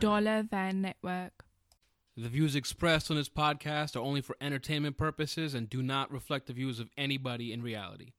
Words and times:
Dollar 0.00 0.42
Van 0.42 0.80
Network. 0.80 1.44
The 2.16 2.28
views 2.28 2.56
expressed 2.56 3.10
on 3.10 3.16
this 3.16 3.28
podcast 3.28 3.96
are 3.96 4.00
only 4.00 4.22
for 4.22 4.34
entertainment 4.40 4.96
purposes 4.96 5.54
and 5.54 5.68
do 5.68 5.82
not 5.82 6.10
reflect 6.10 6.46
the 6.46 6.52
views 6.54 6.80
of 6.80 6.90
anybody 6.96 7.52
in 7.52 7.62
reality. 7.62 8.12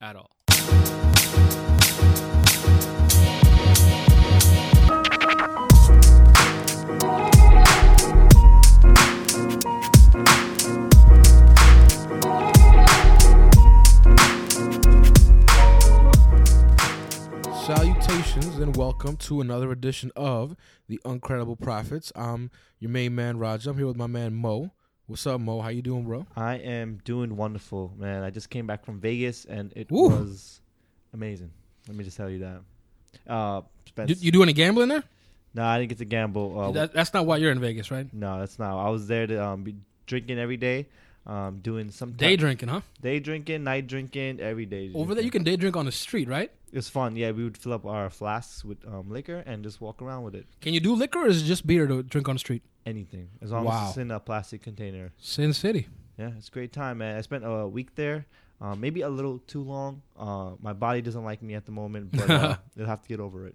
At 0.00 0.16
all. 0.16 0.36
Salutations 18.36 18.62
and 18.62 18.76
welcome 18.76 19.16
to 19.16 19.40
another 19.40 19.72
edition 19.72 20.12
of 20.14 20.56
the 20.88 21.00
Uncredible 21.06 21.58
Prophets. 21.58 22.12
I'm 22.14 22.50
your 22.78 22.90
main 22.90 23.14
man 23.14 23.38
Roger. 23.38 23.70
I'm 23.70 23.78
here 23.78 23.86
with 23.86 23.96
my 23.96 24.06
man 24.06 24.34
Mo. 24.34 24.72
What's 25.06 25.26
up, 25.26 25.40
Mo? 25.40 25.62
How 25.62 25.70
you 25.70 25.80
doing, 25.80 26.04
bro? 26.04 26.26
I 26.36 26.56
am 26.56 27.00
doing 27.02 27.34
wonderful, 27.38 27.94
man. 27.96 28.22
I 28.22 28.28
just 28.28 28.50
came 28.50 28.66
back 28.66 28.84
from 28.84 29.00
Vegas 29.00 29.46
and 29.46 29.72
it 29.74 29.90
Woo. 29.90 30.10
was 30.10 30.60
amazing. 31.14 31.50
Let 31.88 31.96
me 31.96 32.04
just 32.04 32.18
tell 32.18 32.28
you 32.28 32.40
that. 32.40 32.60
Uh, 33.26 33.62
Spence, 33.86 34.10
You, 34.10 34.16
you 34.20 34.32
do 34.32 34.42
any 34.42 34.52
gambling 34.52 34.90
there? 34.90 35.04
no, 35.54 35.64
I 35.64 35.78
didn't 35.78 35.88
get 35.88 35.98
to 35.98 36.04
gamble. 36.04 36.60
Uh, 36.60 36.70
That, 36.72 36.92
that's 36.92 37.14
not 37.14 37.24
why 37.24 37.38
you're 37.38 37.52
in 37.52 37.60
Vegas, 37.60 37.90
right? 37.90 38.06
no, 38.12 38.38
that's 38.38 38.58
not. 38.58 38.76
I 38.78 38.90
was 38.90 39.06
there 39.06 39.26
to 39.26 39.42
um, 39.42 39.62
be 39.62 39.76
drinking 40.06 40.38
every 40.38 40.58
day, 40.58 40.88
um, 41.26 41.58
doing 41.60 41.90
some 41.90 42.12
Day 42.12 42.30
type- 42.30 42.40
drinking, 42.40 42.68
huh? 42.68 42.80
day 43.02 43.18
drinking, 43.20 43.64
night 43.64 43.86
drinking, 43.86 44.40
every 44.40 44.66
day. 44.66 44.90
Over 44.94 45.14
there, 45.14 45.24
you 45.24 45.30
can 45.30 45.42
day 45.42 45.56
drink 45.56 45.76
on 45.76 45.84
the 45.86 45.92
street, 45.92 46.28
right? 46.28 46.50
It's 46.72 46.88
fun. 46.88 47.16
Yeah, 47.16 47.30
we 47.32 47.44
would 47.44 47.56
fill 47.56 47.72
up 47.72 47.86
our 47.86 48.10
flasks 48.10 48.64
with 48.64 48.78
um, 48.86 49.10
liquor 49.10 49.42
and 49.46 49.62
just 49.64 49.80
walk 49.80 50.02
around 50.02 50.24
with 50.24 50.34
it. 50.34 50.46
Can 50.60 50.74
you 50.74 50.80
do 50.80 50.94
liquor 50.94 51.20
or 51.20 51.26
is 51.28 51.42
it 51.42 51.46
just 51.46 51.66
beer 51.66 51.86
to 51.86 52.02
drink 52.02 52.28
on 52.28 52.34
the 52.34 52.38
street? 52.40 52.62
Anything, 52.84 53.28
as 53.42 53.50
long 53.50 53.64
Wow. 53.64 53.84
as 53.84 53.88
it's 53.90 53.98
in 53.98 54.10
a 54.10 54.20
plastic 54.20 54.62
container. 54.62 55.12
Sin 55.18 55.52
City. 55.52 55.88
Yeah, 56.18 56.30
it's 56.36 56.48
a 56.48 56.50
great 56.50 56.72
time, 56.72 56.98
man. 56.98 57.16
I 57.16 57.20
spent 57.22 57.44
a 57.44 57.66
week 57.66 57.94
there. 57.96 58.26
Uh, 58.60 58.74
maybe 58.74 59.02
a 59.02 59.08
little 59.08 59.38
too 59.46 59.60
long. 59.62 60.02
Uh, 60.18 60.52
my 60.62 60.72
body 60.72 61.02
doesn't 61.02 61.24
like 61.24 61.42
me 61.42 61.54
at 61.54 61.66
the 61.66 61.72
moment, 61.72 62.10
but 62.12 62.30
uh, 62.30 62.56
you'll 62.76 62.86
have 62.86 63.02
to 63.02 63.08
get 63.08 63.20
over 63.20 63.46
it. 63.46 63.54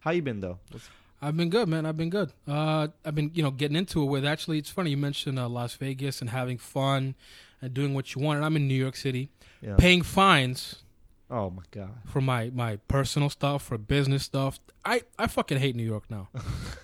How 0.00 0.10
you 0.10 0.20
been 0.22 0.40
though? 0.40 0.58
What's- 0.70 0.88
I've 1.26 1.36
been 1.36 1.50
good, 1.50 1.68
man. 1.68 1.86
I've 1.86 1.96
been 1.96 2.10
good. 2.10 2.32
Uh, 2.46 2.88
I've 3.04 3.14
been, 3.14 3.30
you 3.34 3.42
know, 3.42 3.50
getting 3.50 3.76
into 3.76 4.02
it 4.02 4.06
with. 4.06 4.24
Actually, 4.24 4.58
it's 4.58 4.70
funny 4.70 4.90
you 4.90 4.96
mentioned 4.96 5.38
uh, 5.38 5.48
Las 5.48 5.74
Vegas 5.74 6.20
and 6.20 6.30
having 6.30 6.58
fun 6.58 7.14
and 7.62 7.72
doing 7.72 7.94
what 7.94 8.14
you 8.14 8.20
want. 8.22 8.36
And 8.38 8.44
I'm 8.44 8.56
in 8.56 8.68
New 8.68 8.74
York 8.74 8.96
City, 8.96 9.30
yeah. 9.62 9.76
paying 9.76 10.02
fines 10.02 10.82
Oh 11.30 11.48
my 11.48 11.62
god. 11.70 11.90
for 12.06 12.20
my 12.20 12.50
my 12.54 12.76
personal 12.88 13.30
stuff, 13.30 13.62
for 13.62 13.78
business 13.78 14.22
stuff. 14.24 14.60
I 14.84 15.00
I 15.18 15.26
fucking 15.26 15.58
hate 15.58 15.74
New 15.74 15.84
York 15.94 16.04
now. 16.10 16.28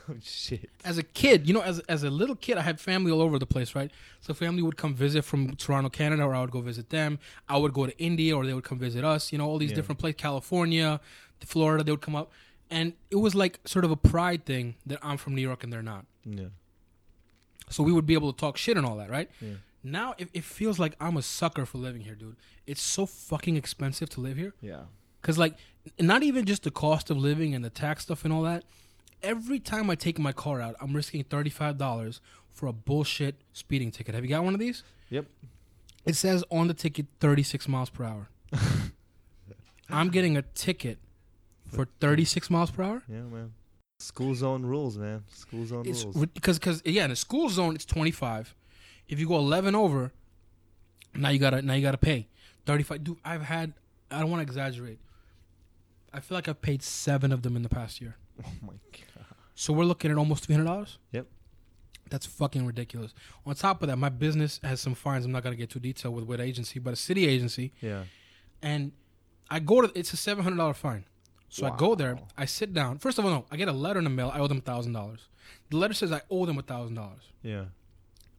Oh 0.09 0.15
shit. 0.23 0.71
As 0.85 0.99
a 0.99 1.05
kid, 1.05 1.47
you 1.47 1.55
know, 1.55 1.61
as 1.61 1.79
as 1.81 2.03
a 2.03 2.11
little 2.11 2.35
kid, 2.35 2.57
I 2.59 2.63
had 2.63 2.81
family 2.81 3.13
all 3.13 3.21
over 3.23 3.39
the 3.39 3.47
place, 3.47 3.77
right? 3.77 3.93
So 4.23 4.35
family 4.35 4.61
would 4.63 4.77
come 4.77 4.93
visit 4.93 5.23
from 5.25 5.55
Toronto, 5.55 5.89
Canada, 5.91 6.25
or 6.25 6.35
I 6.35 6.41
would 6.41 6.51
go 6.51 6.61
visit 6.63 6.91
them. 6.91 7.21
I 7.49 7.57
would 7.59 7.73
go 7.73 7.87
to 7.87 7.97
India, 7.99 8.37
or 8.37 8.45
they 8.45 8.55
would 8.55 8.65
come 8.65 8.79
visit 8.79 9.05
us. 9.05 9.31
You 9.31 9.39
know, 9.39 9.47
all 9.47 9.59
these 9.59 9.71
Yeah. 9.71 9.77
different 9.77 10.01
places, 10.01 10.17
California, 10.21 11.01
Florida. 11.45 11.85
They 11.85 11.93
would 11.93 12.01
come 12.01 12.17
up, 12.17 12.33
and 12.71 12.93
it 13.11 13.17
was 13.17 13.35
like 13.35 13.59
sort 13.65 13.85
of 13.85 13.91
a 13.91 13.97
pride 13.97 14.45
thing 14.45 14.77
that 14.87 14.99
I'm 15.03 15.17
from 15.17 15.35
New 15.35 15.43
York 15.43 15.65
and 15.65 15.73
they're 15.73 15.83
not. 15.83 16.07
Yeah. 16.25 16.47
So 17.69 17.83
we 17.83 17.93
would 17.93 18.07
be 18.07 18.15
able 18.15 18.33
to 18.33 18.39
talk 18.39 18.57
shit 18.57 18.77
and 18.77 18.87
all 18.87 18.97
that, 18.97 19.11
right? 19.11 19.31
Yeah. 19.41 19.55
Now 19.83 20.15
it, 20.19 20.29
it 20.35 20.45
feels 20.45 20.79
like 20.79 20.95
I'm 21.01 21.17
a 21.17 21.23
sucker 21.23 21.65
for 21.67 21.79
living 21.79 22.03
here, 22.03 22.15
dude. 22.15 22.37
It's 22.67 22.83
so 22.83 23.07
fucking 23.07 23.57
expensive 23.57 24.09
to 24.11 24.21
live 24.21 24.37
here. 24.37 24.55
Yeah. 24.61 24.83
Cause 25.23 25.39
like, 25.39 25.55
not 25.99 26.23
even 26.23 26.47
just 26.47 26.63
the 26.63 26.71
cost 26.71 27.11
of 27.11 27.17
living 27.17 27.55
and 27.55 27.65
the 27.65 27.71
tax 27.71 28.05
stuff 28.05 28.25
and 28.25 28.33
all 28.33 28.43
that. 28.43 28.65
Every 29.23 29.59
time 29.59 29.91
I 29.91 29.97
take 29.97 30.19
my 30.19 30.33
car 30.33 30.63
out, 30.63 30.77
I'm 30.81 30.95
risking 30.95 31.23
thirty 31.25 31.51
five 31.51 31.77
dollars 31.77 32.23
for 32.53 32.67
a 32.67 32.73
bullshit 32.73 33.35
speeding 33.53 33.91
ticket. 33.91 34.15
Have 34.15 34.25
you 34.25 34.31
got 34.31 34.45
one 34.45 34.55
of 34.55 34.61
these? 34.61 34.83
Yep. 35.11 35.27
It 36.07 36.17
says 36.17 36.43
on 36.51 36.69
the 36.69 36.75
ticket 36.75 37.05
thirty 37.19 37.43
six 37.43 37.69
miles 37.69 37.91
per 37.91 38.05
hour. 38.05 38.29
I'm 39.91 40.09
getting 40.09 40.39
a 40.39 40.43
ticket 40.43 40.99
for 41.71 41.87
thirty 42.01 42.25
six 42.25 42.51
miles 42.51 42.71
per 42.71 42.83
hour. 42.83 43.03
Yeah, 43.09 43.23
man. 43.23 43.53
School 43.99 44.35
zone 44.35 44.65
rules, 44.65 44.97
man. 44.97 45.25
School 45.29 45.67
zone 45.67 45.85
It's 45.87 46.05
rules. 46.05 46.27
because 46.27 46.59
because 46.59 46.83
yeah, 46.85 47.05
in 47.05 47.11
a 47.11 47.17
school 47.17 47.49
zone 47.49 47.75
it's 47.75 47.85
twenty 47.85 48.11
five. 48.11 48.55
If 49.09 49.19
you 49.21 49.29
go 49.29 49.37
eleven 49.37 49.75
over, 49.75 50.13
now 51.15 51.29
you 51.31 51.39
gotta 51.39 51.63
now 51.63 51.75
you 51.75 51.83
gotta 51.83 51.99
pay 51.99 52.29
thirty 52.67 52.83
five. 52.83 53.05
Dude, 53.05 53.19
I've 53.25 53.43
had 53.43 53.73
I 54.11 54.21
don't 54.21 54.31
want 54.31 54.41
to 54.41 54.51
exaggerate. 54.51 54.99
I 56.13 56.21
feel 56.21 56.37
like 56.37 56.49
I've 56.49 56.61
paid 56.63 56.83
seven 56.83 57.31
of 57.33 57.43
them 57.43 57.57
in 57.57 57.63
the 57.63 57.69
past 57.69 58.01
year. 58.01 58.17
oh 58.45 58.51
my 58.63 58.73
god. 58.93 59.25
So 59.55 59.73
we're 59.73 59.85
looking 59.85 60.11
at 60.11 60.17
almost 60.17 60.45
three 60.47 60.55
hundred 60.55 60.67
dollars. 60.67 60.99
Yep. 61.13 61.27
That's 62.09 62.27
fucking 62.27 62.67
ridiculous. 62.67 63.15
On 63.47 63.55
top 63.55 63.83
of 63.83 63.89
that, 63.89 63.97
my 63.97 64.09
business 64.09 64.59
has 64.65 64.81
some 64.81 64.95
fines. 64.95 65.25
I'm 65.25 65.31
not 65.33 65.45
gonna 65.45 65.55
get 65.57 65.71
too 65.71 65.79
detailed 65.79 66.15
with 66.15 66.25
what 66.25 66.41
agency, 66.41 66.81
but 66.81 66.93
a 66.95 66.97
city 66.97 67.27
agency, 67.27 67.73
Yeah. 67.81 68.05
and 68.63 68.91
I 69.49 69.61
go 69.61 69.81
to 69.83 69.93
it's 69.99 70.13
a 70.13 70.17
seven 70.17 70.43
hundred 70.43 70.57
dollar 70.57 70.75
fine. 70.75 71.05
So 71.51 71.67
I 71.67 71.77
go 71.77 71.95
there, 71.97 72.17
I 72.39 72.45
sit 72.45 72.73
down. 72.73 72.99
First 72.99 73.19
of 73.19 73.25
all, 73.25 73.31
no, 73.31 73.45
I 73.51 73.57
get 73.57 73.69
a 73.69 73.73
letter 73.73 73.99
in 73.99 74.05
the 74.05 74.11
mail. 74.11 74.31
I 74.33 74.39
owe 74.39 74.47
them 74.47 74.59
a 74.59 74.63
thousand 74.63 74.93
dollars. 74.93 75.29
The 75.69 75.77
letter 75.77 75.95
says 75.95 76.13
I 76.13 76.23
owe 76.31 76.47
them 76.47 76.59
a 76.59 76.63
thousand 76.63 76.95
dollars. 76.95 77.23
Yeah. 77.43 77.65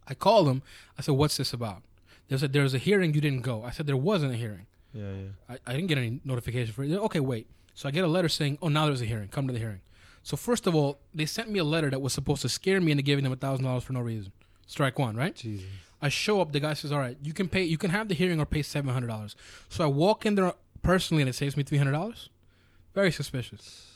I 0.08 0.14
called 0.14 0.46
them. 0.48 0.62
I 0.98 1.02
said, 1.02 1.12
"What's 1.14 1.36
this 1.36 1.52
about?" 1.52 1.82
They 2.28 2.36
said, 2.38 2.52
"There's 2.52 2.74
a 2.74 2.78
hearing. 2.78 3.14
You 3.14 3.20
didn't 3.20 3.42
go." 3.42 3.62
I 3.64 3.70
said, 3.70 3.86
"There 3.86 3.96
wasn't 3.96 4.32
a 4.32 4.36
hearing. 4.36 4.66
Yeah. 4.94 5.12
Yeah. 5.12 5.28
I, 5.48 5.58
I 5.66 5.74
didn't 5.74 5.88
get 5.88 5.98
any 5.98 6.20
notification 6.24 6.72
for 6.72 6.82
it." 6.84 6.92
Okay, 6.92 7.20
wait. 7.20 7.46
So 7.74 7.88
I 7.88 7.92
get 7.92 8.02
a 8.02 8.08
letter 8.08 8.28
saying, 8.28 8.58
"Oh, 8.62 8.68
now 8.68 8.86
there's 8.86 9.02
a 9.02 9.06
hearing. 9.06 9.28
Come 9.28 9.46
to 9.46 9.52
the 9.52 9.58
hearing." 9.58 9.80
So 10.22 10.36
first 10.36 10.66
of 10.66 10.74
all, 10.74 10.98
they 11.14 11.26
sent 11.26 11.50
me 11.50 11.58
a 11.58 11.64
letter 11.64 11.90
that 11.90 12.00
was 12.00 12.12
supposed 12.12 12.42
to 12.42 12.48
scare 12.48 12.80
me 12.80 12.92
into 12.92 13.02
giving 13.02 13.24
them 13.24 13.32
a 13.32 13.36
thousand 13.36 13.64
dollars 13.64 13.84
for 13.84 13.92
no 13.92 14.00
reason. 14.00 14.32
Strike 14.66 14.98
one, 14.98 15.16
right? 15.16 15.34
Jesus. 15.34 15.66
I 16.00 16.08
show 16.08 16.40
up. 16.40 16.52
The 16.52 16.60
guy 16.60 16.74
says, 16.74 16.92
"All 16.92 16.98
right, 16.98 17.16
you 17.22 17.34
can 17.34 17.48
pay. 17.48 17.62
You 17.64 17.78
can 17.78 17.90
have 17.90 18.08
the 18.08 18.14
hearing 18.14 18.40
or 18.40 18.46
pay 18.46 18.62
seven 18.62 18.92
hundred 18.92 19.08
dollars." 19.08 19.36
So 19.68 19.84
I 19.84 19.86
walk 19.86 20.24
in 20.24 20.34
there 20.34 20.54
personally, 20.82 21.22
and 21.22 21.28
it 21.28 21.34
saves 21.34 21.56
me 21.56 21.62
three 21.62 21.78
hundred 21.78 21.92
dollars. 21.92 22.28
Very 22.94 23.10
suspicious. 23.12 23.88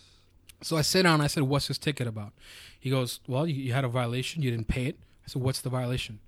So 0.63 0.77
I 0.77 0.83
sit 0.83 1.03
down. 1.03 1.15
and 1.15 1.23
I 1.23 1.27
said, 1.27 1.43
"What's 1.45 1.69
this 1.69 1.79
ticket 1.79 2.07
about?" 2.07 2.33
He 2.81 2.89
goes, 2.91 3.21
"Well, 3.27 3.47
you, 3.47 3.55
you 3.55 3.73
had 3.73 3.85
a 3.85 3.89
violation. 3.89 4.43
You 4.43 4.51
didn't 4.51 4.69
pay 4.69 4.87
it." 4.87 4.97
I 5.25 5.29
said, 5.29 5.43
"What's 5.43 5.61
the 5.61 5.69
violation?" 5.71 6.21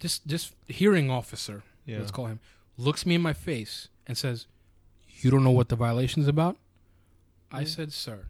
This 0.00 0.18
this 0.18 0.52
hearing 0.68 1.10
officer, 1.10 1.62
Yeah. 1.86 1.98
let's 1.98 2.10
call 2.10 2.26
him, 2.26 2.40
looks 2.76 3.06
me 3.06 3.14
in 3.14 3.22
my 3.22 3.32
face 3.32 3.88
and 4.06 4.18
says, 4.18 4.46
"You 5.20 5.30
don't 5.30 5.44
know 5.44 5.50
what 5.50 5.68
the 5.68 5.76
violation 5.76 6.20
is 6.22 6.28
about." 6.28 6.56
I 7.50 7.64
said, 7.64 7.92
"Sir." 7.92 8.26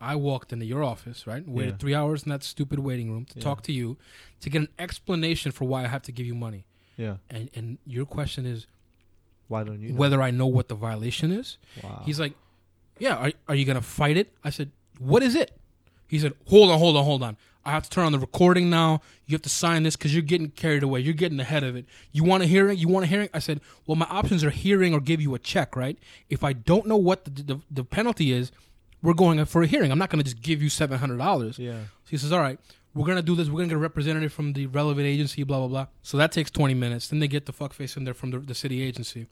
I 0.00 0.16
walked 0.16 0.52
into 0.52 0.66
your 0.66 0.82
office, 0.82 1.28
right? 1.28 1.46
Waited 1.46 1.74
Yeah. 1.74 1.76
three 1.78 1.94
hours 1.94 2.24
in 2.24 2.30
that 2.30 2.42
stupid 2.42 2.80
waiting 2.80 3.12
room 3.12 3.24
to 3.26 3.38
Yeah. 3.38 3.42
talk 3.44 3.62
to 3.62 3.72
you, 3.72 3.96
to 4.40 4.50
get 4.50 4.62
an 4.62 4.68
explanation 4.76 5.52
for 5.52 5.64
why 5.64 5.84
I 5.84 5.86
have 5.86 6.02
to 6.02 6.12
give 6.12 6.26
you 6.26 6.34
money. 6.34 6.64
Yeah. 6.96 7.18
And 7.30 7.48
and 7.54 7.78
your 7.86 8.04
question 8.04 8.44
is 8.44 8.66
Why 9.46 9.62
don't 9.62 9.80
you? 9.80 9.90
know? 9.90 9.94
whether 9.94 10.20
I 10.20 10.32
know 10.32 10.46
what 10.48 10.66
the 10.68 10.74
violation 10.74 11.30
is. 11.30 11.56
Wow. 11.84 12.02
He's 12.04 12.18
like, 12.18 12.34
"Yeah, 13.02 13.16
are 13.16 13.32
are 13.48 13.54
you 13.56 13.64
gonna 13.64 13.82
fight 13.82 14.16
it?" 14.16 14.32
I 14.44 14.50
said, 14.50 14.70
"What 14.98 15.24
is 15.24 15.34
it?" 15.34 15.50
He 16.06 16.20
said, 16.20 16.34
"Hold 16.46 16.70
on, 16.70 16.78
hold 16.78 16.96
on, 16.96 17.04
hold 17.04 17.22
on. 17.24 17.36
I 17.64 17.72
have 17.72 17.82
to 17.84 17.90
turn 17.90 18.04
on 18.04 18.12
the 18.12 18.18
recording 18.18 18.70
now. 18.70 19.00
You 19.26 19.34
have 19.34 19.42
to 19.42 19.48
sign 19.48 19.82
this 19.82 19.96
because 19.96 20.12
you're 20.14 20.22
getting 20.22 20.50
carried 20.50 20.82
away. 20.84 21.00
You're 21.00 21.14
getting 21.14 21.40
ahead 21.40 21.64
of 21.64 21.74
it. 21.74 21.86
You 22.12 22.22
want 22.22 22.42
a 22.42 22.46
hearing? 22.46 22.78
You 22.78 22.86
want 22.86 23.04
a 23.04 23.08
hearing?" 23.08 23.28
I 23.34 23.40
said, 23.40 23.60
"Well, 23.86 23.96
my 23.96 24.06
options 24.06 24.44
are 24.44 24.50
hearing 24.50 24.94
or 24.94 25.00
give 25.00 25.20
you 25.20 25.34
a 25.34 25.40
check, 25.40 25.74
right? 25.74 25.98
If 26.30 26.44
I 26.44 26.52
don't 26.52 26.86
know 26.86 26.96
what 26.96 27.24
the 27.24 27.30
the, 27.42 27.60
the 27.70 27.84
penalty 27.84 28.30
is, 28.30 28.52
we're 29.02 29.14
going 29.14 29.44
for 29.46 29.62
a 29.62 29.66
hearing. 29.66 29.90
I'm 29.90 29.98
not 29.98 30.10
gonna 30.10 30.22
just 30.22 30.40
give 30.40 30.62
you 30.62 30.68
seven 30.68 30.98
hundred 31.00 31.18
dollars." 31.18 31.58
yeah. 31.58 31.80
So 32.04 32.10
he 32.10 32.16
says, 32.18 32.32
"All 32.32 32.40
right, 32.40 32.60
we're 32.94 33.06
gonna 33.06 33.22
do 33.22 33.34
this. 33.34 33.48
We're 33.48 33.60
gonna 33.62 33.68
get 33.70 33.76
a 33.76 33.78
representative 33.78 34.32
from 34.32 34.52
the 34.52 34.66
relevant 34.66 35.06
agency, 35.06 35.42
blah 35.42 35.58
blah 35.58 35.68
blah." 35.68 35.86
So 36.02 36.16
that 36.18 36.30
takes 36.30 36.50
twenty 36.52 36.74
minutes. 36.74 37.08
Then 37.08 37.18
they 37.18 37.28
get 37.28 37.46
the 37.46 37.52
fuckface 37.52 37.96
in 37.96 38.04
there 38.04 38.14
from 38.14 38.30
the, 38.30 38.38
the 38.38 38.54
city 38.54 38.80
agency, 38.82 39.26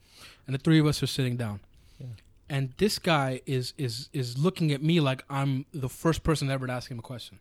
and 0.47 0.55
the 0.55 0.59
three 0.59 0.81
of 0.81 0.87
us 0.87 1.03
are 1.05 1.07
sitting 1.07 1.37
down. 1.37 1.61
Yeah. 2.01 2.07
And 2.51 2.73
this 2.79 2.99
guy 2.99 3.41
is 3.47 3.73
is 3.79 4.09
is 4.13 4.37
looking 4.37 4.73
at 4.73 4.83
me 4.83 4.99
like 5.01 5.25
I'm 5.31 5.65
the 5.73 5.89
first 5.89 6.23
person 6.25 6.51
ever 6.51 6.67
to 6.67 6.73
ask 6.73 6.91
him 6.91 6.99
a 6.99 7.03
question. 7.03 7.39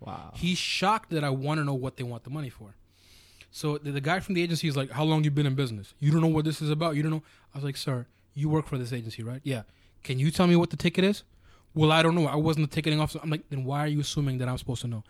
Wow. 0.00 0.32
He's 0.34 0.58
shocked 0.58 1.10
that 1.10 1.22
I 1.24 1.30
want 1.30 1.58
to 1.60 1.64
know 1.64 1.74
what 1.74 1.96
they 1.96 2.02
want 2.04 2.24
the 2.24 2.30
money 2.30 2.50
for. 2.50 2.74
So 3.50 3.78
the, 3.78 3.92
the 3.92 4.00
guy 4.00 4.20
from 4.20 4.34
the 4.34 4.42
agency 4.42 4.66
is 4.68 4.76
like, 4.76 4.90
"How 4.90 5.04
long 5.04 5.22
you 5.24 5.30
been 5.30 5.46
in 5.46 5.54
business? 5.54 5.94
You 6.00 6.10
don't 6.12 6.20
know 6.20 6.26
what 6.36 6.44
this 6.44 6.60
is 6.60 6.70
about. 6.70 6.96
You 6.96 7.02
don't 7.02 7.12
know." 7.12 7.22
I 7.54 7.58
was 7.58 7.64
like, 7.64 7.76
"Sir, 7.76 8.06
you 8.34 8.48
work 8.48 8.66
for 8.66 8.76
this 8.78 8.92
agency, 8.92 9.22
right? 9.22 9.40
Yeah. 9.44 9.62
Can 10.02 10.18
you 10.18 10.30
tell 10.32 10.46
me 10.48 10.56
what 10.56 10.70
the 10.70 10.76
ticket 10.76 11.04
is?" 11.04 11.22
Well, 11.74 11.92
I 11.92 12.02
don't 12.02 12.14
know. 12.16 12.26
I 12.26 12.36
wasn't 12.36 12.68
the 12.68 12.74
ticketing 12.74 13.00
officer. 13.00 13.20
I'm 13.22 13.30
like, 13.30 13.48
then 13.50 13.62
why 13.64 13.80
are 13.84 13.86
you 13.86 14.00
assuming 14.00 14.38
that 14.38 14.48
I'm 14.48 14.58
supposed 14.58 14.80
to 14.82 14.88
know? 14.88 15.04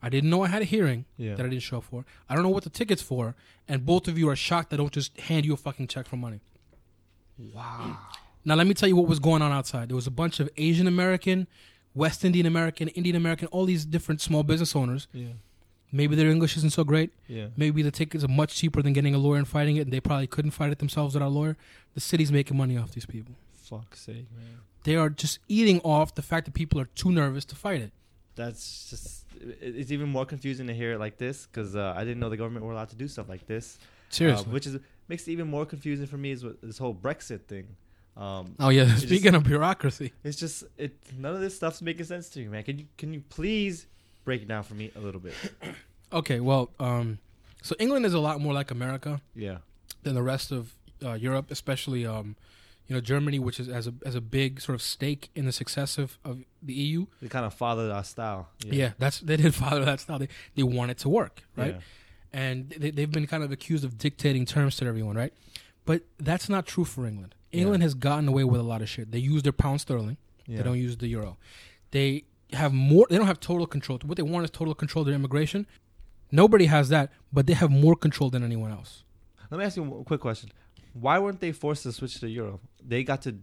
I 0.00 0.08
didn't 0.08 0.30
know 0.30 0.42
I 0.42 0.48
had 0.48 0.62
a 0.62 0.64
hearing 0.64 1.04
Yeah. 1.18 1.34
that 1.34 1.44
I 1.44 1.48
didn't 1.48 1.62
show 1.62 1.78
up 1.78 1.84
for. 1.84 2.04
I 2.28 2.34
don't 2.34 2.42
know 2.44 2.50
what 2.50 2.64
the 2.64 2.70
ticket's 2.70 3.02
for, 3.02 3.34
and 3.68 3.84
both 3.84 4.08
of 4.08 4.16
you 4.18 4.28
are 4.30 4.36
shocked 4.36 4.72
I 4.72 4.76
don't 4.76 4.92
just 4.92 5.18
hand 5.18 5.44
you 5.44 5.52
a 5.52 5.56
fucking 5.56 5.88
check 5.88 6.06
for 6.06 6.16
money. 6.16 6.40
Wow. 7.38 7.98
Now 8.44 8.54
let 8.54 8.66
me 8.66 8.74
tell 8.74 8.88
you 8.88 8.96
what 8.96 9.06
was 9.06 9.18
going 9.18 9.42
on 9.42 9.52
outside. 9.52 9.88
There 9.88 9.96
was 9.96 10.06
a 10.06 10.10
bunch 10.10 10.40
of 10.40 10.48
Asian 10.56 10.86
American, 10.86 11.46
West 11.94 12.24
Indian 12.24 12.46
American, 12.46 12.88
Indian 12.88 13.16
American, 13.16 13.48
all 13.48 13.64
these 13.64 13.84
different 13.84 14.20
small 14.20 14.42
business 14.42 14.74
owners. 14.76 15.08
Yeah. 15.12 15.28
Maybe 15.92 16.16
their 16.16 16.28
English 16.28 16.56
isn't 16.56 16.72
so 16.72 16.82
great. 16.82 17.10
Yeah. 17.28 17.46
Maybe 17.56 17.80
the 17.82 17.90
tickets 17.92 18.24
are 18.24 18.28
much 18.28 18.56
cheaper 18.56 18.82
than 18.82 18.92
getting 18.92 19.14
a 19.14 19.18
lawyer 19.18 19.38
and 19.38 19.46
fighting 19.46 19.76
it, 19.76 19.82
and 19.82 19.92
they 19.92 20.00
probably 20.00 20.26
couldn't 20.26 20.50
fight 20.50 20.72
it 20.72 20.78
themselves 20.78 21.14
without 21.14 21.28
a 21.28 21.28
lawyer. 21.28 21.56
The 21.94 22.00
city's 22.00 22.32
making 22.32 22.56
money 22.56 22.76
off 22.76 22.90
these 22.92 23.06
people. 23.06 23.36
Fuck's 23.54 24.00
sake, 24.00 24.26
man. 24.36 24.58
They 24.82 24.96
are 24.96 25.08
just 25.08 25.38
eating 25.48 25.80
off 25.80 26.14
the 26.14 26.22
fact 26.22 26.46
that 26.46 26.52
people 26.54 26.80
are 26.80 26.86
too 26.96 27.12
nervous 27.12 27.44
to 27.46 27.54
fight 27.54 27.80
it. 27.80 27.92
that's 28.34 28.90
just, 28.90 29.24
it's 29.60 29.92
even 29.92 30.08
more 30.08 30.26
confusing 30.26 30.66
to 30.66 30.74
hear 30.74 30.92
it 30.94 30.98
like 30.98 31.16
this 31.16 31.46
because 31.46 31.76
uh, 31.76 31.94
I 31.96 32.00
didn't 32.00 32.18
know 32.18 32.28
the 32.28 32.36
government 32.36 32.66
were 32.66 32.72
allowed 32.72 32.88
to 32.90 32.96
do 32.96 33.06
stuff 33.06 33.28
like 33.28 33.46
this. 33.46 33.78
Seriously. 34.10 34.46
Uh, 34.48 34.52
which 34.52 34.66
is 34.66 34.78
makes 35.08 35.28
it 35.28 35.32
even 35.32 35.46
more 35.46 35.64
confusing 35.64 36.06
for 36.06 36.16
me 36.16 36.32
is 36.32 36.44
this 36.62 36.78
whole 36.78 36.94
Brexit 36.94 37.42
thing. 37.42 37.68
Um, 38.16 38.54
oh 38.60 38.68
yeah. 38.68 38.84
just- 38.84 39.02
Speaking 39.06 39.34
of 39.34 39.44
bureaucracy, 39.44 40.12
it's 40.22 40.36
just 40.36 40.64
it. 40.78 40.96
None 41.18 41.34
of 41.34 41.40
this 41.40 41.56
stuff's 41.56 41.82
making 41.82 42.04
sense 42.06 42.28
to 42.30 42.40
me, 42.40 42.46
man. 42.48 42.62
Can 42.62 42.78
you 42.78 42.86
can 42.96 43.12
you 43.12 43.22
please 43.28 43.86
break 44.24 44.42
it 44.42 44.48
down 44.48 44.62
for 44.62 44.74
me 44.74 44.90
a 44.96 45.00
little 45.00 45.20
bit? 45.20 45.34
okay. 46.12 46.40
Well, 46.40 46.70
um, 46.78 47.18
so 47.62 47.74
England 47.78 48.06
is 48.06 48.14
a 48.14 48.20
lot 48.20 48.40
more 48.40 48.52
like 48.54 48.70
America 48.70 49.20
Yeah. 49.34 49.58
than 50.04 50.14
the 50.14 50.22
rest 50.22 50.52
of 50.52 50.74
uh, 51.04 51.14
Europe, 51.14 51.50
especially 51.50 52.06
um, 52.06 52.36
you 52.86 52.94
know 52.94 53.00
Germany, 53.00 53.38
which 53.40 53.58
is 53.58 53.68
as 53.68 53.88
a 53.88 53.94
as 54.06 54.14
a 54.14 54.20
big 54.20 54.60
sort 54.60 54.74
of 54.74 54.82
stake 54.82 55.30
in 55.34 55.44
the 55.44 55.52
success 55.52 55.98
of, 55.98 56.16
of 56.24 56.44
the 56.62 56.72
EU. 56.74 57.06
They 57.20 57.28
kind 57.28 57.44
of 57.44 57.52
followed 57.52 57.90
our 57.90 58.04
style. 58.04 58.48
Yeah. 58.64 58.92
that's 58.98 59.18
they 59.20 59.36
did 59.36 59.54
follow 59.64 59.84
that 59.84 59.98
style. 60.00 60.20
They 60.20 60.28
they 60.54 60.62
want 60.62 60.92
it 60.92 60.98
to 60.98 61.08
work, 61.08 61.42
right? 61.56 61.74
Yeah. 61.74 61.80
and 62.32 62.70
they, 62.78 62.90
they've 62.92 63.10
been 63.10 63.26
kind 63.26 63.42
of 63.42 63.50
accused 63.50 63.84
of 63.84 63.98
dictating 63.98 64.44
terms 64.46 64.76
to 64.76 64.86
everyone, 64.86 65.16
right? 65.16 65.32
But 65.84 66.02
that's 66.18 66.48
not 66.48 66.64
true 66.64 66.84
for 66.84 67.06
England. 67.06 67.34
England 67.54 67.82
Yeah. 67.82 67.86
has 67.86 67.94
gotten 67.94 68.28
away 68.28 68.44
with 68.44 68.60
a 68.60 68.64
lot 68.64 68.82
of 68.82 68.88
shit. 68.88 69.10
They 69.10 69.18
use 69.18 69.42
their 69.42 69.52
pound 69.52 69.80
sterling. 69.80 70.16
Yeah. 70.46 70.58
They 70.58 70.62
don't 70.64 70.78
use 70.78 70.96
the 70.96 71.08
euro. 71.08 71.36
They 71.90 72.24
have 72.52 72.72
more. 72.72 73.06
They 73.08 73.16
don't 73.16 73.26
have 73.26 73.40
total 73.40 73.66
control. 73.66 73.98
What 74.04 74.16
they 74.16 74.22
want 74.22 74.44
is 74.44 74.50
total 74.50 74.74
control 74.74 75.02
of 75.02 75.06
their 75.06 75.14
immigration. 75.14 75.66
Nobody 76.30 76.66
has 76.66 76.88
that, 76.88 77.10
but 77.32 77.46
they 77.46 77.54
have 77.54 77.70
more 77.70 77.96
control 77.96 78.28
than 78.30 78.42
anyone 78.42 78.70
else. 78.72 79.04
Let 79.50 79.58
me 79.58 79.64
ask 79.64 79.76
you 79.76 79.84
a 80.00 80.04
quick 80.04 80.20
question. 80.20 80.50
Why 80.92 81.18
weren't 81.18 81.40
they 81.40 81.52
forced 81.52 81.82
to 81.84 81.92
switch 81.92 82.14
to 82.14 82.20
the 82.22 82.30
euro? 82.30 82.60
They 82.86 83.04
got 83.04 83.22
to. 83.22 83.36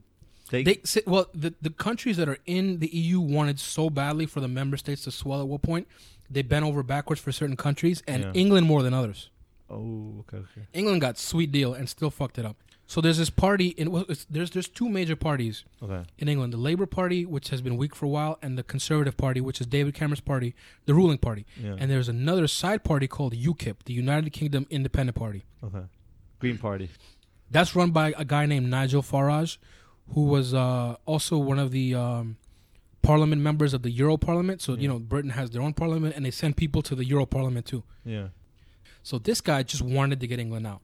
They, 0.49 0.63
They 0.63 0.81
well, 1.07 1.27
the 1.33 1.53
the 1.61 1.69
countries 1.69 2.17
that 2.17 2.27
are 2.27 2.37
in 2.45 2.79
the 2.79 2.87
EU 2.95 3.19
wanted 3.21 3.59
so 3.59 3.89
badly 3.89 4.25
for 4.25 4.41
the 4.41 4.49
member 4.49 4.75
states 4.77 5.03
to 5.05 5.11
swell 5.11 5.39
at 5.41 5.47
one 5.47 5.59
point. 5.59 5.87
They 6.29 6.41
bent 6.41 6.65
over 6.65 6.83
backwards 6.83 7.21
for 7.21 7.31
certain 7.31 7.55
countries, 7.57 8.03
and 8.07 8.23
Yeah. 8.23 8.31
England 8.33 8.67
more 8.67 8.83
than 8.83 8.93
others. 8.93 9.29
oh, 9.69 10.15
okay, 10.21 10.37
okay. 10.37 10.67
England 10.73 10.99
got 11.01 11.17
sweet 11.17 11.51
deal 11.51 11.73
and 11.73 11.87
still 11.87 12.09
fucked 12.11 12.37
it 12.37 12.45
up. 12.45 12.57
So 12.91 12.99
there's 12.99 13.17
this 13.17 13.29
party 13.29 13.67
in 13.67 13.87
there's 14.29 14.49
there's 14.49 14.67
two 14.67 14.89
major 14.89 15.15
parties 15.15 15.63
Okay. 15.81 16.03
in 16.19 16.27
England: 16.27 16.51
the 16.51 16.57
Labour 16.57 16.85
Party, 16.85 17.25
which 17.25 17.47
has 17.47 17.61
been 17.61 17.77
weak 17.77 17.95
for 17.95 18.05
a 18.05 18.09
while, 18.09 18.37
and 18.41 18.57
the 18.57 18.63
Conservative 18.63 19.15
Party, 19.15 19.39
which 19.39 19.61
is 19.61 19.67
David 19.67 19.93
Cameron's 19.93 20.19
party, 20.19 20.53
the 20.87 20.93
ruling 20.93 21.17
party. 21.17 21.45
Yeah. 21.55 21.77
And 21.79 21.89
there's 21.89 22.09
another 22.09 22.47
side 22.47 22.83
party 22.83 23.07
called 23.07 23.33
UKIP, 23.33 23.77
the 23.85 23.93
United 23.93 24.31
Kingdom 24.31 24.67
Independent 24.69 25.15
Party. 25.17 25.45
okay. 25.63 25.85
Green 26.39 26.57
Party. 26.57 26.89
That's 27.49 27.77
run 27.77 27.91
by 27.91 28.13
a 28.17 28.25
guy 28.25 28.45
named 28.45 28.69
Nigel 28.69 29.01
Farage, 29.01 29.57
who 30.13 30.25
was 30.25 30.53
uh, 30.53 30.97
also 31.05 31.37
one 31.37 31.59
of 31.59 31.71
the 31.71 31.95
um, 31.95 32.35
parliament 33.01 33.41
members 33.41 33.73
of 33.73 33.83
the 33.83 33.91
Euro 33.91 34.17
Parliament. 34.17 34.61
So 34.61 34.73
you 34.73 34.89
know 34.89 34.99
Britain 34.99 35.31
has 35.31 35.51
their 35.51 35.61
own 35.61 35.73
parliament, 35.73 36.17
and 36.17 36.25
they 36.25 36.31
send 36.31 36.57
people 36.57 36.81
to 36.81 36.95
the 36.95 37.05
Euro 37.05 37.25
Parliament 37.25 37.65
too. 37.65 37.83
Yeah. 38.03 38.27
So 39.01 39.17
this 39.17 39.39
guy 39.39 39.63
just 39.63 39.81
wanted 39.81 40.19
to 40.19 40.27
get 40.27 40.41
England 40.41 40.67
out. 40.67 40.81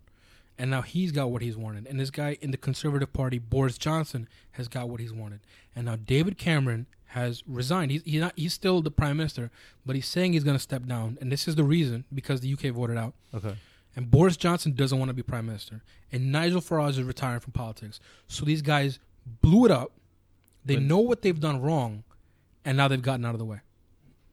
And 0.59 0.71
now 0.71 0.81
he's 0.81 1.11
got 1.11 1.29
what 1.29 1.41
he's 1.41 1.55
wanted. 1.55 1.85
And 1.87 1.99
this 1.99 2.09
guy 2.09 2.37
in 2.41 2.51
the 2.51 2.57
Conservative 2.57 3.13
Party, 3.13 3.37
Boris 3.37 3.77
Johnson, 3.77 4.27
has 4.51 4.67
got 4.67 4.89
what 4.89 4.99
he's 4.99 5.13
wanted. 5.13 5.41
And 5.75 5.85
now 5.85 5.97
David 5.97 6.37
Cameron 6.39 6.87
has 7.11 7.43
resigned. 7.47 7.91
He's, 7.91 8.01
he's, 8.03 8.21
not, 8.21 8.33
he's 8.35 8.53
still 8.53 8.81
the 8.81 8.89
prime 8.89 9.17
minister, 9.17 9.51
but 9.85 9.95
he's 9.95 10.07
saying 10.07 10.33
he's 10.33 10.43
going 10.43 10.57
to 10.57 10.61
step 10.61 10.85
down. 10.85 11.17
And 11.21 11.31
this 11.31 11.47
is 11.47 11.55
the 11.55 11.63
reason 11.63 12.05
because 12.13 12.41
the 12.41 12.51
UK 12.51 12.73
voted 12.73 12.97
out. 12.97 13.13
Okay. 13.35 13.55
And 13.95 14.09
Boris 14.09 14.35
Johnson 14.35 14.73
doesn't 14.73 14.97
want 14.97 15.09
to 15.09 15.13
be 15.13 15.21
prime 15.23 15.45
minister. 15.45 15.83
And 16.11 16.31
Nigel 16.31 16.61
Farage 16.61 16.91
is 16.91 17.03
retiring 17.03 17.39
from 17.39 17.53
politics. 17.53 17.99
So 18.27 18.43
these 18.43 18.61
guys 18.63 18.99
blew 19.41 19.65
it 19.65 19.71
up. 19.71 19.91
They 20.65 20.75
When- 20.75 20.87
know 20.87 20.99
what 20.99 21.21
they've 21.21 21.39
done 21.39 21.61
wrong. 21.61 22.03
And 22.65 22.77
now 22.77 22.87
they've 22.87 23.01
gotten 23.01 23.25
out 23.25 23.33
of 23.35 23.39
the 23.39 23.45
way. 23.45 23.59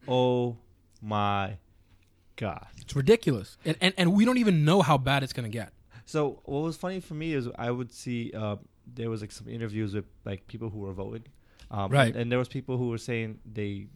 Oh 0.09 0.57
my 1.03 1.59
god. 2.37 2.67
It's 2.79 2.97
ridiculous. 2.97 3.57
And, 3.65 3.77
and, 3.81 3.95
and 3.99 4.15
we 4.15 4.25
don't 4.25 4.39
even 4.39 4.65
know 4.65 4.83
how 4.83 4.99
bad 4.99 5.23
it's 5.23 5.33
going 5.33 5.51
to 5.51 5.57
get. 5.57 5.73
So 6.07 6.41
what 6.45 6.61
was 6.61 6.77
funny 6.77 7.01
for 7.01 7.15
me 7.15 7.33
is 7.33 7.49
I 7.59 7.71
would 7.71 7.93
see 7.93 8.31
uh, 8.37 8.57
there 8.95 9.09
was 9.11 9.21
like 9.21 9.33
some 9.33 9.49
interviews 9.49 9.95
with 9.95 10.05
like 10.25 10.47
people 10.47 10.69
who 10.71 10.81
were 10.81 10.93
voting, 10.93 11.25
um, 11.71 11.91
Right. 11.91 12.15
And, 12.15 12.31
there 12.31 12.39
was 12.39 12.49
people 12.49 12.77
who 12.77 12.89
were 12.89 12.99
saying 12.99 13.39
they 13.51 13.87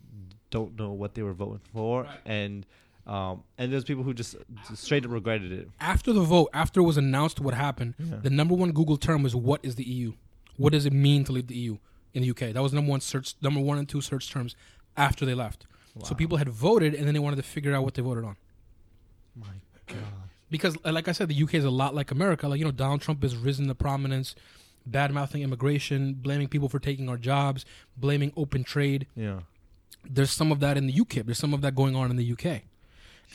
don't 0.50 0.78
know 0.78 0.92
what 0.92 1.14
they 1.14 1.22
were 1.22 1.34
voting 1.34 1.60
for, 1.72 2.06
and 2.24 2.64
um, 3.06 3.42
and 3.56 3.72
there's 3.72 3.84
people 3.84 4.02
who 4.02 4.12
just, 4.14 4.36
just 4.68 4.82
straight 4.84 5.04
up 5.04 5.10
regretted 5.10 5.50
it. 5.52 5.68
after 5.80 6.12
the 6.12 6.20
vote, 6.22 6.48
after 6.52 6.80
it 6.80 6.84
was 6.84 6.96
announced 6.98 7.40
what 7.40 7.54
happened, 7.54 7.94
Yeah. 7.98 8.16
the 8.22 8.30
number 8.30 8.54
one 8.54 8.72
Google 8.72 8.96
term 8.96 9.22
was 9.22 9.34
"What 9.34 9.60
is 9.62 9.74
the 9.76 9.84
EU? 9.84 10.12
What 10.56 10.72
does 10.72 10.86
it 10.86 10.92
mean 10.92 11.24
to 11.24 11.32
leave 11.32 11.46
the 11.46 11.54
EU 11.56 11.76
in 12.14 12.22
the 12.22 12.30
UK?" 12.30 12.52
That 12.52 12.62
was 12.62 12.72
number 12.72 12.90
one 12.90 13.00
search, 13.00 13.34
number 13.42 13.60
one 13.60 13.78
and 13.78 13.88
two 13.88 14.00
search 14.00 14.30
terms 14.30 14.56
after 14.96 15.24
they 15.26 15.34
left. 15.34 15.66
So 16.04 16.14
people 16.14 16.38
had 16.38 16.48
voted, 16.48 16.94
and 16.94 17.06
then 17.06 17.12
they 17.14 17.20
wanted 17.20 17.36
to 17.36 17.42
figure 17.42 17.74
out 17.74 17.82
what 17.82 17.94
they 17.94 18.02
voted 18.02 18.24
on. 18.24 18.36
My 19.34 19.46
God. 19.86 19.96
Because, 20.50 20.76
uh, 20.84 20.92
like 20.92 21.08
I 21.08 21.12
said, 21.12 21.28
the 21.28 21.42
UK 21.42 21.54
is 21.54 21.64
a 21.64 21.70
lot 21.70 21.94
like 21.94 22.10
America. 22.10 22.48
Like 22.48 22.58
you 22.58 22.64
know, 22.64 22.70
Donald 22.70 23.00
Trump 23.02 23.22
has 23.22 23.36
risen 23.36 23.68
to 23.68 23.74
prominence, 23.74 24.34
bad 24.86 25.12
mouthing 25.12 25.42
immigration, 25.42 26.14
blaming 26.14 26.48
people 26.48 26.68
for 26.68 26.78
taking 26.78 27.08
our 27.08 27.18
jobs, 27.18 27.64
blaming 27.96 28.32
open 28.36 28.64
trade. 28.64 29.06
Yeah. 29.14 29.40
There's 30.08 30.30
some 30.30 30.50
of 30.50 30.60
that 30.60 30.76
in 30.78 30.86
the 30.86 30.92
UKIP. 30.92 31.26
There's 31.26 31.38
some 31.38 31.52
of 31.52 31.60
that 31.60 31.74
going 31.74 31.94
on 31.94 32.10
in 32.10 32.16
the 32.16 32.32
UK, 32.32 32.62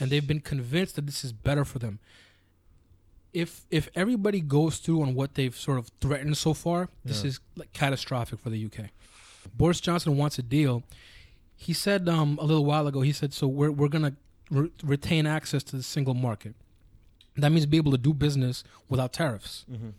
and 0.00 0.10
they've 0.10 0.26
been 0.26 0.40
convinced 0.40 0.96
that 0.96 1.06
this 1.06 1.22
is 1.24 1.32
better 1.32 1.64
for 1.64 1.78
them. 1.78 2.00
If 3.32 3.62
if 3.70 3.88
everybody 3.94 4.40
goes 4.40 4.78
through 4.78 5.02
on 5.02 5.14
what 5.14 5.34
they've 5.34 5.56
sort 5.56 5.78
of 5.78 5.88
threatened 6.00 6.36
so 6.36 6.54
far, 6.54 6.88
this 7.04 7.22
Yeah. 7.22 7.28
is 7.28 7.40
like 7.56 7.72
catastrophic 7.72 8.38
for 8.40 8.50
the 8.50 8.64
UK. 8.64 8.90
Boris 9.56 9.80
Johnson 9.80 10.16
wants 10.16 10.38
a 10.38 10.42
deal. 10.42 10.82
He 11.56 11.72
said 11.72 12.08
um, 12.08 12.38
a 12.40 12.44
little 12.44 12.64
while 12.64 12.86
ago. 12.86 13.00
He 13.02 13.12
said, 13.12 13.32
"So 13.34 13.46
we're 13.46 13.70
we're 13.72 13.88
gonna 13.88 14.14
re- 14.50 14.70
retain 14.82 15.26
access 15.26 15.62
to 15.64 15.76
the 15.76 15.82
single 15.82 16.14
market. 16.14 16.54
That 17.36 17.50
means 17.50 17.66
be 17.66 17.76
able 17.76 17.92
to 17.92 17.98
do 17.98 18.12
business 18.14 18.64
without 18.88 19.12
tariffs." 19.12 19.64
Mm-hmm. 19.70 19.90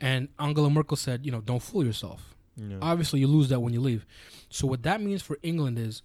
And 0.00 0.28
Angela 0.38 0.70
Merkel 0.70 0.96
said, 0.96 1.24
"You 1.26 1.32
know, 1.32 1.40
don't 1.40 1.62
fool 1.62 1.84
yourself." 1.84 2.34
Yeah. 2.56 2.76
obviously 2.82 3.20
you 3.20 3.26
lose 3.26 3.48
that 3.48 3.60
when 3.60 3.72
you 3.72 3.80
leave. 3.80 4.04
So 4.50 4.66
what 4.66 4.82
that 4.82 5.00
means 5.00 5.22
for 5.22 5.38
England 5.42 5.78
is, 5.78 6.02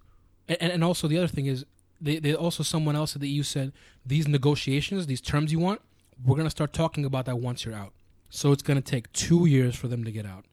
and, 0.48 0.72
and 0.72 0.84
also 0.84 1.08
the 1.08 1.18
other 1.18 1.28
thing 1.28 1.48
is, 1.48 1.66
they, 2.00 2.20
they 2.20 2.34
also 2.34 2.64
someone 2.64 2.96
else 2.96 3.16
at 3.16 3.22
the 3.22 3.28
EU 3.28 3.44
said 3.44 3.74
these 4.06 4.28
negotiations, 4.28 5.08
these 5.08 5.22
terms 5.22 5.52
you 5.52 5.60
want, 5.60 5.82
we're 6.24 6.38
gonna 6.38 6.50
start 6.50 6.72
talking 6.72 7.04
about 7.04 7.26
that 7.26 7.40
once 7.40 7.66
you're 7.66 7.74
out. 7.76 7.94
So 8.30 8.52
it's 8.52 8.64
gonna 8.64 8.82
take 8.82 9.12
two 9.12 9.46
years 9.48 9.76
for 9.76 9.88
them 9.88 10.04
to 10.06 10.12
get 10.12 10.26
out. 10.26 10.46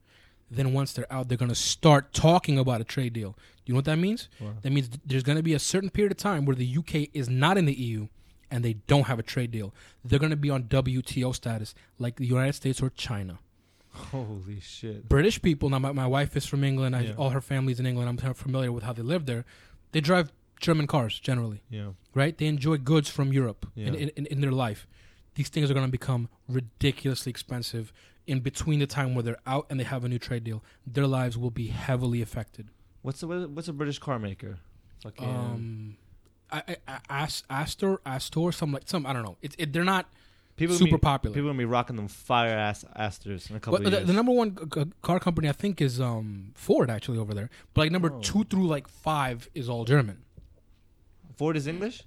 Then 0.51 0.73
once 0.73 0.93
they're 0.93 1.11
out, 1.13 1.29
they're 1.29 1.39
gonna 1.39 1.55
start 1.55 2.13
talking 2.13 2.59
about 2.59 2.81
a 2.81 2.85
trade 2.85 3.13
deal. 3.13 3.37
You 3.65 3.75
know 3.75 3.79
what 3.79 3.85
that 3.85 3.99
means? 3.99 4.29
Wow. 4.41 4.49
That 4.63 4.71
means 4.71 4.89
th- 4.89 5.01
there's 5.07 5.23
gonna 5.23 5.43
be 5.43 5.55
a 5.55 5.59
certain 5.59 5.91
period 5.91 6.13
of 6.13 6.19
time 6.19 6.47
where 6.47 6.57
the 6.57 6.77
UK 6.79 7.11
is 7.13 7.29
not 7.29 7.59
in 7.59 7.67
the 7.67 7.75
EU 7.75 8.09
and 8.53 8.65
they 8.65 8.75
don't 8.87 9.07
have 9.09 9.19
a 9.19 9.23
trade 9.23 9.51
deal. 9.51 9.75
They're 10.05 10.19
gonna 10.21 10.37
be 10.37 10.51
on 10.51 10.65
WTO 10.65 11.35
status, 11.35 11.75
like 11.99 12.17
the 12.17 12.27
United 12.27 12.53
States 12.55 12.81
or 12.83 12.91
China. 12.91 13.39
Holy 13.93 14.61
shit. 14.61 15.09
British 15.09 15.41
people. 15.43 15.69
Now, 15.69 15.79
my, 15.79 15.93
my 15.93 16.07
wife 16.07 16.37
is 16.37 16.47
from 16.47 16.63
England. 16.65 16.95
I, 16.97 17.01
Yeah. 17.03 17.15
All 17.19 17.31
her 17.31 17.41
family's 17.41 17.79
in 17.81 17.87
England. 17.87 18.09
I'm 18.09 18.35
familiar 18.35 18.73
with 18.73 18.85
how 18.85 18.93
they 18.93 19.03
live 19.03 19.27
there. 19.27 19.45
They 19.93 20.01
drive 20.01 20.33
German 20.61 20.87
cars 20.87 21.19
generally, 21.19 21.63
Yeah. 21.69 21.91
right? 22.15 22.37
They 22.39 22.47
enjoy 22.47 22.79
goods 22.79 23.09
from 23.11 23.33
Europe 23.33 23.67
in, 23.77 23.95
Yeah. 23.95 24.01
in, 24.01 24.09
in, 24.11 24.27
in 24.27 24.41
their 24.41 24.53
life. 24.53 24.87
These 25.35 25.49
things 25.51 25.71
are 25.71 25.75
going 25.75 25.87
to 25.87 25.91
become 25.93 26.29
ridiculously 26.49 27.31
expensive 27.31 27.93
in 28.27 28.41
between 28.41 28.79
the 28.79 28.87
time 28.87 29.15
where 29.15 29.23
they're 29.23 29.41
out 29.47 29.67
and 29.69 29.79
they 29.81 29.85
have 29.85 30.05
a 30.05 30.09
new 30.09 30.19
trade 30.19 30.45
deal. 30.45 30.63
Their 30.87 31.07
lives 31.07 31.37
will 31.37 31.51
be 31.51 31.67
heavily 31.69 32.23
affected. 32.23 32.69
What's 33.03 33.23
a 33.23 33.27
what's 33.27 33.69
a 33.69 33.73
British 33.73 33.99
car 33.99 34.19
maker? 34.19 34.59
Fucking 35.03 35.29
Um, 35.29 35.97
I, 36.53 36.77
I, 36.89 36.99
I, 37.11 37.29
Astor, 37.51 38.01
Astor, 38.05 38.53
some 38.53 38.73
like 38.73 38.83
some. 38.87 39.07
I 39.07 39.13
don't 39.13 39.23
know. 39.25 39.37
It's 39.43 39.57
it, 39.59 39.73
they're 39.73 39.85
not 39.85 40.07
people 40.57 40.77
super 40.77 40.97
be, 40.97 41.01
popular. 41.01 41.35
People 41.35 41.49
gonna 41.49 41.59
be 41.59 41.65
rocking 41.65 41.97
them 41.97 42.09
fire 42.09 42.51
ass 42.57 42.85
Astors 42.95 43.49
in 43.51 43.57
a 43.57 43.61
couple 43.61 43.79
But 43.79 43.87
of 43.87 43.91
the, 43.93 43.99
years. 43.99 44.07
the 44.09 44.13
number 44.13 44.33
one 44.33 44.57
c- 44.57 44.81
c- 44.85 44.93
car 45.03 45.19
company 45.19 45.49
I 45.49 45.53
think 45.53 45.81
is 45.81 46.01
um, 46.01 46.53
Ford 46.55 46.91
actually 46.91 47.19
over 47.19 47.33
there. 47.35 47.49
But 47.75 47.83
like 47.83 47.91
number 47.93 48.13
Oh. 48.13 48.21
two 48.21 48.45
through 48.45 48.67
like 48.67 48.87
five 48.89 49.49
is 49.55 49.69
all 49.69 49.85
German. 49.85 50.19
Ford 51.37 51.57
is 51.57 51.67
English. 51.67 52.05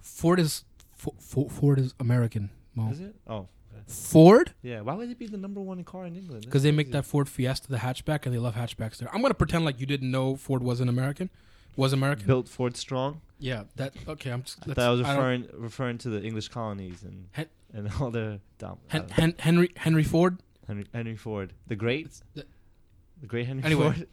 Ford 0.00 0.40
is 0.40 0.64
F- 0.98 1.08
F- 1.18 1.52
Ford 1.52 1.78
is 1.78 1.94
American. 2.00 2.50
Mo. 2.74 2.90
Is 2.90 3.00
it? 3.00 3.14
Oh. 3.26 3.36
okay. 3.36 3.82
Ford 3.86 4.52
Yeah. 4.62 4.80
Why 4.80 4.94
would 4.94 5.08
it 5.10 5.18
be 5.18 5.26
the 5.26 5.36
number 5.36 5.60
one 5.60 5.84
car 5.84 6.06
in 6.06 6.16
England? 6.16 6.44
because 6.44 6.62
they 6.62 6.72
make 6.72 6.90
that 6.92 7.04
Ford 7.04 7.28
Fiesta 7.28 7.68
the 7.68 7.78
hatchback 7.78 8.26
and 8.26 8.34
they 8.34 8.38
love 8.38 8.54
hatchbacks 8.54 8.96
there. 8.98 9.08
I'm 9.14 9.22
gonna 9.22 9.34
pretend 9.34 9.64
like 9.64 9.78
you 9.80 9.86
didn't 9.86 10.10
know 10.10 10.36
Ford 10.36 10.62
was 10.62 10.80
an 10.80 10.88
American. 10.88 11.30
Was 11.76 11.92
American? 11.92 12.26
built 12.26 12.48
Ford 12.48 12.76
strong. 12.76 13.20
Yeah. 13.38 13.64
That 13.76 13.92
okay. 14.08 14.30
I'm. 14.30 14.42
Just, 14.42 14.58
I 14.68 14.74
thought 14.74 14.78
I 14.78 14.90
was 14.90 15.00
I 15.02 15.10
referring 15.14 15.48
referring 15.54 15.98
to 15.98 16.08
the 16.08 16.22
English 16.22 16.48
colonies 16.48 17.02
and 17.02 17.28
Hen- 17.32 17.48
and 17.74 17.90
all 18.00 18.10
their 18.10 18.40
dom- 18.58 18.78
Hen- 18.88 19.02
uh, 19.02 19.08
Hen- 19.14 19.34
Henry 19.38 19.70
Henry 19.76 20.04
Ford. 20.04 20.38
Henry, 20.66 20.86
Henry 20.92 21.16
Ford, 21.16 21.52
the 21.68 21.76
great, 21.76 22.08
the- 22.34 22.44
the 23.20 23.26
great 23.28 23.46
Henry 23.46 23.62
Anyway, 23.62 23.92
Ford, 23.92 24.08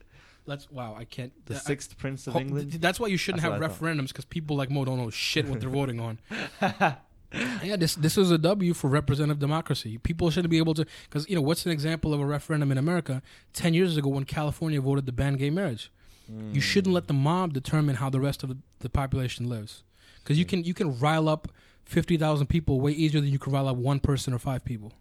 Let's. 0.46 0.70
Wow. 0.70 0.94
I 0.96 1.06
can't. 1.06 1.32
the 1.46 1.56
I- 1.56 1.58
sixth 1.60 1.98
prince 1.98 2.28
of 2.28 2.34
ho- 2.34 2.40
England. 2.40 2.72
th- 2.72 2.82
That's 2.82 3.00
why 3.00 3.08
you 3.08 3.18
shouldn't 3.18 3.42
That's 3.42 3.54
have 3.54 3.62
I 3.64 3.68
referendums 3.74 4.10
because 4.10 4.26
people 4.26 4.56
like 4.56 4.70
Mo 4.70 4.84
don't 4.86 4.98
know 4.98 5.10
shit 5.10 5.48
what 5.48 5.60
they're 5.62 5.70
voting 5.82 6.00
on. 6.02 6.20
yeah, 7.64 7.76
this 7.76 7.96
this 7.96 8.18
is 8.18 8.30
a 8.30 8.38
W 8.38 8.74
for 8.74 8.90
representative 8.90 9.40
democracy. 9.40 9.98
People 9.98 10.30
shouldn't 10.30 10.52
be 10.52 10.58
able 10.60 10.74
to 10.76 10.86
because 11.10 11.28
you 11.30 11.36
know 11.36 11.42
what's 11.42 11.66
an 11.66 11.72
example 11.72 12.14
of 12.14 12.20
a 12.20 12.26
referendum 12.26 12.72
in 12.72 12.78
America? 12.78 13.22
Ten 13.54 13.74
years 13.74 13.98
ago, 13.98 14.10
when 14.10 14.26
California 14.26 14.80
voted 14.82 15.06
to 15.08 15.12
ban 15.12 15.36
gay 15.38 15.50
marriage, 15.50 15.92
You 16.28 16.62
shouldn't 16.62 16.94
let 16.94 17.08
the 17.08 17.14
mob 17.14 17.54
determine 17.54 17.96
how 17.96 18.10
the 18.10 18.20
rest 18.20 18.44
of 18.44 18.50
the, 18.50 18.58
the 18.80 18.90
population 18.90 19.50
lives, 19.50 19.84
because 20.24 20.40
you 20.40 20.46
can 20.46 20.64
you 20.64 20.74
can 20.74 20.98
rile 21.00 21.28
up 21.28 21.50
fifty 21.84 22.18
thousand 22.18 22.48
people 22.48 22.80
way 22.80 22.92
easier 22.92 23.22
than 23.22 23.30
you 23.30 23.40
can 23.40 23.52
rile 23.52 23.68
up 23.68 23.76
one 23.76 24.00
person 24.00 24.34
or 24.34 24.40
five 24.40 24.64
people. 24.64 24.94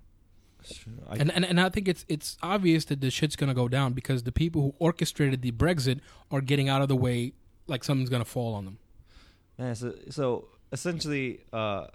I, 1.09 1.17
And, 1.17 1.31
and 1.33 1.45
and 1.45 1.61
I 1.61 1.69
think 1.69 1.89
it's 1.89 2.05
it's 2.09 2.37
obvious 2.43 2.85
that 2.87 3.01
the 3.01 3.11
shit's 3.11 3.37
gonna 3.37 3.55
go 3.55 3.69
down 3.69 3.93
because 3.93 4.25
the 4.25 4.33
people 4.33 4.63
who 4.63 4.75
orchestrated 4.79 5.43
the 5.43 5.53
Brexit 5.53 6.01
are 6.31 6.41
getting 6.41 6.69
out 6.69 6.83
of 6.83 6.89
the 6.89 6.97
way 6.97 7.33
like 7.67 7.85
something's 7.85 8.11
gonna 8.11 8.25
fall 8.25 8.55
on 8.55 8.65
them. 8.65 8.79
man, 9.59 9.75
so, 9.75 9.95
so 10.11 10.49
essentially, 10.73 11.41
uh, 11.53 11.87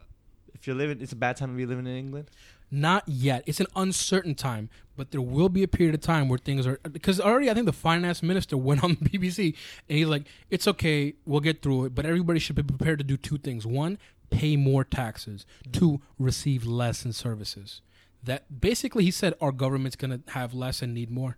if 0.53 0.67
you're 0.67 0.75
living, 0.75 1.01
it's 1.01 1.11
a 1.11 1.17
bad 1.17 1.37
time 1.37 1.49
to 1.49 1.55
be 1.55 1.65
living 1.65 1.85
in 1.85 1.95
England. 1.95 2.29
Not 2.69 3.03
yet. 3.07 3.43
It's 3.45 3.59
an 3.59 3.67
uncertain 3.75 4.35
time, 4.35 4.69
but 4.97 5.11
there 5.11 5.21
will 5.21 5.47
be 5.47 5.63
a 5.63 5.67
period 5.67 5.95
of 5.95 6.01
time 6.01 6.27
where 6.27 6.37
things 6.37 6.67
are 6.67 6.79
because 6.91 7.19
already 7.21 7.49
I 7.49 7.53
think 7.53 7.65
the 7.65 7.73
finance 7.73 8.21
minister 8.21 8.57
went 8.69 8.83
on 8.83 8.97
the 8.99 9.09
BBC 9.09 9.55
and 9.87 9.97
he's 9.97 10.07
like, 10.07 10.27
"It's 10.49 10.67
okay, 10.67 11.13
we'll 11.25 11.39
get 11.39 11.61
through 11.61 11.85
it, 11.85 11.95
but 11.95 12.05
everybody 12.05 12.39
should 12.39 12.55
be 12.55 12.63
prepared 12.63 12.99
to 12.99 13.05
do 13.05 13.15
two 13.15 13.37
things: 13.37 13.65
one, 13.65 13.97
pay 14.29 14.57
more 14.57 14.83
taxes; 14.83 15.45
two, 15.71 16.01
receive 16.19 16.65
less 16.65 17.05
in 17.05 17.13
services." 17.13 17.81
That 18.23 18.59
basically, 18.59 19.05
he 19.05 19.11
said, 19.11 19.35
our 19.39 19.53
government's 19.53 19.95
gonna 19.95 20.19
have 20.29 20.53
less 20.53 20.81
and 20.81 20.93
need 20.93 21.09
more. 21.09 21.37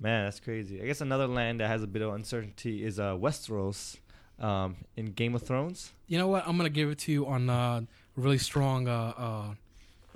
Man, 0.00 0.24
that's 0.24 0.40
crazy. 0.40 0.82
I 0.82 0.84
guess 0.86 1.00
another 1.00 1.26
land 1.26 1.60
that 1.60 1.68
has 1.68 1.82
a 1.82 1.86
bit 1.86 2.02
of 2.02 2.12
uncertainty 2.12 2.84
is 2.84 3.00
uh, 3.00 3.14
Westeros 3.14 3.96
um, 4.38 4.76
in 4.96 5.06
Game 5.12 5.34
of 5.34 5.42
Thrones. 5.42 5.92
You 6.06 6.18
know 6.18 6.28
what? 6.28 6.46
I'm 6.46 6.56
gonna 6.56 6.68
give 6.68 6.90
it 6.90 6.98
to 7.00 7.12
you 7.12 7.26
on 7.26 7.48
uh, 7.48 7.80
really 8.16 8.38
strong 8.38 8.86
uh, 8.86 9.14
uh, 9.16 9.54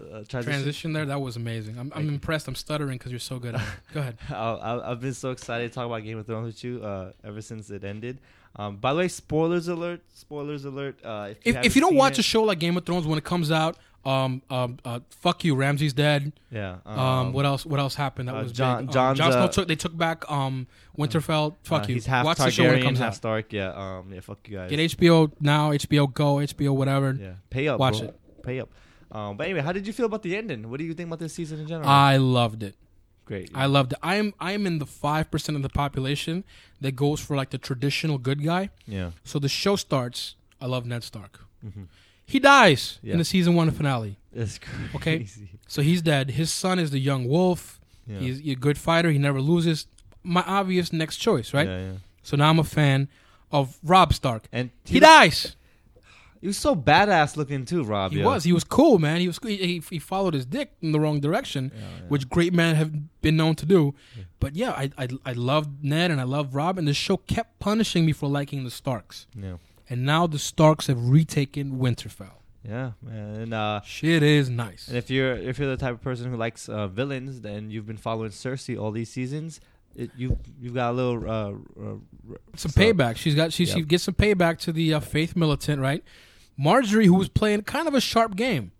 Uh, 0.02 0.24
transition. 0.28 0.42
transition 0.42 0.92
there. 0.92 1.06
That 1.06 1.20
was 1.20 1.36
amazing. 1.36 1.78
I'm, 1.78 1.92
I'm 1.94 2.08
impressed. 2.08 2.48
I'm 2.48 2.54
stuttering 2.54 2.98
because 2.98 3.12
you're 3.12 3.18
so 3.20 3.38
good 3.38 3.54
at 3.54 3.60
it. 3.62 3.68
Go 3.94 4.00
ahead. 4.00 4.18
I- 4.30 4.90
I've 4.90 5.00
been 5.00 5.14
so 5.14 5.30
excited 5.30 5.68
to 5.70 5.74
talk 5.74 5.86
about 5.86 6.02
Game 6.02 6.18
of 6.18 6.26
Thrones 6.26 6.46
with 6.46 6.64
you 6.64 6.82
uh, 6.84 7.12
ever 7.24 7.40
since 7.40 7.70
it 7.70 7.84
ended. 7.84 8.18
Um, 8.56 8.76
by 8.76 8.92
the 8.92 8.98
way, 8.98 9.08
spoilers 9.08 9.68
alert! 9.68 10.02
Spoilers 10.12 10.64
alert! 10.66 10.98
Uh, 11.02 11.28
if 11.30 11.46
you, 11.46 11.54
If, 11.54 11.64
if 11.66 11.74
you 11.76 11.80
don't 11.80 11.94
watch 11.96 12.14
it, 12.14 12.18
a 12.18 12.22
show 12.22 12.42
like 12.42 12.58
Game 12.58 12.76
of 12.76 12.84
Thrones 12.84 13.06
when 13.06 13.16
it 13.16 13.24
comes 13.24 13.50
out, 13.50 13.78
um, 14.04 14.42
um, 14.50 14.78
uh, 14.84 15.00
fuck 15.08 15.42
you, 15.44 15.54
Ramsay's 15.54 15.92
dead. 15.94 16.32
yeah, 16.50 16.76
Um, 16.84 17.32
what 17.32 17.46
else? 17.46 17.64
What 17.64 17.80
else 17.80 17.94
happened? 17.94 18.28
That 18.28 18.34
uh, 18.34 18.42
was 18.42 18.52
Jon. 18.52 18.86
big. 18.86 18.96
Um, 18.96 19.14
Jon 19.14 19.32
Snow 19.32 19.38
uh, 19.44 19.48
took. 19.48 19.68
They 19.68 19.76
took 19.76 19.96
back 19.96 20.30
um, 20.30 20.66
Winterfell. 20.98 21.54
Fuck 21.62 21.84
uh, 21.84 21.86
you. 21.88 21.94
He's 21.94 22.04
half 22.06 22.26
Watch 22.26 22.38
Targaryen, 22.38 22.44
the 22.44 22.50
show 22.50 22.64
when 22.64 22.78
it 22.78 22.82
comes 22.82 22.98
half 22.98 23.08
out. 23.08 23.14
Stark. 23.14 23.52
Yeah, 23.52 23.68
um, 23.70 24.12
yeah, 24.12 24.20
fuck 24.20 24.38
you 24.46 24.58
guys. 24.58 24.68
Get 24.70 24.98
HBO 24.98 25.32
now. 25.40 25.70
HBO 25.70 26.12
Go. 26.12 26.34
HBO 26.36 26.76
whatever. 26.76 27.16
yeah, 27.18 27.34
pay 27.48 27.68
up. 27.68 27.78
Watch 27.80 28.00
bro. 28.00 28.08
it. 28.08 28.18
Pay 28.42 28.60
up. 28.60 28.68
Um, 29.12 29.36
but 29.36 29.44
anyway, 29.44 29.60
how 29.60 29.72
did 29.72 29.86
you 29.86 29.92
feel 29.92 30.06
about 30.06 30.22
the 30.22 30.36
ending? 30.36 30.70
What 30.70 30.78
do 30.78 30.84
you 30.84 30.94
think 30.94 31.08
about 31.08 31.18
this 31.18 31.34
season 31.34 31.60
in 31.60 31.66
general? 31.68 31.88
I 31.88 32.16
loved 32.16 32.62
it. 32.62 32.74
Great. 33.26 33.50
I 33.54 33.66
loved 33.66 33.92
it. 33.92 33.98
I 34.02 34.16
am. 34.16 34.32
I 34.40 34.52
am 34.52 34.66
in 34.66 34.78
the 34.78 34.86
five 34.86 35.30
percent 35.30 35.54
of 35.56 35.62
the 35.62 35.68
population 35.68 36.44
that 36.80 36.92
goes 36.96 37.20
for 37.20 37.36
like 37.36 37.50
the 37.50 37.58
traditional 37.58 38.18
good 38.18 38.42
guy. 38.42 38.70
yeah. 38.86 39.10
So 39.24 39.38
the 39.38 39.48
show 39.48 39.76
starts. 39.76 40.34
I 40.60 40.66
love 40.66 40.86
Ned 40.86 41.04
Stark. 41.04 41.40
hmm 41.62 41.84
He 42.24 42.38
dies 42.40 42.98
Yeah. 43.02 43.12
in 43.12 43.18
the 43.18 43.24
season 43.24 43.54
one 43.54 43.70
finale. 43.70 44.16
It's 44.34 44.58
crazy. 44.58 44.96
Okay. 44.96 45.26
So 45.68 45.82
he's 45.82 46.02
dead. 46.02 46.30
His 46.30 46.50
son 46.52 46.78
is 46.78 46.90
the 46.90 46.98
young 46.98 47.28
wolf. 47.28 47.78
Yeah. 48.06 48.18
He's 48.20 48.40
a 48.46 48.54
good 48.54 48.78
fighter. 48.78 49.10
He 49.10 49.18
never 49.18 49.40
loses. 49.40 49.86
My 50.24 50.42
obvious 50.46 50.92
next 50.92 51.16
choice, 51.18 51.52
right? 51.54 51.68
Yeah, 51.68 51.80
yeah. 51.80 51.92
So 52.22 52.36
now 52.36 52.48
I'm 52.50 52.58
a 52.58 52.64
fan 52.64 53.08
of 53.50 53.76
Robb 53.82 54.12
Stark. 54.14 54.44
And 54.52 54.70
He 54.84 54.98
dies. 55.00 55.56
He 56.42 56.48
was 56.48 56.58
so 56.58 56.74
badass 56.76 57.36
looking 57.36 57.64
too, 57.64 57.84
Robb. 57.84 58.12
He 58.12 58.18
yeah. 58.18 58.24
was. 58.26 58.42
He 58.44 58.52
was 58.52 58.64
cool, 58.64 58.98
man. 58.98 59.20
He 59.20 59.28
was. 59.28 59.38
He, 59.42 59.56
he, 59.56 59.82
he 59.88 59.98
followed 59.98 60.34
his 60.34 60.44
dick 60.44 60.72
in 60.82 60.90
the 60.92 60.98
wrong 61.00 61.20
direction, 61.20 61.70
Yeah, 61.72 61.80
yeah. 61.80 62.08
which 62.08 62.28
great 62.28 62.52
men 62.52 62.74
have 62.74 62.92
been 63.22 63.36
known 63.36 63.54
to 63.54 63.64
do. 63.64 63.94
But 64.40 64.56
yeah, 64.56 64.72
I, 64.72 64.90
I 64.98 65.08
I 65.24 65.32
loved 65.34 65.84
Ned 65.84 66.10
and 66.10 66.20
I 66.20 66.24
loved 66.24 66.52
Robb, 66.52 66.78
and 66.78 66.86
the 66.88 66.94
show 66.94 67.16
kept 67.16 67.60
punishing 67.60 68.04
me 68.04 68.12
for 68.12 68.28
liking 68.28 68.64
the 68.64 68.70
Starks. 68.72 69.26
Yeah. 69.40 69.58
And 69.88 70.04
now 70.04 70.26
the 70.26 70.38
Starks 70.38 70.88
have 70.88 71.08
retaken 71.08 71.78
Winterfell. 71.78 72.38
Yeah, 72.68 72.92
man. 73.02 73.34
And 73.42 73.54
uh, 73.54 73.80
Shit 73.84 74.22
is 74.22 74.48
nice. 74.50 74.88
and 74.88 74.96
if 74.96 75.10
you're 75.10 75.34
if 75.34 75.58
you're 75.60 75.70
the 75.70 75.76
type 75.76 75.94
of 75.94 76.02
person 76.02 76.28
who 76.30 76.36
likes 76.36 76.68
uh, 76.68 76.88
villains, 76.88 77.40
then 77.40 77.70
you've 77.70 77.86
been 77.86 77.96
following 77.96 78.30
Cersei 78.30 78.76
all 78.80 78.90
these 78.90 79.10
seasons. 79.10 79.60
It, 79.94 80.10
you 80.16 80.38
you've 80.60 80.74
got 80.74 80.90
a 80.90 80.94
little 80.94 81.30
uh, 81.30 81.50
uh, 81.80 81.96
some 82.56 82.70
so- 82.72 82.80
payback. 82.80 83.16
She's 83.16 83.34
got 83.36 83.52
she 83.52 83.64
she 83.66 83.82
gets 83.82 84.02
some 84.04 84.14
payback 84.14 84.58
to 84.60 84.72
the 84.72 84.94
uh, 84.94 85.00
Faith 85.00 85.36
militant, 85.36 85.80
right? 85.80 86.02
Margaery, 86.58 87.06
who 87.06 87.14
was 87.14 87.28
playing 87.28 87.62
kind 87.62 87.88
of 87.88 87.94
a 87.94 88.00
sharp 88.00 88.36
game. 88.36 88.72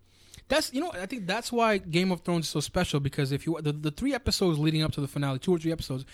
That's 0.47 0.73
you 0.73 0.81
know 0.81 0.91
I 0.91 1.05
think 1.05 1.25
that's 1.25 1.51
why 1.51 1.77
Game 1.77 2.11
of 2.11 2.21
Thrones 2.21 2.45
is 2.45 2.51
so 2.51 2.59
special 2.59 2.99
because 2.99 3.31
if 3.31 3.45
you 3.45 3.57
the, 3.61 3.71
the 3.71 3.91
three 3.91 4.13
episodes 4.13 4.59
leading 4.59 4.83
up 4.83 4.91
to 4.93 5.01
the 5.01 5.07
finale, 5.07 5.39
two 5.39 5.53
or 5.55 5.57
three 5.57 5.71
episodes, 5.71 6.05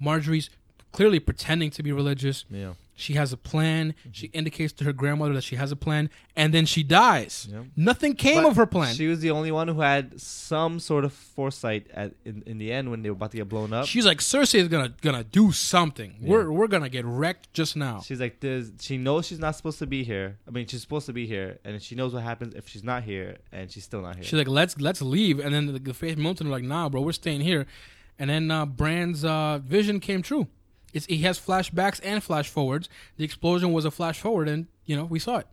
Margaery's 0.00 0.50
clearly 0.92 1.18
pretending 1.20 1.70
to 1.70 1.82
be 1.82 1.92
religious. 1.92 2.44
Yeah. 2.50 2.74
She 2.98 3.14
has 3.14 3.32
a 3.32 3.36
plan. 3.36 3.94
Mm-hmm. 4.00 4.10
She 4.10 4.26
indicates 4.28 4.72
to 4.74 4.84
her 4.84 4.92
grandmother 4.92 5.32
that 5.34 5.44
she 5.44 5.54
has 5.54 5.70
a 5.70 5.76
plan, 5.76 6.10
and 6.34 6.52
then 6.52 6.66
she 6.66 6.82
dies. 6.82 7.46
Yeah. 7.48 7.62
Nothing 7.76 8.14
came 8.16 8.42
But 8.42 8.50
of 8.50 8.56
her 8.56 8.66
plan. 8.66 8.92
She 8.96 9.06
was 9.06 9.20
the 9.20 9.30
only 9.30 9.52
one 9.52 9.68
who 9.68 9.80
had 9.80 10.20
some 10.20 10.80
sort 10.80 11.04
of 11.04 11.12
foresight 11.12 11.86
at 11.94 12.14
in, 12.24 12.42
in 12.44 12.58
the 12.58 12.72
end 12.72 12.90
when 12.90 13.02
they 13.02 13.10
were 13.10 13.14
about 13.14 13.30
to 13.30 13.36
get 13.36 13.48
blown 13.48 13.72
up. 13.72 13.86
She's 13.86 14.04
like 14.04 14.18
Cersei 14.18 14.56
is 14.56 14.66
gonna 14.66 14.92
gonna 15.00 15.22
do 15.22 15.52
something. 15.52 16.16
Yeah. 16.20 16.28
We're 16.28 16.50
we're 16.50 16.66
gonna 16.66 16.88
get 16.88 17.04
wrecked 17.04 17.54
just 17.54 17.76
now. 17.76 18.00
She's 18.00 18.20
like, 18.20 18.40
There's, 18.40 18.72
she 18.80 18.96
knows 18.96 19.26
she's 19.28 19.38
not 19.38 19.54
supposed 19.54 19.78
to 19.78 19.86
be 19.86 20.02
here. 20.02 20.38
I 20.48 20.50
mean, 20.50 20.66
she's 20.66 20.82
supposed 20.82 21.06
to 21.06 21.12
be 21.12 21.24
here, 21.24 21.60
and 21.64 21.80
she 21.80 21.94
knows 21.94 22.12
what 22.12 22.24
happens 22.24 22.56
if 22.56 22.68
she's 22.68 22.82
not 22.82 23.04
here, 23.04 23.36
and 23.52 23.70
she's 23.70 23.84
still 23.84 24.02
not 24.02 24.16
here. 24.16 24.24
She's 24.24 24.38
like, 24.38 24.48
let's 24.48 24.80
let's 24.80 25.00
leave, 25.00 25.38
and 25.38 25.54
then 25.54 25.66
the, 25.66 25.78
the 25.78 25.94
Faith 25.94 26.18
Militant 26.18 26.48
are 26.48 26.52
like, 26.52 26.64
nah, 26.64 26.88
bro, 26.88 27.00
we're 27.00 27.12
staying 27.12 27.42
here. 27.42 27.66
And 28.18 28.28
then 28.28 28.50
uh, 28.50 28.66
Bran's 28.66 29.24
uh, 29.24 29.60
vision 29.62 30.00
came 30.00 30.22
true. 30.22 30.48
It's, 30.92 31.06
he 31.06 31.18
has 31.18 31.38
flashbacks 31.38 32.00
and 32.02 32.22
flash 32.22 32.48
forwards. 32.48 32.88
The 33.16 33.24
explosion 33.24 33.72
was 33.72 33.84
a 33.84 33.90
flash 33.90 34.18
forward, 34.20 34.48
and 34.48 34.66
you 34.86 34.96
know 34.96 35.04
we 35.04 35.18
saw 35.18 35.36
it. 35.38 35.46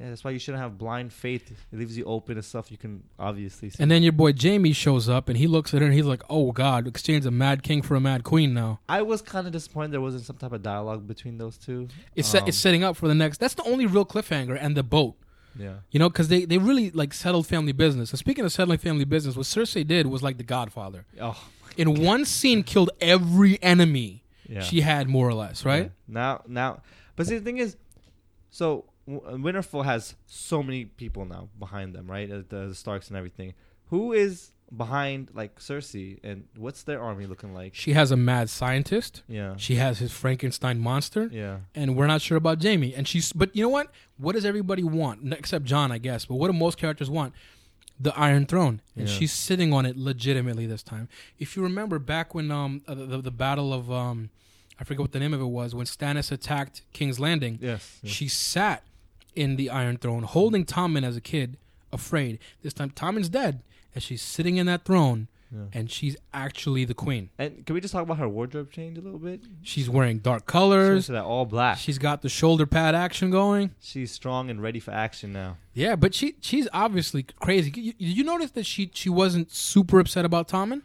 yeah, 0.00 0.08
that's 0.08 0.24
why 0.24 0.30
you 0.30 0.38
shouldn't 0.38 0.62
have 0.62 0.78
blind 0.78 1.12
faith. 1.12 1.50
It 1.72 1.78
leaves 1.78 1.96
you 1.96 2.04
open 2.04 2.36
to 2.36 2.42
stuff 2.42 2.70
you 2.70 2.76
can 2.78 3.02
obviously 3.18 3.70
see. 3.70 3.82
And 3.82 3.90
then 3.90 4.02
your 4.02 4.12
boy 4.12 4.32
Jaime 4.40 4.72
shows 4.72 5.08
up, 5.08 5.28
and 5.28 5.36
he 5.38 5.46
looks 5.46 5.72
at 5.74 5.80
her, 5.80 5.86
and 5.86 5.94
he's 5.94 6.06
like, 6.06 6.22
"Oh 6.30 6.52
God, 6.52 6.86
exchange 6.86 7.24
a 7.26 7.30
mad 7.30 7.62
king 7.62 7.82
for 7.82 7.94
a 7.94 8.00
mad 8.00 8.24
queen." 8.24 8.52
Now 8.54 8.80
I 8.88 9.02
was 9.02 9.22
kind 9.22 9.46
of 9.46 9.52
disappointed 9.52 9.92
there 9.92 10.00
wasn't 10.00 10.24
some 10.24 10.36
type 10.36 10.52
of 10.52 10.62
dialogue 10.62 11.06
between 11.06 11.38
those 11.38 11.56
two. 11.56 11.88
it's 12.16 12.28
set, 12.28 12.48
it's 12.48 12.56
Um, 12.58 12.60
setting 12.60 12.84
up 12.84 12.96
for 12.96 13.08
the 13.08 13.14
next. 13.14 13.38
That's 13.38 13.54
the 13.54 13.64
only 13.64 13.86
real 13.86 14.04
cliffhanger, 14.04 14.56
and 14.60 14.76
the 14.76 14.82
boat. 14.82 15.16
Yeah. 15.58 15.74
You 15.90 15.98
know, 15.98 16.08
because 16.08 16.28
they, 16.28 16.44
they 16.44 16.58
really 16.58 16.92
like 16.92 17.12
settled 17.12 17.44
family 17.44 17.72
business. 17.72 18.10
And 18.10 18.18
speaking 18.20 18.44
of 18.44 18.52
settling 18.52 18.78
family 18.78 19.04
business, 19.04 19.34
what 19.36 19.46
Cersei 19.46 19.84
did 19.84 20.06
was 20.06 20.22
like 20.22 20.36
The 20.38 20.44
Godfather. 20.44 21.06
Oh, 21.20 21.42
In 21.76 22.04
one 22.04 22.24
scene, 22.24 22.62
killed 22.62 22.90
every 23.00 23.60
enemy 23.60 24.19
yeah. 24.50 24.60
she 24.60 24.80
had, 24.80 25.08
more 25.08 25.28
or 25.28 25.34
less, 25.34 25.64
right? 25.64 25.84
Yeah. 25.84 25.90
Now, 26.08 26.42
now, 26.46 26.82
but 27.16 27.26
see, 27.26 27.38
the 27.38 27.44
thing 27.44 27.58
is, 27.58 27.76
so 28.50 28.84
Winterfell 29.08 29.84
has 29.84 30.14
so 30.26 30.62
many 30.62 30.84
people 30.84 31.24
now 31.24 31.48
behind 31.58 31.94
them, 31.94 32.10
right? 32.10 32.30
Uh, 32.30 32.42
The, 32.48 32.66
the 32.68 32.74
Starks 32.74 33.08
and 33.08 33.16
everything. 33.16 33.54
Who 33.86 34.12
is 34.12 34.52
behind 34.76 35.30
like 35.34 35.58
Cersei, 35.58 36.18
and 36.22 36.44
what's 36.56 36.84
their 36.84 37.00
army 37.02 37.26
looking 37.26 37.52
like? 37.52 37.74
She 37.74 37.92
has 37.94 38.12
a 38.12 38.16
mad 38.16 38.48
scientist. 38.48 39.22
Yeah. 39.26 39.54
She 39.56 39.74
has 39.76 39.98
his 39.98 40.12
Frankenstein 40.12 40.78
monster, 40.78 41.28
Yeah. 41.32 41.58
and 41.74 41.96
we're 41.96 42.06
not 42.06 42.20
sure 42.22 42.36
about 42.38 42.62
Jaime. 42.62 42.94
And 42.94 43.08
she's, 43.08 43.32
but 43.32 43.54
you 43.56 43.62
know 43.64 43.68
what? 43.68 43.88
What 44.16 44.34
does 44.34 44.44
everybody 44.44 44.84
want? 44.84 45.32
Except 45.32 45.64
Jon, 45.64 45.90
I 45.90 45.98
guess. 45.98 46.24
But 46.24 46.36
what 46.36 46.46
do 46.52 46.56
most 46.56 46.78
characters 46.78 47.10
want? 47.10 47.34
The 48.02 48.16
Iron 48.18 48.46
Throne, 48.46 48.80
and 48.96 49.06
Yeah. 49.06 49.14
she's 49.14 49.32
sitting 49.32 49.72
on 49.74 49.84
it 49.84 49.94
legitimately 49.96 50.66
this 50.66 50.82
time. 50.82 51.08
If 51.38 51.54
you 51.56 51.62
remember 51.62 51.98
back 51.98 52.34
when 52.34 52.50
um 52.50 52.82
uh, 52.88 52.94
the, 52.94 53.04
the, 53.06 53.18
the 53.18 53.30
battle 53.30 53.74
of 53.74 53.90
um, 53.92 54.30
I 54.80 54.84
forget 54.84 55.00
what 55.02 55.12
the 55.12 55.20
name 55.20 55.34
of 55.34 55.40
it 55.42 55.44
was 55.60 55.74
when 55.74 55.84
Stannis 55.86 56.32
attacked 56.32 56.80
King's 56.94 57.20
Landing. 57.20 57.58
Yes. 57.60 57.98
yes. 58.02 58.12
She 58.12 58.26
sat 58.28 58.82
in 59.36 59.56
the 59.56 59.68
Iron 59.68 59.98
Throne, 59.98 60.22
holding 60.22 60.64
Tommen 60.64 61.04
as 61.04 61.16
a 61.16 61.20
kid, 61.20 61.58
afraid. 61.92 62.38
This 62.62 62.72
time, 62.72 62.90
Tommen's 62.90 63.28
dead, 63.28 63.62
and 63.94 64.02
she's 64.02 64.22
sitting 64.22 64.56
in 64.56 64.64
that 64.66 64.84
throne, 64.86 65.28
Yeah. 65.52 65.62
and 65.72 65.90
she's 65.90 66.16
actually 66.32 66.84
the 66.84 66.94
queen. 66.94 67.30
And 67.36 67.66
can 67.66 67.74
we 67.74 67.80
just 67.80 67.92
talk 67.92 68.02
about 68.02 68.18
her 68.18 68.28
wardrobe 68.28 68.70
change 68.70 68.96
a 68.98 69.00
little 69.00 69.18
bit? 69.18 69.40
She's 69.62 69.90
wearing 69.90 70.18
dark 70.18 70.46
colors. 70.46 71.06
to 71.06 71.12
that 71.12 71.24
all 71.24 71.44
black. 71.44 71.78
She's 71.78 71.98
got 71.98 72.22
the 72.22 72.28
shoulder 72.28 72.66
pad 72.66 72.94
action 72.94 73.30
going. 73.30 73.72
She's 73.80 74.12
strong 74.12 74.48
and 74.48 74.62
ready 74.62 74.78
for 74.78 74.92
action 74.92 75.32
now. 75.32 75.56
Yeah, 75.74 75.96
but 75.96 76.14
she 76.14 76.36
she's 76.40 76.68
obviously 76.72 77.24
crazy. 77.24 77.72
You, 77.74 77.92
did 77.94 78.16
you 78.16 78.22
notice 78.24 78.52
that 78.52 78.64
she 78.66 78.90
she 78.94 79.08
wasn't 79.08 79.50
super 79.50 79.98
upset 79.98 80.24
about 80.24 80.46
Tommen? 80.48 80.82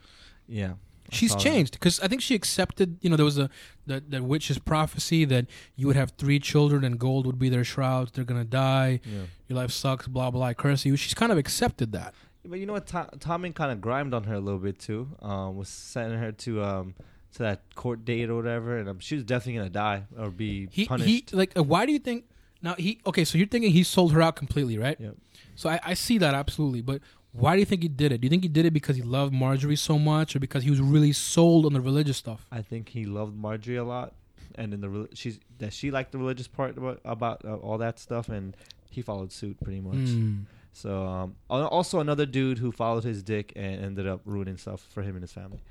Yeah. 0.47 0.73
I 1.11 1.15
She's 1.15 1.35
changed 1.35 1.73
because 1.73 1.99
I 1.99 2.07
think 2.07 2.23
she 2.23 2.33
accepted. 2.33 2.97
You 3.01 3.11
know, 3.11 3.15
there 3.15 3.25
was 3.25 3.37
a 3.37 3.51
the 3.85 4.03
the 4.09 4.23
witch's 4.23 4.57
prophecy 4.57 5.23
that 5.25 5.45
you 5.75 5.85
would 5.85 5.95
have 5.95 6.11
three 6.17 6.39
children 6.39 6.83
and 6.83 6.97
gold 6.97 7.27
would 7.27 7.37
be 7.37 7.49
their 7.49 7.63
shrouds. 7.63 8.11
They're 8.13 8.23
gonna 8.25 8.43
die. 8.43 8.99
Yeah. 9.05 9.21
Your 9.47 9.57
life 9.59 9.69
sucks. 9.71 10.07
Blah 10.07 10.31
blah. 10.31 10.43
I 10.47 10.53
curse 10.55 10.83
you. 10.85 10.95
She's 10.95 11.13
kind 11.13 11.31
of 11.31 11.37
accepted 11.37 11.91
that. 11.91 12.15
But 12.47 12.59
you 12.59 12.65
know 12.65 12.73
what? 12.73 12.87
To- 12.87 13.09
Tommen 13.17 13.53
kind 13.53 13.71
of 13.71 13.81
grimed 13.81 14.13
on 14.13 14.23
her 14.25 14.35
a 14.35 14.39
little 14.39 14.59
bit 14.59 14.79
too. 14.79 15.07
Um, 15.21 15.57
was 15.57 15.69
sending 15.69 16.19
her 16.19 16.31
to 16.31 16.63
um 16.63 16.95
to 17.33 17.39
that 17.39 17.63
court 17.75 18.05
date 18.05 18.29
or 18.29 18.35
whatever, 18.35 18.77
and 18.77 18.87
um, 18.89 18.99
she 18.99 19.15
was 19.15 19.23
definitely 19.23 19.59
gonna 19.59 19.69
die 19.69 20.03
or 20.17 20.29
be 20.29 20.67
He 20.71 20.85
punished. 20.85 21.09
he 21.31 21.35
like 21.35 21.57
uh, 21.57 21.63
why 21.63 21.85
do 21.85 21.91
you 21.91 21.99
think 21.99 22.25
now 22.61 22.75
he 22.75 22.99
okay? 23.05 23.23
So 23.25 23.37
you're 23.37 23.47
thinking 23.47 23.71
he 23.71 23.83
sold 23.83 24.13
her 24.13 24.21
out 24.21 24.35
completely, 24.35 24.77
right? 24.77 24.99
Yep. 24.99 25.15
So 25.55 25.69
I, 25.69 25.79
I 25.83 25.93
see 25.93 26.17
that 26.19 26.33
absolutely, 26.33 26.81
but 26.81 27.01
why 27.31 27.53
do 27.55 27.59
you 27.59 27.65
think 27.65 27.81
he 27.83 27.89
did 27.89 28.11
it? 28.13 28.21
Do 28.21 28.25
you 28.25 28.29
think 28.29 28.43
he 28.43 28.49
did 28.49 28.65
it 28.65 28.71
because 28.71 28.95
he 28.95 29.01
loved 29.01 29.33
Margaery 29.33 29.77
so 29.77 29.99
much, 29.99 30.35
or 30.35 30.39
because 30.39 30.63
he 30.63 30.69
was 30.69 30.79
really 30.79 31.11
sold 31.11 31.65
on 31.65 31.73
the 31.73 31.81
religious 31.81 32.15
stuff? 32.17 32.45
I 32.51 32.61
think 32.61 32.89
he 32.89 33.05
loved 33.05 33.35
Margaery 33.37 33.77
a 33.79 33.83
lot. 33.83 34.13
and 34.57 34.73
in 34.73 34.79
the 34.79 35.09
she's 35.13 35.39
that 35.59 35.73
she 35.73 35.91
liked 35.91 36.13
the 36.13 36.17
religious 36.17 36.47
part 36.47 36.77
about, 36.77 37.01
about 37.03 37.43
uh, 37.43 37.55
all 37.55 37.77
that 37.79 37.99
stuff, 37.99 38.29
and 38.29 38.55
he 38.89 39.01
followed 39.01 39.31
suit 39.33 39.57
pretty 39.61 39.81
much. 39.81 39.95
Mm. 39.97 40.45
So 40.75 41.05
um, 41.05 41.35
also 41.49 42.01
another 42.01 42.25
dude 42.25 42.57
who 42.57 42.69
followed 42.73 43.05
his 43.05 43.23
dick 43.23 43.53
and 43.55 43.81
ended 43.81 44.07
up 44.07 44.19
ruining 44.25 44.57
stuff 44.57 44.85
for 44.93 45.01
him 45.03 45.15
and 45.15 45.23
his 45.23 45.31
family. 45.31 45.61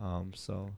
Um, 0.00 0.32
so 0.34 0.70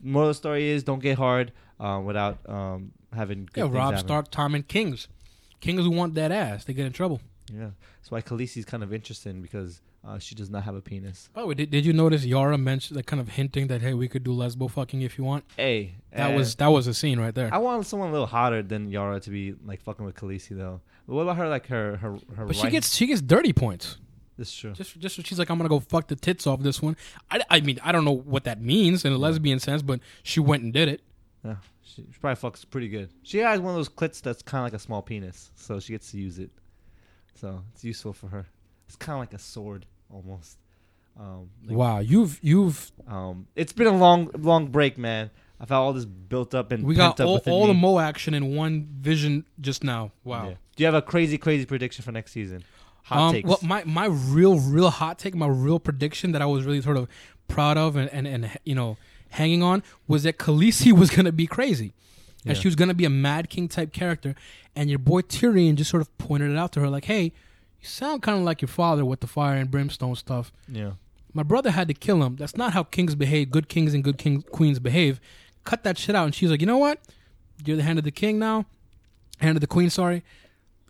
moral 0.00 0.28
of 0.28 0.34
the 0.34 0.38
story 0.38 0.68
is 0.68 0.82
don't 0.82 0.98
get 0.98 1.16
hard 1.18 1.52
um, 1.78 2.04
without 2.04 2.38
um, 2.48 2.90
having 3.14 3.48
good 3.52 3.60
Yeah, 3.60 3.70
Rob 3.70 3.94
happen. 3.94 3.98
Stark, 3.98 4.30
Tom, 4.32 4.56
and 4.56 4.66
Kings. 4.66 5.06
Kings 5.60 5.82
who 5.82 5.90
want 5.90 6.14
that 6.14 6.32
ass, 6.32 6.64
they 6.64 6.72
get 6.72 6.84
in 6.84 6.92
trouble. 6.92 7.20
Yeah, 7.52 7.70
that's 8.00 8.10
why 8.10 8.22
Khaleesi's 8.22 8.64
kind 8.64 8.82
of 8.82 8.92
interesting 8.92 9.40
because 9.40 9.80
uh, 10.04 10.18
she 10.18 10.34
does 10.34 10.50
not 10.50 10.64
have 10.64 10.74
a 10.74 10.80
penis. 10.80 11.28
By 11.32 11.42
the 11.42 11.46
way, 11.46 11.54
did, 11.54 11.70
did 11.70 11.86
you 11.86 11.92
notice 11.92 12.24
Yara 12.24 12.58
mentioned, 12.58 12.96
like, 12.96 13.06
kind 13.06 13.20
of 13.20 13.28
hinting 13.28 13.68
that 13.68 13.82
hey, 13.82 13.94
we 13.94 14.08
could 14.08 14.24
do 14.24 14.32
lesbo 14.32 14.68
fucking 14.68 15.02
if 15.02 15.16
you 15.16 15.22
want? 15.22 15.44
Hey, 15.56 15.94
That 16.12 16.32
uh, 16.32 16.36
was 16.36 16.56
that 16.56 16.68
was 16.68 16.88
a 16.88 16.94
scene 16.94 17.20
right 17.20 17.34
there. 17.34 17.54
I 17.54 17.58
want 17.58 17.86
someone 17.86 18.08
a 18.08 18.12
little 18.12 18.26
hotter 18.26 18.64
than 18.64 18.90
Yara 18.90 19.20
to 19.20 19.30
be 19.30 19.54
like 19.64 19.80
fucking 19.80 20.04
with 20.04 20.16
Khaleesi 20.16 20.56
though. 20.56 20.80
What 21.12 21.22
about 21.22 21.36
her? 21.36 21.48
Like 21.48 21.66
her 21.68 21.96
her 21.96 22.18
her. 22.36 22.46
but 22.46 22.56
she 22.56 22.62
right- 22.64 22.72
gets 22.72 22.94
she 22.94 23.06
gets 23.06 23.20
dirty 23.20 23.52
points. 23.52 23.98
This 24.36 24.52
true. 24.52 24.72
Just 24.72 24.98
just 24.98 25.26
she's 25.26 25.38
like 25.38 25.50
I'm 25.50 25.58
gonna 25.58 25.68
go 25.68 25.80
fuck 25.80 26.08
the 26.08 26.16
tits 26.16 26.46
off 26.46 26.60
this 26.60 26.80
one. 26.80 26.96
I, 27.30 27.42
I 27.50 27.60
mean 27.60 27.78
I 27.82 27.92
don't 27.92 28.04
know 28.04 28.12
what 28.16 28.44
that 28.44 28.60
means 28.60 29.04
in 29.04 29.12
a 29.12 29.18
lesbian 29.18 29.58
sense, 29.58 29.82
but 29.82 30.00
she 30.22 30.40
went 30.40 30.62
and 30.62 30.72
did 30.72 30.88
it. 30.88 31.02
Yeah, 31.44 31.56
she, 31.82 32.02
she 32.10 32.18
probably 32.20 32.50
fucks 32.50 32.68
pretty 32.68 32.88
good. 32.88 33.10
She 33.22 33.38
has 33.38 33.60
one 33.60 33.70
of 33.70 33.76
those 33.76 33.88
clits 33.88 34.22
that's 34.22 34.42
kind 34.42 34.60
of 34.64 34.72
like 34.72 34.80
a 34.80 34.82
small 34.82 35.02
penis, 35.02 35.50
so 35.54 35.80
she 35.80 35.92
gets 35.92 36.10
to 36.12 36.18
use 36.18 36.38
it. 36.38 36.50
So 37.34 37.62
it's 37.74 37.84
useful 37.84 38.12
for 38.12 38.28
her. 38.28 38.46
It's 38.86 38.96
kind 38.96 39.14
of 39.14 39.20
like 39.20 39.34
a 39.34 39.38
sword 39.38 39.86
almost. 40.10 40.58
Um, 41.18 41.50
like- 41.66 41.76
Wow, 41.76 41.98
you've 41.98 42.38
you've 42.42 42.90
Um, 43.06 43.46
it's 43.54 43.72
been 43.72 43.86
a 43.86 43.96
long, 43.96 44.30
long 44.38 44.68
break, 44.68 44.96
man. 44.96 45.30
I've 45.60 45.68
had 45.68 45.76
all 45.76 45.92
this 45.92 46.04
built 46.04 46.54
up 46.54 46.72
and 46.72 46.84
we 46.84 46.94
got 46.96 47.20
up 47.20 47.26
all, 47.26 47.40
all 47.46 47.66
the. 47.68 47.74
Mo 47.74 47.98
action 48.00 48.34
in 48.34 48.56
one 48.56 48.88
vision 49.00 49.44
just 49.60 49.84
now. 49.84 50.10
Wow. 50.24 50.48
Yeah. 50.48 50.54
Do 50.82 50.86
you 50.86 50.92
have 50.92 51.00
a 51.00 51.06
crazy, 51.06 51.38
crazy 51.38 51.64
prediction 51.64 52.02
for 52.02 52.10
next 52.10 52.32
season? 52.32 52.64
Hot 53.04 53.20
um, 53.20 53.32
takes. 53.32 53.48
Well, 53.48 53.60
my 53.62 53.84
my 53.84 54.06
real 54.06 54.58
real 54.58 54.90
hot 54.90 55.16
take, 55.16 55.32
my 55.32 55.46
real 55.46 55.78
prediction 55.78 56.32
that 56.32 56.42
I 56.42 56.46
was 56.46 56.64
really 56.64 56.82
sort 56.82 56.96
of 56.96 57.08
proud 57.46 57.78
of 57.78 57.94
and 57.94 58.10
and, 58.12 58.26
and 58.26 58.50
you 58.64 58.74
know 58.74 58.96
hanging 59.28 59.62
on 59.62 59.84
was 60.08 60.24
that 60.24 60.38
Khaleesi 60.38 60.90
was 60.98 61.08
gonna 61.08 61.30
be 61.30 61.46
crazy, 61.46 61.92
and 62.44 62.56
she 62.56 62.66
was 62.66 62.74
gonna 62.74 62.94
be 62.94 63.04
a 63.04 63.10
Mad 63.10 63.48
King 63.48 63.68
type 63.68 63.92
character, 63.92 64.34
and 64.74 64.90
your 64.90 64.98
boy 64.98 65.20
Tyrion 65.20 65.76
just 65.76 65.88
sort 65.88 66.00
of 66.00 66.18
pointed 66.18 66.50
it 66.50 66.58
out 66.58 66.72
to 66.72 66.80
her 66.80 66.88
like, 66.88 67.04
hey, 67.04 67.26
you 67.80 67.86
sound 67.86 68.22
kind 68.22 68.36
of 68.36 68.42
like 68.42 68.60
your 68.60 68.68
father 68.68 69.04
with 69.04 69.20
the 69.20 69.28
fire 69.28 69.58
and 69.58 69.70
brimstone 69.70 70.16
stuff. 70.16 70.50
yeah. 70.66 70.94
My 71.32 71.44
brother 71.44 71.70
had 71.70 71.86
to 71.86 71.94
kill 71.94 72.24
him. 72.24 72.34
That's 72.34 72.56
not 72.56 72.72
how 72.72 72.82
kings 72.82 73.14
behave. 73.14 73.52
Good 73.52 73.68
kings 73.68 73.94
and 73.94 74.02
good 74.02 74.18
king, 74.18 74.42
queens 74.42 74.80
behave. 74.80 75.20
Cut 75.62 75.84
that 75.84 75.96
shit 75.96 76.16
out. 76.16 76.24
And 76.24 76.34
she's 76.34 76.50
like, 76.50 76.60
you 76.60 76.66
know 76.66 76.76
what? 76.76 76.98
You're 77.64 77.76
the 77.76 77.84
hand 77.84 77.98
of 77.98 78.04
the 78.04 78.10
king 78.10 78.40
now, 78.40 78.66
hand 79.38 79.56
of 79.56 79.60
the 79.60 79.68
queen. 79.68 79.88
Sorry, 79.88 80.24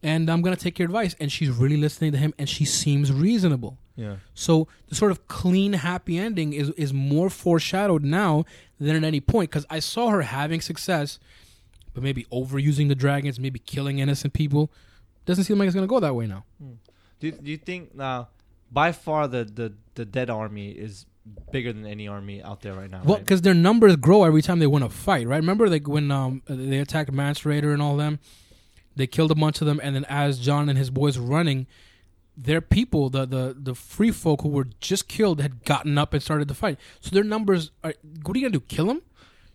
and 0.02 0.30
I'm 0.30 0.42
gonna 0.42 0.56
take 0.56 0.78
your 0.78 0.86
advice. 0.86 1.14
And 1.20 1.30
she's 1.30 1.50
really 1.50 1.76
listening 1.76 2.12
to 2.12 2.18
him, 2.18 2.34
and 2.38 2.48
she 2.48 2.64
seems 2.64 3.12
reasonable. 3.12 3.78
Yeah. 3.96 4.16
So 4.34 4.68
the 4.88 4.94
sort 4.94 5.12
of 5.12 5.28
clean, 5.28 5.74
happy 5.74 6.18
ending 6.18 6.52
is 6.52 6.70
is 6.70 6.92
more 6.92 7.30
foreshadowed 7.30 8.04
now 8.04 8.44
than 8.80 8.96
at 8.96 9.04
any 9.04 9.20
point. 9.20 9.50
Because 9.50 9.66
I 9.70 9.78
saw 9.78 10.08
her 10.08 10.22
having 10.22 10.60
success, 10.60 11.18
but 11.94 12.02
maybe 12.02 12.24
overusing 12.32 12.88
the 12.88 12.94
dragons, 12.94 13.38
maybe 13.38 13.58
killing 13.58 13.98
innocent 13.98 14.32
people. 14.32 14.70
Doesn't 15.24 15.44
seem 15.44 15.58
like 15.58 15.66
it's 15.66 15.74
gonna 15.74 15.86
go 15.86 16.00
that 16.00 16.14
way 16.14 16.26
now. 16.26 16.44
Do 17.20 17.28
you, 17.28 17.32
do 17.32 17.50
you 17.50 17.56
think 17.56 17.94
now, 17.94 18.28
by 18.70 18.90
far 18.92 19.28
the, 19.28 19.44
the 19.44 19.72
the 19.94 20.04
dead 20.04 20.30
army 20.30 20.70
is 20.70 21.06
bigger 21.52 21.72
than 21.72 21.86
any 21.86 22.08
army 22.08 22.42
out 22.42 22.62
there 22.62 22.74
right 22.74 22.90
now? 22.90 23.02
Well, 23.04 23.14
right? 23.14 23.24
because 23.24 23.42
their 23.42 23.54
numbers 23.54 23.96
grow 23.96 24.24
every 24.24 24.42
time 24.42 24.58
they 24.58 24.66
win 24.66 24.82
a 24.82 24.88
fight, 24.88 25.26
right? 25.28 25.36
Remember, 25.36 25.68
like 25.68 25.86
when 25.86 26.10
um 26.10 26.42
they 26.48 26.78
attacked 26.78 27.12
Mance 27.12 27.42
Rayder 27.42 27.72
and 27.72 27.80
all 27.80 27.96
them, 27.96 28.18
they 28.96 29.06
killed 29.06 29.30
a 29.30 29.34
bunch 29.34 29.60
of 29.60 29.66
them, 29.66 29.80
and 29.82 29.94
then 29.96 30.04
as 30.08 30.38
Jon 30.38 30.68
and 30.68 30.76
his 30.78 30.90
boys 30.90 31.18
were 31.18 31.26
running, 31.26 31.66
their 32.36 32.60
people, 32.60 33.10
the 33.10 33.26
the 33.26 33.56
the 33.58 33.74
free 33.74 34.10
folk 34.10 34.42
who 34.42 34.48
were 34.48 34.66
just 34.80 35.08
killed, 35.08 35.40
had 35.40 35.64
gotten 35.64 35.98
up 35.98 36.12
and 36.14 36.22
started 36.22 36.48
the 36.48 36.54
fight. 36.54 36.78
So 37.00 37.10
their 37.10 37.24
numbers 37.24 37.70
are. 37.84 37.94
What 38.24 38.36
are 38.36 38.38
you 38.38 38.46
gonna 38.46 38.58
do? 38.58 38.60
Kill 38.60 38.86
them? 38.86 39.02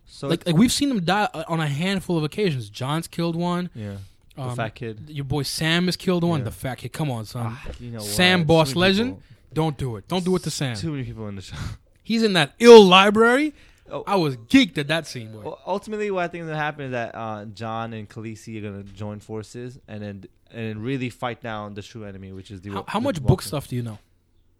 so 0.06 0.26
like 0.28 0.46
like 0.46 0.56
we've 0.56 0.72
seen 0.72 0.88
them 0.88 1.04
die 1.04 1.28
uh, 1.34 1.44
on 1.48 1.60
a 1.60 1.66
handful 1.68 2.16
of 2.16 2.24
occasions. 2.24 2.70
Jon's 2.70 3.06
killed 3.08 3.36
one. 3.36 3.68
yeah, 3.74 3.96
the 4.36 4.42
Um, 4.42 4.56
fat 4.56 4.74
kid. 4.74 5.08
Your 5.08 5.24
boy 5.24 5.42
Sam 5.42 5.86
has 5.86 5.96
killed 5.96 6.24
one. 6.24 6.40
Yeah. 6.40 6.44
The 6.44 6.50
fat 6.52 6.76
kid. 6.76 6.92
Come 6.92 7.10
on, 7.10 7.24
son. 7.26 7.46
Ah, 7.50 7.66
you 7.80 7.90
know 7.90 7.98
Sam? 8.00 8.44
Boss 8.44 8.74
Legend? 8.76 9.16
people- 9.16 9.22
Don't 9.52 9.76
do 9.76 9.96
it. 9.96 10.06
Don't 10.08 10.24
do 10.24 10.34
it 10.36 10.42
to 10.44 10.50
Sam. 10.50 10.76
Too 10.76 10.90
many 10.92 11.04
people 11.04 11.26
in 11.28 11.36
the 11.36 11.42
show. 11.42 11.56
He's 12.02 12.22
in 12.22 12.32
that 12.34 12.52
ill 12.58 12.82
library. 12.84 13.54
Oh. 13.90 14.04
I 14.06 14.16
was 14.16 14.36
geeked 14.36 14.76
at 14.78 14.88
that 14.88 15.06
scene, 15.06 15.32
boy. 15.32 15.40
Well, 15.40 15.60
ultimately, 15.66 16.10
what 16.10 16.24
I 16.24 16.28
think 16.28 16.42
is 16.42 16.48
gonna 16.48 16.58
happen 16.58 16.86
is 16.86 16.90
that 16.92 17.14
uh, 17.14 17.44
Jon 17.46 17.92
and 17.92 18.08
Khaleesi 18.08 18.58
are 18.58 18.70
gonna 18.70 18.82
join 18.84 19.20
forces 19.20 19.78
and 19.88 20.02
then 20.02 20.24
and 20.50 20.68
then 20.68 20.82
really 20.82 21.10
fight 21.10 21.40
down 21.42 21.74
the 21.74 21.82
true 21.82 22.04
enemy, 22.04 22.32
which 22.32 22.50
is 22.50 22.60
the. 22.60 22.70
How, 22.70 22.84
how 22.86 22.98
the 23.00 23.04
much 23.04 23.22
book 23.22 23.42
stuff 23.42 23.68
do 23.68 23.76
you 23.76 23.82
know? 23.82 23.98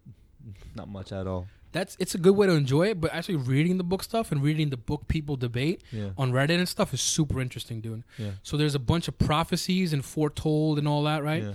Not 0.75 0.89
much 0.89 1.13
at 1.13 1.27
all. 1.27 1.47
That's 1.73 1.97
it's 2.01 2.15
a 2.15 2.19
good 2.19 2.35
way 2.35 2.47
to 2.47 2.55
enjoy 2.55 2.89
it, 2.89 3.01
but 3.01 3.13
actually 3.13 3.37
reading 3.37 3.77
the 3.77 3.85
book 3.85 4.03
stuff 4.03 4.33
and 4.33 4.43
reading 4.43 4.71
the 4.71 4.79
book 4.79 5.07
people 5.07 5.37
debate 5.37 5.83
Yeah. 5.93 6.11
on 6.17 6.33
Reddit 6.33 6.57
and 6.59 6.67
stuff 6.69 6.95
is 6.95 7.03
super 7.03 7.41
interesting, 7.43 7.83
dude. 7.83 8.05
Yeah. 8.17 8.31
So 8.43 8.57
there's 8.57 8.75
a 8.75 8.79
bunch 8.79 9.07
of 9.07 9.19
prophecies 9.19 9.93
and 9.93 10.03
foretold 10.03 10.79
and 10.79 10.89
all 10.89 11.03
that, 11.03 11.23
right? 11.23 11.43
Yeah. 11.43 11.53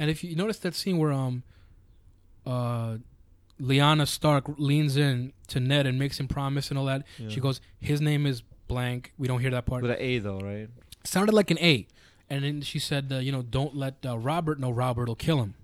And 0.00 0.10
if 0.10 0.24
you 0.24 0.34
notice 0.34 0.58
that 0.58 0.74
scene 0.74 0.98
where 0.98 1.12
um 1.12 1.44
uh 2.44 2.96
Lyanna 3.60 4.06
Stark 4.06 4.44
leans 4.58 4.96
in 4.96 5.32
to 5.48 5.60
Ned 5.60 5.86
and 5.86 5.98
makes 5.98 6.18
him 6.20 6.28
promise 6.28 6.70
and 6.70 6.78
all 6.78 6.84
that, 6.86 7.04
Yeah. 7.18 7.28
she 7.28 7.40
goes, 7.40 7.60
His 7.78 8.00
name 8.00 8.26
is 8.26 8.42
blank. 8.68 9.12
We 9.16 9.28
don't 9.28 9.40
hear 9.40 9.50
that 9.50 9.66
part. 9.66 9.82
With 9.82 9.90
an 9.92 9.96
A 10.00 10.18
though, 10.18 10.38
right? 10.40 10.68
sounded 11.04 11.32
like 11.32 11.50
an 11.50 11.58
A. 11.60 11.86
And 12.28 12.42
then 12.42 12.60
she 12.62 12.80
said, 12.80 13.08
uh, 13.12 13.18
you 13.18 13.30
know, 13.30 13.42
don't 13.42 13.76
let 13.76 14.04
uh, 14.04 14.18
Robert 14.18 14.58
know 14.58 14.70
Robert 14.70 15.06
will 15.06 15.14
kill 15.14 15.40
him. 15.40 15.54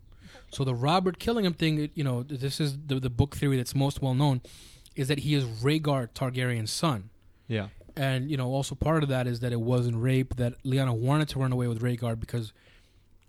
So 0.52 0.62
the 0.64 0.74
Robert 0.74 1.18
killing 1.18 1.44
him 1.44 1.54
thing, 1.54 1.90
you 1.94 2.04
know, 2.04 2.22
this 2.22 2.60
is 2.60 2.78
the, 2.86 3.00
the 3.00 3.10
book 3.10 3.34
theory 3.34 3.56
that's 3.56 3.74
most 3.74 4.00
well 4.00 4.14
known, 4.14 4.40
is 4.94 5.08
that 5.08 5.20
he 5.20 5.34
is 5.34 5.44
Rhaegar 5.44 6.10
Targaryen's 6.14 6.70
son. 6.70 7.10
Yeah. 7.48 7.68
And, 7.96 8.30
you 8.30 8.36
know, 8.36 8.46
also 8.50 8.74
part 8.76 9.02
of 9.02 9.08
that 9.08 9.26
is 9.26 9.40
that 9.40 9.50
it 9.52 9.60
wasn't 9.60 9.96
rape, 9.96 10.36
that 10.36 10.62
Lyanna 10.62 10.94
wanted 10.96 11.28
to 11.30 11.40
run 11.40 11.50
away 11.52 11.66
with 11.66 11.82
Rhaegar 11.82 12.20
because, 12.20 12.52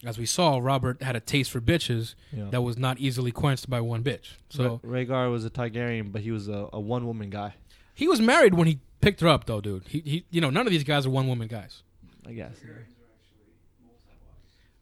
as 0.05 0.17
we 0.17 0.25
saw, 0.25 0.57
Robert 0.57 1.01
had 1.01 1.15
a 1.15 1.19
taste 1.19 1.51
for 1.51 1.61
bitches 1.61 2.15
Yeah. 2.31 2.45
that 2.51 2.61
was 2.61 2.77
not 2.77 2.99
easily 2.99 3.31
quenched 3.31 3.69
by 3.69 3.79
one 3.81 4.03
bitch. 4.03 4.31
So 4.49 4.79
Ra- 4.83 4.91
Rhaegar 4.99 5.31
was 5.31 5.45
a 5.45 5.49
Targaryen, 5.49 6.11
but 6.11 6.21
he 6.21 6.31
was 6.31 6.47
a, 6.47 6.67
a 6.73 6.79
one 6.79 7.05
woman 7.07 7.29
guy. 7.29 7.55
he 7.93 8.07
was 8.07 8.19
married 8.19 8.53
when 8.53 8.67
he 8.67 8.79
picked 9.01 9.21
her 9.21 9.27
up, 9.27 9.45
though, 9.45 9.61
dude. 9.61 9.83
He, 9.87 9.99
he 10.05 10.25
you 10.29 10.41
know, 10.41 10.49
none 10.49 10.65
of 10.67 10.71
these 10.71 10.83
guys 10.83 11.05
are 11.05 11.09
one 11.09 11.27
woman 11.27 11.47
guys. 11.47 11.83
I 12.25 12.31
guess. 12.33 12.55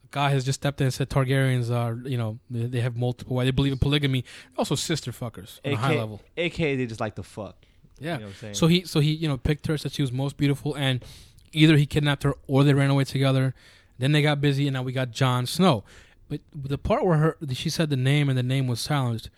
A 0.04 0.08
guy 0.12 0.30
has 0.32 0.44
just 0.44 0.60
stepped 0.62 0.82
in 0.82 0.86
and 0.86 0.94
said 0.94 1.10
Targaryens 1.10 1.72
are, 1.74 1.98
you 2.08 2.18
know, 2.18 2.40
they, 2.50 2.66
they 2.66 2.82
have 2.82 2.96
multiple. 2.98 3.36
Why 3.36 3.46
they 3.46 3.52
believe 3.52 3.72
in 3.74 3.80
polygamy, 3.80 4.26
also 4.58 4.76
sister 4.76 5.12
fuckers 5.12 5.60
on 5.66 5.74
a 5.74 5.76
high 5.76 5.96
level. 5.96 6.22
AKA 6.38 6.76
they 6.76 6.86
just 6.86 7.00
like 7.00 7.16
to 7.16 7.24
fuck. 7.24 7.56
Yeah. 8.00 8.14
You 8.14 8.20
know 8.20 8.26
what 8.26 8.30
I'm 8.30 8.36
saying? 8.36 8.54
So 8.56 8.68
he, 8.68 8.84
so 8.86 9.00
he, 9.00 9.12
you 9.14 9.28
know, 9.28 9.38
picked 9.38 9.68
her, 9.68 9.78
said 9.78 9.92
she 9.92 10.02
was 10.02 10.12
most 10.12 10.36
beautiful, 10.38 10.74
and 10.76 11.04
either 11.54 11.78
he 11.78 11.86
kidnapped 11.86 12.24
her 12.24 12.34
or 12.48 12.64
they 12.64 12.74
ran 12.74 12.90
away 12.90 13.04
together. 13.04 13.54
Then 14.02 14.14
they 14.14 14.24
got 14.24 14.42
busy, 14.42 14.66
and 14.68 14.74
now 14.74 14.82
we 14.82 14.94
got 14.94 15.12
Jon 15.12 15.46
Snow. 15.46 15.84
But 16.28 16.42
the 16.56 16.80
part 16.80 17.06
where 17.06 17.18
her, 17.18 17.38
she 17.54 17.70
said 17.70 17.92
the 17.92 17.96
name 17.98 18.30
and 18.30 18.38
the 18.38 18.42
name 18.44 18.66
was 18.66 18.80
silenced. 18.82 19.30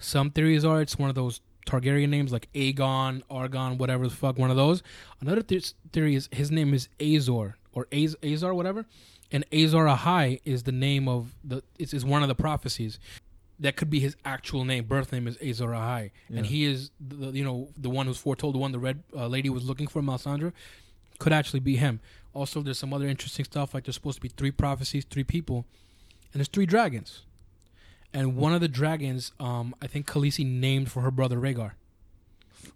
Some 0.00 0.30
theories 0.30 0.64
are 0.64 0.80
it's 0.80 0.98
one 0.98 1.10
of 1.10 1.14
those 1.14 1.42
Targaryen 1.66 2.08
names 2.08 2.32
like 2.32 2.48
Aegon, 2.54 3.22
Argon, 3.28 3.76
whatever 3.76 4.08
the 4.08 4.14
fuck, 4.14 4.38
one 4.38 4.50
of 4.50 4.56
those. 4.56 4.82
Another 5.20 5.42
th- 5.42 5.74
theory 5.92 6.14
is 6.14 6.30
his 6.32 6.50
name 6.50 6.72
is 6.72 6.88
Azor 6.98 7.58
or 7.74 7.86
Az- 7.92 8.16
Azar, 8.24 8.54
whatever. 8.54 8.86
And 9.30 9.44
Azor 9.52 9.84
Ahai 9.84 10.40
is 10.46 10.62
the 10.62 10.72
name 10.72 11.06
of 11.06 11.34
the. 11.44 11.62
It's 11.78 11.92
is 11.92 12.02
one 12.04 12.22
of 12.22 12.28
the 12.28 12.34
prophecies. 12.34 12.98
That 13.58 13.76
could 13.76 13.90
be 13.90 14.00
his 14.00 14.16
actual 14.24 14.64
name. 14.64 14.84
Birth 14.84 15.12
name 15.12 15.28
is 15.28 15.36
Azor 15.42 15.68
Ahai, 15.68 16.12
Yeah. 16.30 16.38
and 16.38 16.46
he 16.46 16.64
is 16.64 16.90
the 16.98 17.32
you 17.32 17.44
know 17.44 17.68
the 17.76 17.90
one 17.90 18.06
who's 18.06 18.16
foretold, 18.16 18.54
the 18.54 18.58
one 18.58 18.72
the 18.72 18.78
red 18.78 19.02
uh, 19.14 19.26
lady 19.26 19.50
was 19.50 19.64
looking 19.68 19.88
for, 19.88 20.00
Melisandre, 20.00 20.54
could 21.18 21.34
actually 21.34 21.60
be 21.60 21.76
him. 21.76 22.00
Also, 22.32 22.62
there's 22.62 22.78
some 22.78 22.92
other 22.92 23.08
interesting 23.08 23.44
stuff 23.44 23.74
like 23.74 23.84
there's 23.84 23.96
supposed 23.96 24.16
to 24.16 24.22
be 24.22 24.28
three 24.28 24.50
prophecies, 24.50 25.04
three 25.04 25.24
people, 25.24 25.66
and 26.32 26.40
there's 26.40 26.48
three 26.48 26.66
dragons. 26.66 27.22
And 28.12 28.36
one 28.36 28.54
of 28.54 28.60
the 28.60 28.68
dragons, 28.68 29.32
um, 29.40 29.74
I 29.80 29.86
think 29.86 30.06
Khaleesi 30.06 30.44
named 30.44 30.90
for 30.90 31.00
her 31.00 31.10
brother 31.10 31.36
Rhaegar. 31.38 31.72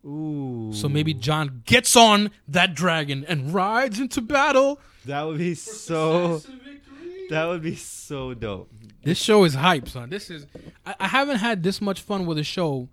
Ooh. 0.04 0.70
So 0.72 0.88
maybe 0.88 1.14
Jon 1.14 1.62
gets 1.66 1.96
on 1.96 2.30
that 2.48 2.74
dragon 2.74 3.24
and 3.26 3.52
rides 3.52 3.98
into 3.98 4.20
battle. 4.20 4.80
that 5.06 5.22
would 5.22 5.38
be 5.38 5.54
so. 5.54 6.40
That 7.30 7.46
would 7.46 7.62
be 7.62 7.74
so 7.74 8.34
dope. 8.34 8.70
This 9.02 9.18
show 9.18 9.44
is 9.44 9.54
hype, 9.54 9.88
son. 9.88 10.10
This 10.10 10.30
is 10.30 10.46
I, 10.84 10.94
I 11.00 11.08
haven't 11.08 11.38
had 11.38 11.62
this 11.62 11.80
much 11.80 12.00
fun 12.00 12.26
with 12.26 12.38
a 12.38 12.44
show 12.44 12.88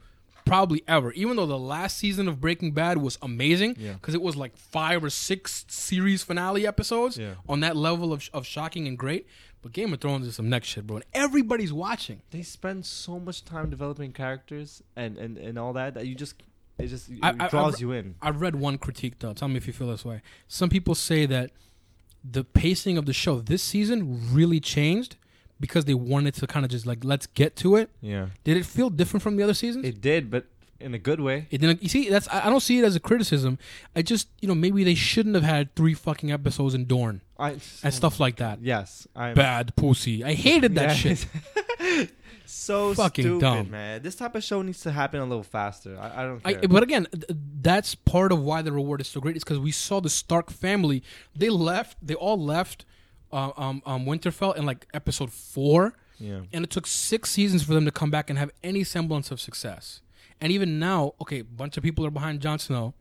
probably 0.46 0.84
ever. 0.88 1.12
Even 1.14 1.38
though 1.38 1.46
the 1.46 1.58
last 1.60 1.98
season 1.98 2.28
of 2.28 2.40
Breaking 2.42 2.72
Bad 2.72 2.98
was 3.00 3.18
amazing 3.22 3.76
Yeah. 3.80 3.94
because 3.94 4.14
it 4.14 4.22
was 4.22 4.36
like 4.36 4.56
five 4.58 5.04
or 5.04 5.10
six 5.10 5.66
series 5.68 6.24
finale 6.24 6.66
episodes 6.68 7.18
Yeah. 7.18 7.36
on 7.50 7.60
that 7.62 7.76
level 7.76 8.12
of, 8.14 8.30
of 8.34 8.46
shocking 8.46 8.88
and 8.88 8.98
great. 8.98 9.28
But 9.62 9.74
Game 9.74 9.94
of 9.94 10.02
Thrones 10.02 10.26
is 10.26 10.36
some 10.36 10.50
next 10.50 10.70
shit, 10.70 10.88
bro. 10.88 10.98
And 10.98 11.06
everybody's 11.14 11.72
watching. 11.72 12.22
They 12.32 12.42
spend 12.42 12.86
so 12.86 13.20
much 13.20 13.46
time 13.46 13.70
developing 13.70 14.12
characters 14.12 14.82
and, 14.96 15.18
and, 15.18 15.38
and 15.38 15.60
all 15.60 15.74
that 15.74 15.94
that 15.94 16.08
you 16.08 16.16
just 16.16 16.36
it 16.80 16.88
just 16.88 17.10
it 17.10 17.20
I- 17.22 17.36
I- 17.40 17.48
draws 17.48 17.76
I- 17.76 17.80
you 17.80 17.92
in. 17.92 18.16
I've 18.22 18.42
read 18.42 18.56
one 18.56 18.78
critique 18.80 19.20
though. 19.20 19.34
Tell 19.34 19.48
me 19.48 19.58
if 19.58 19.68
you 19.68 19.74
feel 19.74 19.88
this 19.90 20.04
way. 20.04 20.22
Some 20.48 20.70
people 20.70 20.96
say 20.96 21.26
that 21.28 21.52
the 22.24 22.44
pacing 22.44 22.98
of 22.98 23.06
the 23.06 23.14
show 23.14 23.40
this 23.40 23.62
season 23.64 24.34
really 24.34 24.60
changed 24.60 25.16
because 25.62 25.86
they 25.86 25.94
wanted 25.94 26.34
to 26.34 26.48
kind 26.48 26.66
of 26.66 26.72
just 26.72 26.86
like 26.86 27.06
let's 27.06 27.28
get 27.28 27.56
to 27.58 27.78
it. 27.78 27.90
Yeah, 28.02 28.28
Did 28.44 28.58
it 28.58 28.66
feel 28.66 28.90
different 28.90 29.24
from 29.24 29.38
the 29.38 29.44
other 29.44 29.54
seasons? 29.54 29.86
it 29.86 30.02
did, 30.02 30.30
but 30.30 30.48
in 30.80 30.94
a 30.96 30.98
good 30.98 31.20
way. 31.22 31.46
It 31.52 31.60
didn't. 31.60 31.84
You 31.84 31.90
see, 31.90 32.10
that's 32.10 32.28
I 32.30 32.48
I 32.48 32.50
don't 32.50 32.60
see 32.60 32.80
it 32.80 32.84
as 32.84 32.96
a 32.96 33.00
criticism. 33.00 33.60
I 33.96 34.02
just 34.02 34.28
you 34.42 34.48
know 34.48 34.56
maybe 34.56 34.84
they 34.84 34.96
shouldn't 34.96 35.36
have 35.36 35.44
had 35.44 35.74
three 35.76 35.94
fucking 35.94 36.32
episodes 36.32 36.74
in 36.74 36.86
Dorne 36.86 37.22
I, 37.38 37.52
and 37.84 37.94
stuff 37.94 38.20
like 38.20 38.38
that. 38.38 38.62
Yes, 38.62 39.08
I'm 39.16 39.36
Bad 39.36 39.76
pussy. 39.76 40.24
I 40.24 40.34
hated 40.34 40.74
that 40.76 40.96
shit. 40.98 41.26
so 42.46 42.94
Fucking 42.94 43.24
stupid, 43.24 43.42
dumb. 43.42 43.72
man. 43.72 44.02
This 44.02 44.16
type 44.16 44.36
of 44.36 44.44
show 44.44 44.62
needs 44.62 44.82
to 44.82 44.92
happen 44.92 45.20
a 45.22 45.26
little 45.26 45.44
faster. 45.44 45.98
I, 46.00 46.22
I 46.22 46.26
don't 46.26 46.42
I, 46.44 46.54
care. 46.54 46.68
but 46.68 46.84
again, 46.84 47.08
th- 47.12 47.26
that's 47.62 47.96
part 47.96 48.32
of 48.32 48.40
why 48.42 48.62
the 48.62 48.72
reward 48.72 49.02
is 49.02 49.08
so 49.08 49.22
great. 49.22 49.38
Is 49.38 49.44
because 49.44 49.60
we 49.60 49.72
saw 49.72 50.00
the 50.02 50.10
Stark 50.10 50.50
family. 50.50 51.04
They 51.36 51.50
left. 51.50 51.98
They 52.02 52.16
all 52.16 52.40
left. 52.44 52.86
Uh, 53.32 53.52
um, 53.58 53.82
um, 53.86 54.06
Winterfell 54.06 54.56
in 54.56 54.66
like 54.66 54.88
episode 54.94 55.32
four, 55.32 55.94
yeah, 56.20 56.42
and 56.54 56.64
it 56.64 56.70
took 56.70 56.86
six 56.88 57.30
seasons 57.32 57.64
for 57.64 57.74
them 57.74 57.86
to 57.86 57.92
come 57.92 58.12
back 58.12 58.30
and 58.30 58.38
have 58.38 58.52
any 58.64 58.84
semblance 58.84 59.32
of 59.32 59.40
success. 59.40 60.02
And 60.40 60.52
even 60.52 60.80
now, 60.80 61.14
okay, 61.22 61.40
a 61.40 61.44
bunch 61.44 61.78
of 61.78 61.84
people 61.84 62.06
are 62.06 62.12
behind 62.12 62.42
Jon 62.42 62.60
Snow. 62.60 62.94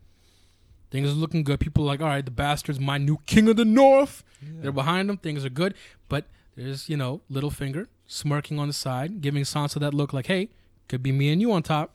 Things 0.91 1.09
are 1.09 1.13
looking 1.15 1.43
good. 1.45 1.61
People 1.61 1.85
are 1.85 1.87
like, 1.87 2.01
all 2.01 2.09
right, 2.09 2.25
the 2.25 2.31
bastard's 2.31 2.81
my 2.81 2.99
new 2.99 3.19
king 3.27 3.49
of 3.49 3.57
the 3.57 3.65
north. 3.65 4.25
They're 4.43 4.73
behind 4.73 5.09
him. 5.09 5.17
Things 5.17 5.45
are 5.45 5.51
good. 5.51 5.75
But 6.09 6.25
there's, 6.57 6.89
you 6.89 6.97
know, 6.97 7.23
Littlefinger 7.31 7.87
smirking 8.07 8.59
on 8.59 8.67
the 8.69 8.75
side, 8.75 9.21
giving 9.21 9.45
Sansa 9.45 9.79
that 9.81 9.95
look 9.95 10.13
like, 10.13 10.27
hey, 10.27 10.51
could 10.89 11.03
be 11.03 11.13
me 11.13 11.31
and 11.33 11.41
you 11.41 11.53
on 11.53 11.63
top. 11.63 11.95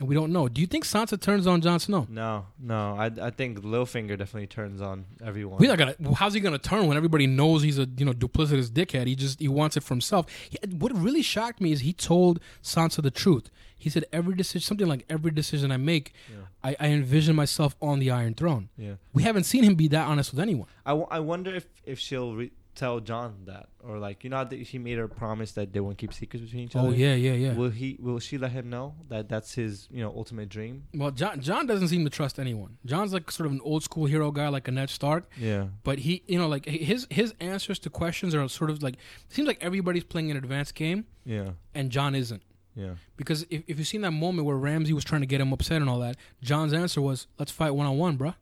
And 0.00 0.08
we 0.08 0.14
don't 0.16 0.32
know. 0.32 0.48
Do 0.48 0.60
you 0.60 0.66
think 0.66 0.84
Sansa 0.84 1.20
turns 1.20 1.46
on 1.46 1.60
Jon 1.60 1.78
Snow? 1.78 2.06
no, 2.10 2.46
no. 2.58 2.96
I 2.98 3.06
I 3.28 3.30
think 3.30 3.60
Littlefinger 3.60 4.18
definitely 4.18 4.48
turns 4.48 4.80
on 4.80 5.04
everyone. 5.24 5.58
We're 5.60 5.68
not 5.68 5.78
gonna. 5.78 5.94
How's 6.16 6.34
he 6.34 6.40
gonna 6.40 6.58
turn 6.58 6.88
when 6.88 6.96
everybody 6.96 7.28
knows 7.28 7.62
he's 7.62 7.78
a 7.78 7.86
you 7.96 8.04
know 8.04 8.12
duplicitous 8.12 8.68
dickhead? 8.70 9.06
He 9.06 9.14
just 9.14 9.38
he 9.38 9.46
wants 9.46 9.76
it 9.76 9.84
for 9.84 9.94
himself. 9.94 10.26
He, 10.50 10.58
what 10.68 10.92
really 10.96 11.22
shocked 11.22 11.60
me 11.60 11.70
is 11.70 11.80
he 11.80 11.92
told 11.92 12.40
Sansa 12.62 13.02
the 13.02 13.10
truth. 13.12 13.50
He 13.76 13.88
said 13.90 14.04
every 14.12 14.34
decision, 14.34 14.62
something 14.66 14.86
like 14.88 15.04
every 15.10 15.30
decision 15.30 15.70
I 15.70 15.76
make, 15.76 16.12
Yeah. 16.30 16.36
I, 16.62 16.76
I 16.80 16.86
envision 16.88 17.36
myself 17.36 17.76
on 17.82 17.98
the 17.98 18.10
Iron 18.10 18.32
Throne. 18.34 18.70
yeah, 18.78 18.94
We 19.12 19.22
haven't 19.24 19.44
seen 19.44 19.62
him 19.62 19.74
be 19.74 19.88
that 19.88 20.06
honest 20.06 20.30
with 20.32 20.40
anyone. 20.40 20.68
I, 20.86 20.90
w- 20.90 21.06
I 21.10 21.20
wonder 21.20 21.54
if 21.54 21.66
if 21.84 21.98
she'll 21.98 22.34
re- 22.34 22.52
tell 22.74 23.00
Jon 23.00 23.42
that 23.46 23.68
or 23.82 23.98
like 23.98 24.24
you 24.24 24.30
know 24.30 24.38
how 24.38 24.44
th- 24.44 24.66
she 24.66 24.78
made 24.78 24.98
her 24.98 25.08
promise 25.08 25.52
that 25.52 25.72
they 25.72 25.80
won't 25.80 25.98
keep 25.98 26.12
secrets 26.12 26.44
between 26.44 26.64
each 26.64 26.76
oh, 26.76 26.80
other. 26.80 26.88
Oh 26.88 26.92
yeah, 26.92 27.14
yeah, 27.14 27.32
yeah. 27.32 27.54
Will 27.54 27.70
he? 27.70 27.96
Will 28.00 28.18
she 28.18 28.38
let 28.38 28.52
him 28.52 28.70
know 28.70 28.94
that 29.08 29.28
that's 29.28 29.54
his 29.54 29.88
you 29.90 30.02
know 30.02 30.12
ultimate 30.14 30.48
dream? 30.48 30.84
Well, 30.94 31.10
Jon 31.10 31.40
Jon 31.40 31.66
doesn't 31.66 31.88
seem 31.88 32.04
to 32.04 32.10
trust 32.10 32.38
anyone. 32.38 32.78
Jon's 32.84 33.12
like 33.12 33.30
sort 33.30 33.46
of 33.46 33.52
an 33.52 33.60
old 33.62 33.82
school 33.82 34.06
hero 34.06 34.30
guy, 34.30 34.48
like 34.48 34.68
a 34.68 34.70
Ned 34.72 34.90
Stark. 34.90 35.30
Yeah, 35.38 35.66
But 35.82 36.00
he, 36.00 36.22
you 36.26 36.38
know, 36.38 36.48
like 36.48 36.66
his 36.66 37.06
his 37.10 37.34
answers 37.40 37.78
to 37.80 37.90
questions 37.90 38.34
are 38.34 38.48
sort 38.48 38.70
of 38.70 38.82
like 38.82 38.94
it 38.94 39.32
seems 39.34 39.46
like 39.46 39.62
everybody's 39.62 40.04
playing 40.04 40.30
an 40.30 40.36
advanced 40.36 40.74
game, 40.74 41.06
yeah, 41.24 41.50
and 41.74 41.90
Jon 41.90 42.14
isn't. 42.14 42.42
yeah. 42.74 42.94
Because 43.16 43.44
if, 43.50 43.62
if 43.68 43.78
you've 43.78 43.86
seen 43.86 44.00
that 44.00 44.10
moment 44.10 44.46
where 44.46 44.56
Ramsay 44.56 44.92
was 44.92 45.04
trying 45.04 45.20
to 45.20 45.26
get 45.26 45.40
him 45.40 45.52
upset 45.52 45.80
and 45.80 45.88
all 45.88 46.00
that, 46.00 46.16
Jon's 46.42 46.72
answer 46.72 47.00
was, 47.00 47.26
let's 47.38 47.52
fight 47.52 47.70
one 47.70 47.86
on 47.86 47.96
one, 47.96 48.18
bruh. 48.18 48.34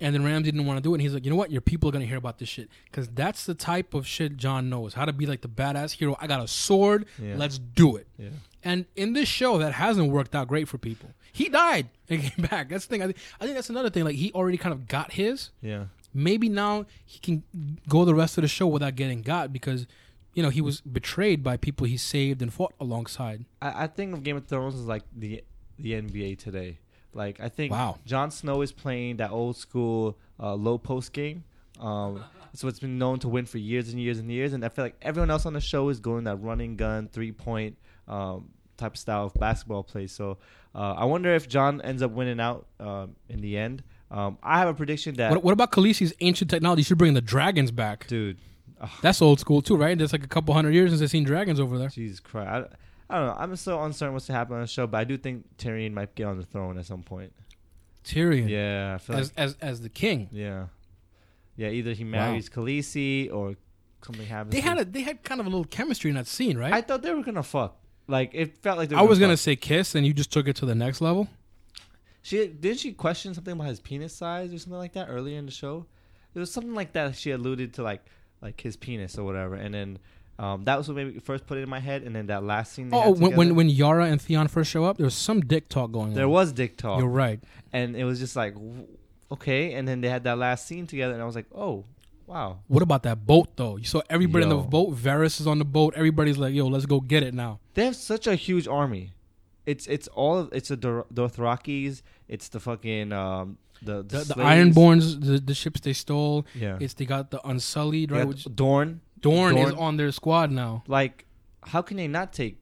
And 0.00 0.14
then 0.14 0.24
Ramsay 0.24 0.52
didn't 0.52 0.66
want 0.66 0.78
to 0.78 0.82
do 0.82 0.92
it. 0.92 0.96
And 0.96 1.02
he's 1.02 1.12
like, 1.12 1.24
you 1.24 1.30
know 1.30 1.36
what? 1.36 1.50
Your 1.50 1.60
people 1.60 1.88
are 1.88 1.92
going 1.92 2.02
to 2.02 2.08
hear 2.08 2.18
about 2.18 2.38
this 2.38 2.48
shit. 2.48 2.68
Because 2.84 3.08
that's 3.08 3.46
the 3.46 3.54
type 3.54 3.94
of 3.94 4.06
shit 4.06 4.36
Jon 4.36 4.70
knows. 4.70 4.94
How 4.94 5.04
to 5.04 5.12
be 5.12 5.26
like 5.26 5.40
the 5.40 5.48
badass 5.48 5.92
hero. 5.92 6.16
I 6.20 6.26
got 6.26 6.40
a 6.42 6.48
sword. 6.48 7.06
Yeah. 7.20 7.34
Let's 7.36 7.58
do 7.58 7.96
it. 7.96 8.06
Yeah. 8.16 8.28
And 8.62 8.86
in 8.96 9.12
this 9.12 9.28
show, 9.28 9.58
that 9.58 9.72
hasn't 9.72 10.10
worked 10.10 10.34
out 10.34 10.48
great 10.48 10.68
for 10.68 10.78
people. 10.78 11.10
He 11.32 11.48
died 11.48 11.88
and 12.08 12.22
came 12.22 12.46
back. 12.46 12.68
That's 12.68 12.86
the 12.86 12.90
thing. 12.90 13.02
I, 13.02 13.06
think 13.06 13.18
I 13.40 13.44
think 13.44 13.56
that's 13.56 13.70
another 13.70 13.90
thing. 13.90 14.04
Like, 14.04 14.16
he 14.16 14.32
already 14.32 14.58
kind 14.58 14.72
of 14.72 14.86
got 14.86 15.12
his. 15.12 15.50
Yeah. 15.60 15.86
Maybe 16.14 16.48
now 16.48 16.86
he 17.04 17.18
can 17.18 17.42
go 17.88 18.04
the 18.04 18.14
rest 18.14 18.38
of 18.38 18.42
the 18.42 18.48
show 18.48 18.66
without 18.66 18.94
getting 18.96 19.22
got 19.22 19.52
because, 19.52 19.86
you 20.32 20.42
know, 20.42 20.48
he 20.48 20.60
was 20.60 20.80
betrayed 20.80 21.42
by 21.42 21.56
people 21.56 21.86
he 21.86 21.96
saved 21.96 22.40
and 22.40 22.52
fought 22.52 22.72
alongside. 22.80 23.44
I, 23.60 23.84
I 23.84 23.86
think 23.88 24.14
of 24.14 24.22
Game 24.22 24.36
of 24.36 24.46
Thrones 24.46 24.74
as 24.74 24.86
like 24.86 25.02
the 25.14 25.42
the 25.78 25.92
NBA 25.92 26.38
today. 26.38 26.78
Like 27.18 27.40
I 27.40 27.48
think 27.50 27.72
Wow. 27.72 27.98
Jon 28.06 28.30
Snow 28.30 28.62
is 28.62 28.72
playing 28.72 29.18
that 29.18 29.30
old 29.30 29.56
school 29.56 30.16
uh, 30.40 30.54
low 30.54 30.78
post 30.78 31.12
game. 31.12 31.44
Um, 31.80 32.24
so 32.54 32.68
it's 32.68 32.80
been 32.80 32.98
known 32.98 33.18
to 33.20 33.28
win 33.28 33.44
for 33.44 33.58
years 33.58 33.90
and 33.90 34.00
years 34.00 34.18
and 34.18 34.30
years, 34.30 34.52
and 34.54 34.64
I 34.64 34.68
feel 34.70 34.84
like 34.84 34.96
everyone 35.02 35.30
else 35.30 35.44
on 35.44 35.52
the 35.52 35.60
show 35.60 35.88
is 35.90 36.00
going 36.00 36.24
that 36.24 36.36
running 36.36 36.76
gun 36.76 37.08
three 37.08 37.32
point 37.32 37.76
um, 38.06 38.48
type 38.78 38.92
of 38.94 38.98
style 38.98 39.26
of 39.26 39.34
basketball 39.34 39.82
play. 39.82 40.06
So 40.06 40.38
uh, 40.74 40.94
I 40.96 41.04
wonder 41.04 41.34
if 41.34 41.48
Jon 41.48 41.80
ends 41.82 42.00
up 42.02 42.12
winning 42.12 42.40
out 42.40 42.66
um, 42.80 43.16
in 43.28 43.40
the 43.40 43.58
end. 43.58 43.82
Um, 44.10 44.38
I 44.42 44.58
have 44.60 44.68
a 44.68 44.74
prediction 44.74 45.16
that 45.16 45.30
What, 45.32 45.44
what 45.44 45.52
about 45.52 45.70
Khaleesi's 45.72 46.14
ancient 46.20 46.50
technology? 46.50 46.80
You 46.80 46.84
should 46.84 46.98
bring 46.98 47.14
the 47.14 47.20
dragons 47.20 47.70
back. 47.70 48.06
dude. 48.06 48.38
That's 49.02 49.20
old 49.20 49.40
school 49.40 49.60
too, 49.60 49.76
right? 49.76 49.98
There's 49.98 50.12
like 50.12 50.22
a 50.24 50.28
couple 50.28 50.54
hundred 50.54 50.72
years 50.72 50.90
since 50.92 51.02
I've 51.02 51.10
seen 51.10 51.24
dragons 51.24 51.58
over 51.58 51.76
there. 51.78 51.88
Jesus 51.88 52.20
Christ. 52.20 52.48
I, 52.48 52.76
I 53.10 53.18
don't 53.18 53.26
know. 53.26 53.36
I'm 53.38 53.56
so 53.56 53.82
uncertain 53.82 54.12
what's 54.12 54.26
to 54.26 54.32
happen 54.32 54.56
on 54.56 54.60
the 54.62 54.66
show, 54.66 54.86
but 54.86 54.98
I 54.98 55.04
do 55.04 55.16
think 55.16 55.56
Tyrion 55.56 55.92
might 55.92 56.14
get 56.14 56.24
on 56.24 56.36
the 56.38 56.44
throne 56.44 56.78
at 56.78 56.86
some 56.86 57.02
point. 57.02 57.32
Tyrion, 58.04 58.48
Yeah, 58.48 58.94
I 58.94 58.98
feel 58.98 59.16
like 59.16 59.24
as 59.24 59.32
as 59.36 59.56
as 59.60 59.80
the 59.80 59.88
king. 59.88 60.28
Yeah, 60.32 60.66
yeah. 61.56 61.68
Either 61.68 61.92
he 61.92 62.04
marries 62.04 62.48
Khaleesi 62.48 63.32
or 63.32 63.56
something 64.04 64.26
happens. 64.26 64.52
They 64.52 64.60
had 64.60 64.78
a 64.78 64.84
they 64.84 65.02
had 65.02 65.22
kind 65.22 65.40
of 65.40 65.46
a 65.46 65.50
little 65.50 65.64
chemistry 65.64 66.10
in 66.10 66.16
that 66.16 66.26
scene, 66.26 66.56
right? 66.56 66.72
I 66.72 66.80
thought 66.80 67.02
they 67.02 67.12
were 67.12 67.22
gonna 67.22 67.42
fuck. 67.42 67.76
Like 68.06 68.30
it 68.32 68.58
felt 68.58 68.78
like 68.78 68.88
they 68.88 68.94
were 68.94 69.00
I 69.00 69.04
was 69.04 69.18
gonna 69.18 69.32
fuck. 69.32 69.40
say 69.40 69.56
kiss, 69.56 69.94
and 69.94 70.06
you 70.06 70.12
just 70.14 70.32
took 70.32 70.48
it 70.48 70.56
to 70.56 70.66
the 70.66 70.74
next 70.74 71.00
level. 71.00 71.28
She 72.22 72.46
didn't 72.46 72.78
she 72.78 72.92
question 72.92 73.34
something 73.34 73.52
about 73.52 73.68
his 73.68 73.80
penis 73.80 74.14
size 74.14 74.52
or 74.52 74.58
something 74.58 74.78
like 74.78 74.92
that 74.94 75.08
earlier 75.08 75.38
in 75.38 75.46
the 75.46 75.52
show. 75.52 75.86
It 76.34 76.38
was 76.38 76.50
something 76.52 76.74
like 76.74 76.92
that. 76.92 77.16
She 77.16 77.30
alluded 77.30 77.74
to 77.74 77.82
like 77.82 78.04
like 78.40 78.60
his 78.60 78.76
penis 78.76 79.18
or 79.18 79.24
whatever, 79.24 79.54
and 79.54 79.74
then 79.74 79.98
um, 80.38 80.64
that 80.64 80.78
was 80.78 80.88
what 80.88 80.96
maybe 80.96 81.18
first 81.18 81.46
put 81.46 81.58
it 81.58 81.62
in 81.62 81.68
my 81.68 81.80
head. 81.80 82.02
And 82.02 82.14
then 82.14 82.26
that 82.28 82.44
last 82.44 82.72
scene. 82.72 82.90
Oh, 82.92 83.10
when, 83.12 83.34
when 83.36 83.54
when 83.56 83.68
Yara 83.68 84.06
and 84.06 84.20
Theon 84.22 84.48
first 84.48 84.70
show 84.70 84.84
up, 84.84 84.96
there 84.96 85.04
was 85.04 85.14
some 85.14 85.40
dick 85.40 85.68
talk 85.68 85.90
going 85.92 86.14
there 86.14 86.24
on. 86.24 86.28
There 86.28 86.28
was 86.28 86.52
dick 86.52 86.76
talk, 86.76 87.00
You're 87.00 87.08
right. 87.08 87.40
and 87.72 87.96
it 87.96 88.04
was 88.04 88.18
just 88.20 88.36
like 88.36 88.54
okay. 89.32 89.72
And 89.74 89.86
then 89.86 90.00
they 90.00 90.08
had 90.08 90.24
that 90.24 90.38
last 90.38 90.66
scene 90.66 90.86
together, 90.86 91.12
and 91.14 91.22
I 91.22 91.26
was 91.26 91.34
like, 91.34 91.46
oh 91.54 91.84
wow. 92.26 92.58
What 92.68 92.82
about 92.82 93.02
that 93.04 93.26
boat 93.26 93.48
though? 93.56 93.76
You 93.76 93.84
saw 93.84 94.02
everybody 94.08 94.44
in 94.44 94.48
the 94.50 94.56
boat. 94.56 94.94
Varys 94.94 95.40
is 95.40 95.46
on 95.46 95.58
the 95.58 95.64
boat. 95.64 95.94
Everybody's 95.96 96.38
like, 96.38 96.54
"Yo, 96.54 96.66
let's 96.66 96.86
go 96.86 97.00
get 97.00 97.22
it 97.22 97.34
now." 97.34 97.58
They 97.74 97.84
have 97.86 97.96
such 97.96 98.26
a 98.26 98.34
huge 98.34 98.68
army. 98.68 99.12
It's 99.66 99.86
it's 99.86 100.08
all 100.08 100.48
it's 100.52 100.68
the 100.68 100.76
Dor- 100.76 101.06
Dothrakis. 101.12 102.02
It's 102.28 102.48
the 102.48 102.60
fucking 102.60 103.12
um 103.12 103.58
the 103.82 104.02
The, 104.02 104.18
the 104.18 104.24
slaves. 104.24 104.76
Ironborns, 104.76 105.24
the, 105.24 105.38
the 105.38 105.54
ships 105.54 105.80
they 105.80 105.92
stole. 105.92 106.46
Yeah, 106.54 106.78
It's 106.80 106.94
they 106.94 107.04
got 107.04 107.30
the 107.30 107.40
Unsullied, 107.46 108.10
right? 108.10 108.26
got 108.26 108.56
Which, 109.18 109.22
Dorne. 109.22 109.54
Dorne, 109.54 109.68
is 109.68 109.74
on 109.74 109.96
their 109.96 110.10
squad 110.12 110.50
now. 110.50 110.82
Like, 110.86 111.26
how 111.62 111.82
can 111.82 111.96
they 111.96 112.08
not 112.08 112.32
take 112.32 112.58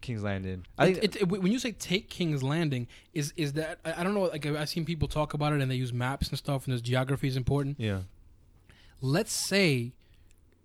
King's 0.00 0.22
Landing? 0.22 0.66
I 0.78 0.86
It, 0.88 0.92
think 1.00 1.04
it, 1.16 1.22
it- 1.22 1.28
when 1.28 1.52
you 1.52 1.58
say 1.58 1.72
take 1.72 2.08
King's 2.10 2.42
Landing, 2.42 2.88
is 3.14 3.32
is 3.36 3.52
that 3.54 3.78
I, 3.84 4.00
I 4.00 4.04
don't 4.04 4.14
know? 4.14 4.22
Like 4.22 4.44
I've 4.46 4.68
seen 4.68 4.84
people 4.84 5.06
talk 5.08 5.34
about 5.34 5.52
it, 5.52 5.60
and 5.60 5.70
they 5.70 5.76
use 5.76 5.92
maps 5.92 6.28
and 6.28 6.38
stuff, 6.38 6.66
and 6.66 6.74
this 6.74 6.80
geography 6.82 7.28
is 7.28 7.36
important. 7.36 7.78
yeah, 7.78 8.00
Let's 9.00 9.32
say 9.32 9.92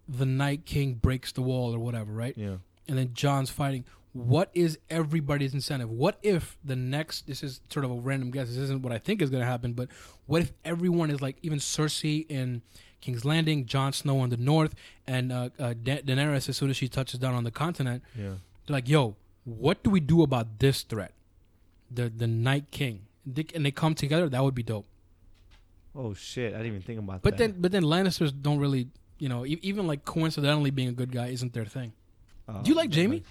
the 0.07 0.25
Night 0.25 0.65
King 0.65 0.93
breaks 0.95 1.31
the 1.31 1.41
wall 1.41 1.73
or 1.75 1.79
whatever, 1.79 2.11
right? 2.13 2.33
yeah, 2.37 2.57
And 2.87 2.97
then 2.97 3.11
Jon's 3.13 3.49
fighting. 3.49 3.83
What 4.13 4.49
is 4.53 4.79
everybody's 4.89 5.53
incentive? 5.53 5.89
What 5.91 6.17
if 6.23 6.57
the 6.63 6.75
next? 6.75 7.27
This 7.27 7.43
is 7.43 7.61
sort 7.69 7.85
of 7.85 7.91
a 7.91 7.95
random 7.95 8.31
guess. 8.31 8.47
This 8.47 8.57
isn't 8.57 8.81
what 8.81 8.91
I 8.91 8.97
think 8.97 9.21
is 9.21 9.29
going 9.29 9.41
to 9.41 9.47
happen, 9.47 9.73
but 9.73 9.89
what 10.25 10.41
if 10.41 10.53
everyone 10.65 11.11
is 11.11 11.21
like 11.21 11.37
even 11.43 11.59
Cersei 11.59 12.25
in 12.29 12.63
King's 13.01 13.23
Landing, 13.25 13.65
Jon 13.65 13.93
Snow 13.93 14.19
on 14.19 14.29
the 14.29 14.37
north, 14.37 14.73
and 15.05 15.31
uh, 15.31 15.49
uh, 15.59 15.73
da- 15.81 16.01
Daenerys 16.01 16.49
as 16.49 16.57
soon 16.57 16.69
as 16.69 16.77
she 16.77 16.87
touches 16.87 17.19
down 17.19 17.33
on 17.35 17.43
the 17.43 17.51
continent? 17.51 18.03
yeah. 18.17 18.33
They're 18.65 18.73
like, 18.75 18.89
yo, 18.89 19.15
what 19.45 19.81
do 19.83 19.89
we 19.89 19.99
do 20.01 20.23
about 20.23 20.59
this 20.59 20.81
threat? 20.83 21.13
The 21.89 22.09
the 22.09 22.27
Night 22.27 22.65
King. 22.71 23.03
They, 23.25 23.45
and 23.55 23.65
they 23.65 23.71
come 23.71 23.93
together, 23.95 24.27
that 24.29 24.43
would 24.43 24.55
be 24.55 24.63
dope. 24.63 24.85
Oh 25.95 26.13
shit! 26.13 26.53
I 26.53 26.57
didn't 26.57 26.67
even 26.73 26.81
think 26.81 26.99
about 26.99 27.21
But 27.21 27.37
that. 27.37 27.53
then 27.53 27.61
but 27.61 27.71
then 27.71 27.83
Lannisters 27.83 28.31
don't 28.41 28.59
really, 28.59 28.87
you 29.19 29.29
know, 29.29 29.45
e- 29.45 29.59
even 29.61 29.87
like 29.87 30.05
coincidentally 30.05 30.69
being 30.71 30.89
a 30.89 30.91
good 30.91 31.11
guy 31.11 31.27
isn't 31.27 31.53
their 31.53 31.65
thing. 31.65 31.93
Uh, 32.47 32.61
Do 32.61 32.69
you 32.69 32.75
like 32.75 32.93
Jaime? 32.93 33.23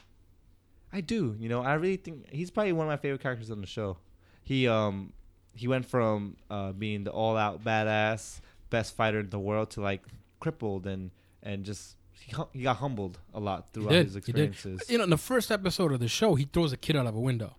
I 0.93 1.01
do. 1.01 1.37
You 1.39 1.49
know, 1.49 1.63
I 1.63 1.75
really 1.75 1.97
think 1.97 2.29
he's 2.33 2.51
probably 2.51 2.73
one 2.73 2.87
of 2.87 2.91
my 2.91 2.97
favorite 2.97 3.21
characters 3.21 3.51
on 3.51 3.61
the 3.61 3.67
show. 3.67 3.99
He 4.43 4.67
um 4.69 5.13
he 5.55 5.69
went 5.69 5.87
from 5.87 6.37
uh, 6.51 6.73
being 6.73 7.05
the 7.05 7.11
all 7.11 7.37
out 7.37 7.63
badass 7.65 8.41
best 8.71 8.95
fighter 8.95 9.21
in 9.21 9.31
the 9.31 9.39
world 9.39 9.71
to 9.71 9.81
like 9.81 10.03
crippled 10.41 10.87
and 10.87 11.11
and 11.43 11.65
just 11.65 11.97
he, 12.11 12.33
hum- 12.33 12.49
he 12.53 12.63
got 12.63 12.77
humbled 12.77 13.19
a 13.35 13.41
lot 13.41 13.71
throughout 13.73 13.93
his 13.93 14.17
experiences. 14.17 14.83
You 14.89 14.99
know, 14.99 15.05
in 15.05 15.11
the 15.11 15.19
first 15.19 15.51
episode 15.51 15.93
of 15.93 16.01
the 16.01 16.09
show, 16.09 16.35
he 16.35 16.45
throws 16.45 16.73
a 16.73 16.77
kid 16.77 16.97
out 16.97 17.07
of 17.07 17.15
a 17.15 17.21
window 17.21 17.57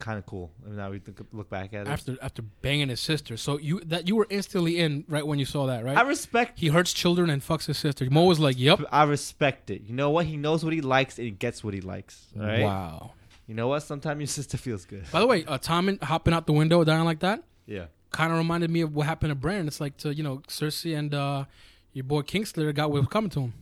Kind 0.00 0.18
of 0.18 0.26
cool. 0.26 0.50
Mean, 0.64 0.76
now 0.76 0.90
we 0.90 0.98
think, 0.98 1.20
look 1.32 1.48
back 1.48 1.72
at 1.74 1.86
it. 1.86 1.90
after 1.90 2.16
after 2.20 2.42
banging 2.42 2.88
his 2.88 2.98
sister. 3.00 3.36
So 3.36 3.56
you 3.56 3.80
that 3.86 4.08
you 4.08 4.16
were 4.16 4.26
instantly 4.28 4.80
in 4.80 5.04
right 5.08 5.24
when 5.24 5.38
you 5.38 5.44
saw 5.44 5.66
that, 5.66 5.84
right? 5.84 5.96
I 5.96 6.02
respect. 6.02 6.58
he 6.58 6.68
hurts 6.68 6.92
children 6.92 7.30
and 7.30 7.40
fucks 7.40 7.66
his 7.66 7.78
sister. 7.78 8.08
Mo 8.10 8.24
was 8.24 8.40
like, 8.40 8.58
"Yep." 8.58 8.80
I 8.90 9.04
respect 9.04 9.70
it. 9.70 9.82
You 9.82 9.94
know 9.94 10.10
what? 10.10 10.26
He 10.26 10.36
knows 10.36 10.64
what 10.64 10.72
he 10.72 10.80
likes 10.80 11.18
and 11.18 11.24
he 11.26 11.30
gets 11.30 11.62
what 11.62 11.72
he 11.72 11.80
likes. 11.80 12.26
Right? 12.34 12.62
Wow. 12.62 13.12
You 13.46 13.54
know 13.54 13.68
what? 13.68 13.84
Sometimes 13.84 14.18
your 14.18 14.26
sister 14.26 14.58
feels 14.58 14.84
good. 14.84 15.04
By 15.12 15.20
the 15.20 15.26
way, 15.28 15.44
uh, 15.44 15.58
Tommen 15.58 16.02
hopping 16.02 16.34
out 16.34 16.46
the 16.46 16.52
window 16.52 16.82
dying 16.82 17.04
like 17.04 17.20
that 17.20 17.44
Yeah. 17.66 17.86
Kind 18.10 18.32
of 18.32 18.38
reminded 18.38 18.70
me 18.70 18.80
of 18.80 18.94
what 18.94 19.06
happened 19.06 19.30
to 19.30 19.34
Bran. 19.34 19.66
It's 19.66 19.80
like 19.80 19.96
to 19.98 20.14
you 20.14 20.22
know 20.22 20.38
Cersei 20.48 20.96
and 20.98 21.14
uh, 21.14 21.44
your 21.92 22.04
boy 22.04 22.22
Kingslayer 22.22 22.74
got 22.74 22.90
what 22.90 23.00
was 23.00 23.08
coming 23.08 23.30
to 23.30 23.40
him. 23.40 23.54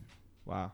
Wow. 0.45 0.71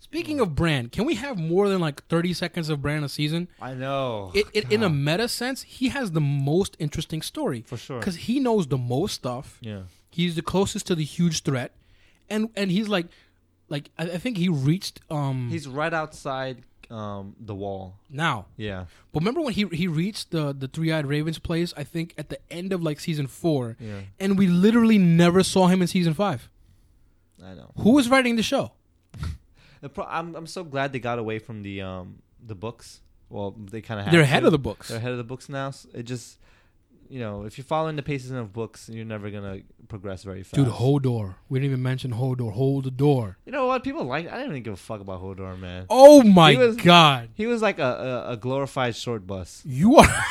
Speaking 0.00 0.40
of 0.40 0.54
Bran, 0.54 0.88
can 0.88 1.04
we 1.04 1.16
have 1.16 1.38
more 1.38 1.68
than 1.68 1.80
like 1.80 2.06
thirty 2.06 2.32
seconds 2.32 2.70
of 2.70 2.80
Bran 2.80 3.04
a 3.04 3.10
season? 3.10 3.48
I 3.60 3.74
know. 3.74 4.32
It, 4.34 4.46
it, 4.54 4.72
in 4.72 4.82
a 4.82 4.88
meta 4.88 5.28
sense, 5.28 5.62
he 5.62 5.90
has 5.90 6.12
the 6.12 6.20
most 6.20 6.76
interesting 6.78 7.20
story 7.20 7.62
for 7.66 7.76
sure. 7.76 7.98
because 7.98 8.16
he 8.16 8.40
knows 8.40 8.66
the 8.68 8.78
most 8.78 9.14
stuff. 9.14 9.58
Yeah. 9.60 9.82
He's 10.10 10.34
the 10.34 10.40
closest 10.42 10.86
to 10.86 10.94
the 10.94 11.04
huge 11.04 11.42
threat, 11.42 11.72
and 12.30 12.48
and 12.56 12.70
he's 12.70 12.88
like, 12.88 13.06
like 13.68 13.90
I, 13.98 14.04
I 14.04 14.18
think 14.18 14.38
he 14.38 14.48
reached 14.48 15.00
um 15.10 15.48
He's 15.50 15.68
right 15.68 15.92
outside 15.92 16.62
um 16.90 17.36
the 17.38 17.54
wall. 17.54 17.96
now. 18.08 18.46
Yeah. 18.56 18.86
But 19.12 19.20
remember 19.20 19.40
when 19.42 19.52
he 19.54 19.66
he 19.72 19.86
reached 19.88 20.30
the 20.30 20.52
the 20.52 20.68
three 20.68 20.90
eyed 20.92 21.06
ravens 21.06 21.38
place? 21.38 21.74
I 21.76 21.84
think 21.84 22.14
at 22.16 22.28
the 22.30 22.38
end 22.50 22.72
of 22.72 22.82
like 22.82 22.98
season 23.00 23.26
four, 23.26 23.76
Yeah. 23.80 24.00
and 24.18 24.38
we 24.38 24.46
literally 24.46 24.98
never 24.98 25.42
saw 25.42 25.66
him 25.68 25.82
in 25.82 25.88
season 25.88 26.14
five. 26.14 26.48
I 27.44 27.54
know. 27.54 27.70
Who 27.78 27.92
was 27.92 28.08
writing 28.08 28.36
the 28.36 28.42
show? 28.42 28.72
The 29.80 29.88
pro- 29.88 30.06
I'm 30.06 30.34
I'm 30.34 30.46
so 30.48 30.64
glad 30.64 30.92
they 30.92 30.98
got 30.98 31.18
away 31.20 31.38
from 31.38 31.62
the 31.62 31.82
um 31.82 32.18
the 32.44 32.56
books. 32.56 33.00
Well, 33.30 33.54
they 33.70 33.80
kind 33.80 34.00
of 34.00 34.10
They're 34.10 34.22
ahead 34.22 34.44
of 34.44 34.50
the 34.50 34.58
books. 34.58 34.88
They're 34.88 34.96
ahead 34.98 35.12
of 35.12 35.18
the 35.18 35.24
books 35.24 35.48
now. 35.48 35.70
So 35.70 35.88
it 35.94 36.02
just 36.02 36.38
you 37.10 37.20
know, 37.20 37.44
if 37.44 37.58
you're 37.58 37.64
following 37.64 37.96
the 37.96 38.02
paces 38.02 38.30
of 38.30 38.52
books, 38.52 38.88
you're 38.88 39.04
never 39.04 39.30
gonna 39.30 39.60
progress 39.88 40.22
very 40.24 40.42
fast. 40.42 40.54
Dude, 40.54 40.68
Hodor. 40.68 41.36
We 41.48 41.58
didn't 41.58 41.72
even 41.72 41.82
mention 41.82 42.12
Hodor. 42.12 42.52
Hold 42.52 42.84
the 42.84 42.90
door. 42.90 43.38
You 43.46 43.52
know 43.52 43.66
what? 43.66 43.82
People 43.84 44.04
like. 44.04 44.26
I 44.28 44.32
didn't 44.36 44.50
even 44.52 44.62
give 44.62 44.74
a 44.74 44.76
fuck 44.76 45.00
about 45.00 45.22
Hodor, 45.22 45.58
man. 45.58 45.86
Oh 45.90 46.22
my 46.22 46.52
He 46.52 46.58
was- 46.58 46.76
god. 46.76 47.30
He 47.34 47.46
was 47.46 47.62
like 47.62 47.78
a, 47.78 48.24
a, 48.28 48.32
a 48.32 48.36
glorified 48.36 48.94
short 48.96 49.26
bus. 49.26 49.62
You 49.64 49.96
are 49.96 50.06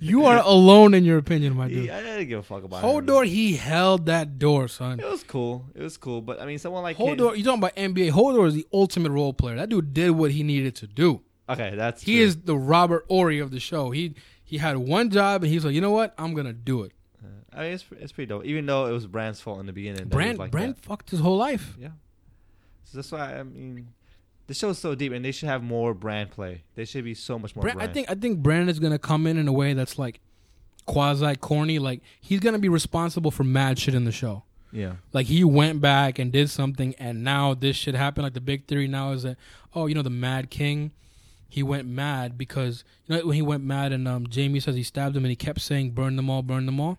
You 0.00 0.24
are 0.26 0.38
alone 0.38 0.92
in 0.92 1.04
your 1.04 1.18
opinion, 1.18 1.54
my 1.56 1.68
dude. 1.68 1.88
I 1.88 2.02
didn't 2.02 2.26
give 2.28 2.40
a 2.40 2.42
fuck 2.42 2.64
about 2.64 2.82
him. 2.82 2.90
Hodor, 2.90 3.24
he 3.24 3.54
held 3.54 4.06
that 4.06 4.40
door, 4.40 4.66
son. 4.66 4.98
It 4.98 5.06
was 5.08 5.22
cool. 5.22 5.66
It 5.72 5.82
was 5.82 5.96
cool, 5.96 6.20
but 6.20 6.40
I 6.40 6.46
mean, 6.46 6.58
someone 6.58 6.82
like 6.82 6.96
Hodor, 6.96 7.36
you 7.36 7.44
talking 7.44 7.58
about 7.60 7.76
NBA? 7.76 8.10
Hodor 8.10 8.48
is 8.48 8.54
the 8.54 8.66
ultimate 8.72 9.12
role 9.12 9.32
player. 9.32 9.54
That 9.54 9.68
dude 9.68 9.94
did 9.94 10.10
what 10.10 10.32
he 10.32 10.42
needed 10.42 10.74
to 10.76 10.88
do. 10.88 11.20
Okay, 11.48 11.74
that's 11.76 12.02
He 12.02 12.16
true. 12.16 12.24
is 12.24 12.36
the 12.38 12.56
Robert 12.58 13.04
Horry 13.08 13.38
of 13.38 13.52
the 13.52 13.60
show. 13.60 13.92
He 13.92 14.14
he 14.46 14.58
had 14.58 14.76
one 14.78 15.10
job 15.10 15.42
and 15.42 15.52
he's 15.52 15.64
like, 15.64 15.74
you 15.74 15.80
know 15.80 15.90
what? 15.90 16.14
I'm 16.16 16.32
gonna 16.32 16.52
do 16.52 16.84
it. 16.84 16.92
Uh, 17.22 17.28
I 17.52 17.62
mean, 17.62 17.72
it's 17.72 17.84
it's 17.98 18.12
pretty 18.12 18.28
dope. 18.28 18.44
Even 18.44 18.64
though 18.64 18.86
it 18.86 18.92
was 18.92 19.06
Bran's 19.06 19.40
fault 19.40 19.60
in 19.60 19.66
the 19.66 19.72
beginning. 19.72 19.98
he 19.98 20.04
was 20.04 20.10
Bran 20.10 20.36
like 20.36 20.52
Bran 20.52 20.68
that. 20.68 20.78
fucked 20.78 21.10
his 21.10 21.20
whole 21.20 21.36
life. 21.36 21.76
Yeah. 21.78 21.88
So 22.84 22.98
that's 22.98 23.10
why 23.10 23.38
I 23.38 23.42
mean, 23.42 23.88
the 24.46 24.54
show's 24.54 24.78
so 24.78 24.94
deep, 24.94 25.12
and 25.12 25.24
they 25.24 25.32
should 25.32 25.48
have 25.48 25.62
more 25.62 25.92
Bran 25.92 26.28
play. 26.28 26.62
They 26.76 26.84
should 26.84 27.04
be 27.04 27.14
so 27.14 27.38
much 27.38 27.56
more. 27.56 27.62
Bran, 27.62 27.76
Bran. 27.76 27.90
I 27.90 27.92
think 27.92 28.10
I 28.10 28.14
think 28.14 28.38
Bran 28.38 28.68
is 28.68 28.78
gonna 28.78 28.98
come 28.98 29.26
in 29.26 29.36
in 29.36 29.48
a 29.48 29.52
way 29.52 29.74
that's 29.74 29.98
like 29.98 30.20
quasi 30.86 31.34
corny. 31.36 31.80
Like 31.80 32.00
he's 32.20 32.40
gonna 32.40 32.60
be 32.60 32.68
responsible 32.68 33.32
for 33.32 33.42
mad 33.44 33.78
shit 33.78 33.94
in 33.94 34.04
the 34.04 34.12
show. 34.12 34.44
Yeah. 34.70 34.96
Like 35.12 35.26
he 35.26 35.42
went 35.42 35.80
back 35.80 36.18
and 36.20 36.30
did 36.30 36.50
something, 36.50 36.94
and 36.98 37.24
now 37.24 37.54
this 37.54 37.74
shit 37.74 37.94
happened. 37.96 38.24
Like 38.24 38.34
the 38.34 38.40
big 38.40 38.66
theory 38.66 38.86
now 38.86 39.10
is 39.10 39.24
that 39.24 39.36
oh, 39.74 39.86
you 39.86 39.94
know, 39.94 40.02
the 40.02 40.10
Mad 40.10 40.50
King, 40.50 40.92
he 41.56 41.62
went 41.62 41.88
mad 41.88 42.36
because 42.36 42.84
you 43.06 43.16
know 43.16 43.26
when 43.26 43.34
he 43.34 43.40
went 43.40 43.64
mad 43.64 43.90
and 43.90 44.06
um, 44.06 44.26
Jaime 44.30 44.60
says 44.60 44.74
he 44.74 44.82
stabbed 44.82 45.16
him 45.16 45.24
and 45.24 45.30
he 45.30 45.36
kept 45.36 45.62
saying 45.62 45.92
burn 45.92 46.16
them 46.16 46.28
all, 46.28 46.42
burn 46.42 46.66
them 46.66 46.78
all. 46.78 46.98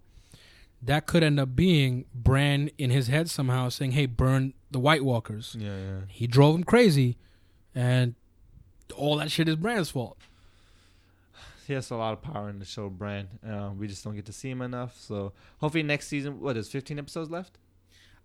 That 0.81 1.05
could 1.05 1.21
end 1.21 1.39
up 1.39 1.55
being 1.55 2.05
Bran 2.15 2.71
in 2.79 2.89
his 2.89 3.05
head 3.07 3.29
somehow 3.29 3.69
saying, 3.69 3.91
"Hey, 3.91 4.07
burn 4.07 4.55
the 4.71 4.79
White 4.79 5.05
Walkers." 5.05 5.55
Yeah, 5.59 5.77
yeah. 5.77 5.99
He 6.07 6.25
drove 6.25 6.55
him 6.55 6.63
crazy, 6.63 7.17
and 7.75 8.15
all 8.95 9.17
that 9.17 9.29
shit 9.29 9.47
is 9.47 9.57
Bran's 9.57 9.91
fault. 9.91 10.17
He 11.67 11.73
has 11.73 11.91
a 11.91 11.95
lot 11.95 12.13
of 12.13 12.23
power 12.23 12.49
in 12.49 12.57
the 12.57 12.65
show, 12.65 12.89
Bran. 12.89 13.27
Uh, 13.47 13.69
we 13.77 13.87
just 13.87 14.03
don't 14.03 14.15
get 14.15 14.25
to 14.25 14.33
see 14.33 14.49
him 14.49 14.63
enough. 14.63 14.99
So 14.99 15.33
hopefully 15.59 15.83
next 15.83 16.07
season. 16.07 16.39
What 16.39 16.57
is 16.57 16.67
15 16.71 16.97
episodes 16.97 17.29
left? 17.29 17.59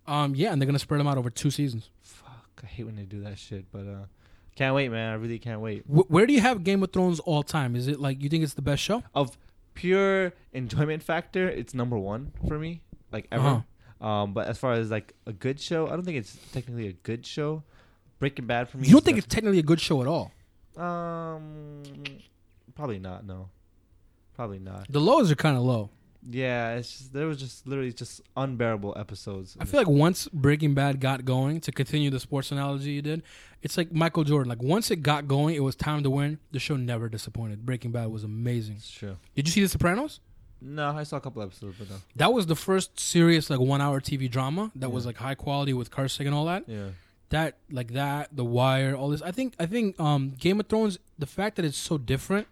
Um, 0.07 0.33
yeah, 0.33 0.51
and 0.51 0.59
they're 0.59 0.65
gonna 0.65 0.79
spread 0.79 0.99
them 0.99 1.05
out 1.07 1.19
over 1.19 1.29
two 1.29 1.51
seasons. 1.51 1.91
Fuck, 2.01 2.63
I 2.63 2.65
hate 2.65 2.85
when 2.85 2.95
they 2.95 3.03
do 3.03 3.21
that 3.21 3.37
shit, 3.37 3.65
but 3.71 3.81
uh, 3.81 4.05
can't 4.55 4.75
wait, 4.75 4.89
man. 4.89 5.11
I 5.11 5.15
really 5.15 5.39
can't 5.39 5.61
wait. 5.61 5.83
Wh- 5.87 6.09
where 6.09 6.25
do 6.25 6.33
you 6.33 6.41
have 6.41 6.63
Game 6.63 6.83
of 6.83 6.91
Thrones 6.91 7.19
all 7.19 7.43
time? 7.43 7.75
Is 7.75 7.87
it 7.87 7.99
like 7.99 8.21
you 8.21 8.29
think 8.29 8.43
it's 8.43 8.53
the 8.53 8.61
best 8.61 8.81
show? 8.83 9.03
Of 9.15 9.37
pure 9.73 10.33
enjoyment 10.53 11.01
factor, 11.03 11.47
it's 11.49 11.73
number 11.73 11.97
one 11.97 12.31
for 12.47 12.59
me, 12.59 12.81
like 13.11 13.27
ever. 13.31 13.47
Uh-huh. 13.47 14.07
Um, 14.07 14.33
but 14.33 14.47
as 14.47 14.57
far 14.57 14.73
as 14.73 14.91
like 14.91 15.13
a 15.25 15.33
good 15.33 15.59
show, 15.59 15.87
I 15.87 15.91
don't 15.91 16.03
think 16.03 16.17
it's 16.17 16.37
technically 16.51 16.87
a 16.87 16.93
good 16.93 17.25
show. 17.25 17.63
Breaking 18.19 18.45
Bad 18.45 18.69
for 18.69 18.77
me. 18.77 18.87
You 18.87 18.93
don't 18.93 19.03
think 19.03 19.17
it's 19.17 19.27
technically 19.27 19.59
a 19.59 19.63
good 19.63 19.79
show 19.81 20.01
at 20.01 20.07
all? 20.07 20.31
um, 20.77 21.83
probably 22.75 22.99
not. 22.99 23.25
No, 23.25 23.49
probably 24.35 24.59
not. 24.59 24.87
The 24.89 24.99
lows 24.99 25.31
are 25.31 25.35
kind 25.35 25.57
of 25.57 25.63
low. 25.63 25.89
Yeah, 26.29 26.75
it's 26.75 26.91
just 26.97 27.13
there 27.13 27.27
was 27.27 27.37
just 27.39 27.67
literally 27.67 27.91
just 27.93 28.21
unbearable 28.37 28.93
episodes. 28.97 29.57
I 29.59 29.65
feel 29.65 29.79
like 29.79 29.87
once 29.89 30.27
Breaking 30.29 30.73
Bad 30.73 30.99
got 30.99 31.25
going, 31.25 31.59
to 31.61 31.71
continue 31.71 32.09
the 32.09 32.19
sports 32.19 32.51
analogy 32.51 32.91
you 32.91 33.01
did, 33.01 33.23
it's 33.61 33.77
like 33.77 33.91
Michael 33.91 34.23
Jordan. 34.23 34.49
Like 34.49 34.63
once 34.63 34.89
it 34.91 34.97
got 34.97 35.27
going, 35.27 35.55
it 35.55 35.63
was 35.63 35.75
time 35.75 36.03
to 36.03 36.09
win. 36.09 36.39
The 36.51 36.59
show 36.59 36.75
never 36.77 37.09
disappointed. 37.09 37.65
Breaking 37.65 37.91
Bad 37.91 38.07
was 38.07 38.23
amazing. 38.23 38.75
it's 38.77 38.89
true. 38.91 39.17
Did 39.35 39.47
you 39.47 39.51
see 39.51 39.61
The 39.61 39.69
Sopranos? 39.69 40.19
No, 40.61 40.91
I 40.91 41.03
saw 41.03 41.17
a 41.17 41.21
couple 41.21 41.41
episodes, 41.41 41.75
but 41.77 41.89
no. 41.89 41.95
That 42.15 42.31
was 42.31 42.45
the 42.45 42.55
first 42.55 42.97
serious 42.97 43.49
like 43.49 43.59
one 43.59 43.81
hour 43.81 43.99
TV 43.99 44.31
drama 44.31 44.71
that 44.75 44.91
was 44.93 45.05
like 45.05 45.17
high 45.17 45.35
quality 45.35 45.73
with 45.73 45.91
cursing 45.91 46.25
and 46.25 46.33
all 46.33 46.45
that. 46.45 46.63
Yeah, 46.67 46.87
That 47.29 47.57
like 47.69 47.91
that, 47.93 48.29
The 48.33 48.45
Wire, 48.45 48.95
all 48.95 49.09
this. 49.09 49.21
I 49.21 49.31
think 49.31 49.55
I 49.59 49.65
think 49.65 49.99
um, 49.99 50.31
Game 50.39 50.61
of 50.61 50.67
Thrones. 50.67 50.99
The 51.19 51.25
fact 51.25 51.57
that 51.57 51.65
it's 51.65 51.77
so 51.77 51.97
different, 51.97 52.47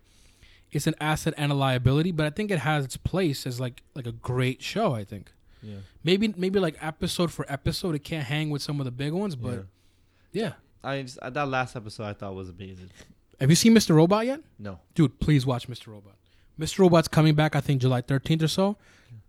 it's 0.72 0.88
an 0.88 0.96
asset 1.02 1.34
and 1.38 1.52
a 1.52 1.56
liability. 1.56 2.12
But 2.12 2.26
I 2.26 2.30
think 2.30 2.52
it 2.52 2.60
has 2.60 2.86
its 2.86 2.98
place 2.98 3.46
as 3.46 3.60
like 3.60 3.84
like 3.96 4.08
a 4.08 4.12
great 4.12 4.62
show. 4.62 4.94
I 4.94 5.04
think 5.04 5.32
yeah. 5.62 5.78
maybe 6.04 6.34
maybe 6.38 6.60
like 6.60 6.76
episode 6.82 7.32
for 7.32 7.46
episode, 7.50 7.96
it 7.96 8.04
can't 8.04 8.26
hang 8.26 8.50
with 8.50 8.62
some 8.62 8.80
of 8.80 8.86
the 8.86 8.92
big 8.92 9.14
ones. 9.14 9.36
But 9.36 9.66
yeah. 10.32 10.54
I 10.84 11.02
just, 11.02 11.20
uh, 11.20 11.30
that 11.30 11.48
last 11.48 11.76
episode 11.76 12.06
I 12.06 12.14
thought 12.14 12.34
was 12.34 12.50
amazing. 12.50 12.90
Have 13.40 13.50
you 13.50 13.56
seen 13.56 13.74
Mr. 13.74 13.96
Robot 13.96 14.26
yet? 14.26 14.42
No, 14.60 14.80
Dude, 14.94 15.20
please 15.20 15.46
watch 15.46 15.68
Mr. 15.68 15.88
Robot. 15.88 16.14
Mr. 16.60 16.80
Robot's 16.80 17.08
coming 17.08 17.34
back, 17.34 17.56
I 17.56 17.62
think, 17.62 17.82
July 17.82 18.02
13th 18.02 18.44
or 18.44 18.48
so. 18.48 18.78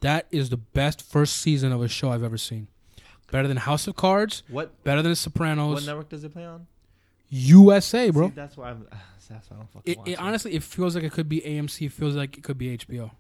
That 0.01 0.27
is 0.31 0.51
the 0.51 0.57
best 0.57 1.03
first 1.03 1.39
season 1.39 1.73
of 1.73 1.83
a 1.83 1.89
show 1.89 2.11
I've 2.11 2.23
ever 2.23 2.37
seen. 2.37 2.69
Better 3.31 3.49
than 3.49 3.57
House 3.57 3.87
of 3.87 3.97
Cards, 3.97 4.43
what 4.49 4.85
better 4.85 5.01
than 5.01 5.15
Sopranos. 5.15 5.75
What 5.75 5.85
network 5.85 6.11
does 6.11 6.25
it 6.25 6.33
play 6.33 6.45
on? 6.45 6.67
USA, 7.35 8.11
bro. 8.11 8.29
See, 8.29 8.35
that's 8.35 8.57
why 8.57 8.71
I'm. 8.71 8.87
That's 9.31 9.49
why 9.49 9.57
I 9.57 9.61
don't 9.61 9.73
fucking 9.73 9.93
It, 10.07 10.13
it 10.13 10.19
honestly, 10.19 10.53
it 10.53 10.63
feels 10.63 10.95
like 10.95 11.05
it 11.05 11.13
could 11.13 11.27
be 11.29 11.41
AMC. 11.41 11.87
It 11.87 11.93
feels 11.93 12.15
like 12.15 12.37
it 12.37 12.45
could 12.45 12.59
be 12.59 12.77
HBO. 12.77 13.13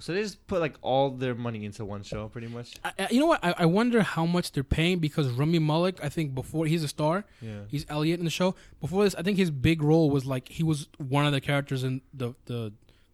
So 0.00 0.12
they 0.12 0.20
just 0.22 0.44
put 0.48 0.60
like 0.60 0.74
all 0.82 1.10
their 1.10 1.36
money 1.36 1.64
into 1.64 1.84
one 1.84 2.02
show, 2.02 2.28
pretty 2.28 2.48
much. 2.48 2.74
I, 2.84 2.92
I- 2.98 3.08
you 3.12 3.20
know 3.20 3.26
what? 3.26 3.44
I, 3.44 3.54
I 3.58 3.66
wonder 3.66 4.02
how 4.02 4.26
much 4.26 4.50
they're 4.52 4.64
paying 4.64 4.98
because 4.98 5.28
Rami 5.28 5.60
Malek, 5.60 6.02
I 6.02 6.08
think 6.08 6.34
before 6.34 6.66
he's 6.66 6.82
a 6.82 6.88
star, 6.88 7.24
Yeah. 7.40 7.60
he's 7.68 7.86
Elliot 7.88 8.18
in 8.18 8.24
the 8.24 8.30
show. 8.30 8.56
Before 8.80 9.04
this, 9.04 9.14
I 9.14 9.22
think 9.22 9.36
his 9.38 9.52
big 9.52 9.82
role 9.82 10.10
was 10.10 10.26
like 10.26 10.48
he 10.48 10.64
was 10.64 10.88
one 10.98 11.26
of 11.26 11.32
the 11.32 11.40
characters 11.40 11.84
in 11.84 12.00
the 12.12 12.34
the 12.46 12.72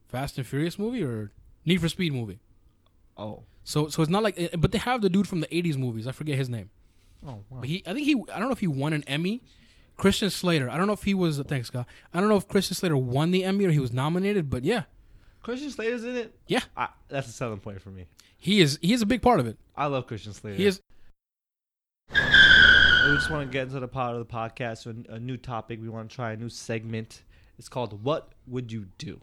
Fast 0.08 0.38
and 0.38 0.46
Furious 0.46 0.78
movie 0.78 1.02
or 1.04 1.32
Need 1.66 1.82
for 1.82 1.88
Speed 1.90 2.14
movie. 2.14 2.38
Oh. 3.18 3.42
So 3.64 3.88
so 3.88 4.00
it's 4.00 4.10
not 4.10 4.22
like, 4.22 4.40
eh, 4.40 4.48
but 4.56 4.72
they 4.72 4.78
have 4.78 5.02
the 5.02 5.10
dude 5.10 5.28
from 5.28 5.40
the 5.40 5.48
'80s 5.48 5.76
movies. 5.76 6.06
I 6.06 6.12
forget 6.12 6.38
his 6.38 6.48
name. 6.48 6.70
Oh. 7.26 7.44
Wow. 7.50 7.60
But 7.60 7.68
he, 7.68 7.82
I 7.86 7.92
think 7.92 8.06
he, 8.06 8.14
I 8.32 8.38
don't 8.38 8.48
know 8.48 8.52
if 8.52 8.60
he 8.60 8.68
won 8.68 8.92
an 8.94 9.04
Emmy. 9.06 9.42
Christian 10.02 10.30
Slater. 10.30 10.68
I 10.68 10.76
don't 10.76 10.88
know 10.88 10.94
if 10.94 11.04
he 11.04 11.14
was. 11.14 11.38
Thanks, 11.38 11.70
God. 11.70 11.86
I 12.12 12.18
don't 12.18 12.28
know 12.28 12.36
if 12.36 12.48
Christian 12.48 12.74
Slater 12.74 12.96
won 12.96 13.30
the 13.30 13.44
Emmy 13.44 13.64
or 13.66 13.70
he 13.70 13.78
was 13.78 13.92
nominated. 13.92 14.50
But 14.50 14.64
yeah, 14.64 14.82
Christian 15.44 15.70
Slater's 15.70 16.02
in 16.02 16.16
it. 16.16 16.34
Yeah. 16.48 16.62
I, 16.76 16.88
that's 17.08 17.28
a 17.28 17.30
selling 17.32 17.60
point 17.60 17.80
for 17.80 17.90
me. 17.90 18.06
he 18.36 18.60
is. 18.60 18.80
He 18.82 18.92
is 18.94 19.00
a 19.00 19.06
big 19.06 19.22
part 19.22 19.38
of 19.38 19.46
it. 19.46 19.56
I 19.76 19.86
love 19.86 20.08
Christian 20.08 20.32
Slater. 20.32 20.56
He 20.56 20.66
is. 20.66 20.80
We 22.10 22.16
just 23.16 23.30
want 23.30 23.46
to 23.48 23.52
get 23.52 23.68
into 23.68 23.78
the 23.80 23.86
part 23.88 24.16
of 24.16 24.26
the 24.26 24.32
podcast, 24.34 24.86
a, 24.86 25.14
a 25.14 25.18
new 25.20 25.36
topic. 25.36 25.80
We 25.80 25.88
want 25.88 26.10
to 26.10 26.14
try 26.16 26.32
a 26.32 26.36
new 26.36 26.48
segment. 26.48 27.22
It's 27.58 27.68
called 27.68 28.02
"What 28.02 28.32
Would 28.48 28.72
You 28.72 28.86
Do." 28.98 29.20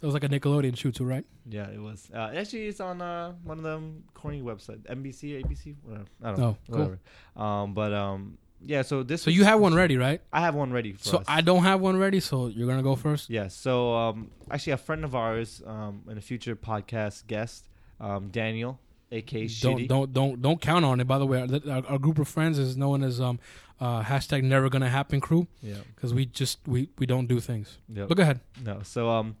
It 0.00 0.06
was 0.06 0.12
like 0.12 0.24
a 0.24 0.28
Nickelodeon 0.28 0.76
shoot 0.76 0.96
too, 0.96 1.04
right? 1.04 1.24
Yeah, 1.48 1.68
it 1.70 1.80
was. 1.80 2.08
Uh, 2.14 2.30
actually, 2.36 2.66
it's 2.66 2.80
on 2.80 3.00
uh, 3.00 3.32
one 3.44 3.58
of 3.58 3.64
them 3.64 4.04
corny 4.14 4.42
websites, 4.42 4.82
NBC, 4.86 5.42
ABC, 5.44 5.74
whatever. 5.82 6.04
I 6.22 6.26
don't 6.32 6.38
Oh, 6.38 6.42
know. 6.42 6.56
cool. 6.70 6.78
Whatever. 6.78 6.98
Um, 7.36 7.74
but 7.74 7.92
um, 7.92 8.38
yeah. 8.64 8.82
So 8.82 9.02
this. 9.02 9.22
So 9.22 9.30
you 9.30 9.44
have 9.44 9.60
one 9.60 9.74
ready, 9.74 9.96
right? 9.96 10.20
I 10.32 10.40
have 10.40 10.54
one 10.54 10.72
ready. 10.72 10.92
For 10.92 11.04
So 11.04 11.18
us. 11.18 11.24
I 11.28 11.40
don't 11.40 11.62
have 11.62 11.80
one 11.80 11.96
ready. 11.96 12.20
So 12.20 12.46
you're 12.48 12.68
gonna 12.68 12.82
go 12.82 12.96
first. 12.96 13.30
Yeah. 13.30 13.48
So 13.48 13.94
um, 13.94 14.30
actually, 14.50 14.72
a 14.74 14.76
friend 14.78 15.04
of 15.04 15.14
ours, 15.14 15.62
um, 15.66 16.02
and 16.08 16.18
a 16.18 16.20
future 16.22 16.56
podcast 16.56 17.26
guest, 17.26 17.68
um, 18.00 18.28
Daniel, 18.28 18.78
aka 19.12 19.46
Don't 19.46 19.78
Shitty. 19.78 19.88
don't 19.88 20.12
don't 20.12 20.42
don't 20.42 20.60
count 20.60 20.84
on 20.84 21.00
it. 21.00 21.06
By 21.06 21.18
the 21.18 21.26
way, 21.26 21.40
our, 21.68 21.86
our, 21.86 21.98
group 21.98 22.18
of 22.18 22.28
friends 22.28 22.58
is 22.58 22.76
known 22.76 23.02
as 23.02 23.20
um 23.20 23.38
uh 23.80 24.02
hashtag 24.02 24.42
Never 24.42 24.68
Gonna 24.70 24.88
Happen 24.88 25.20
Crew 25.20 25.46
Yeah. 25.62 25.74
because 25.94 26.14
we 26.14 26.26
just 26.26 26.58
we 26.66 26.88
we 26.98 27.06
don't 27.06 27.26
do 27.26 27.40
things. 27.40 27.78
Yep. 27.92 28.08
But 28.08 28.16
go 28.16 28.22
ahead. 28.22 28.40
No. 28.64 28.80
So 28.82 29.10
um, 29.10 29.36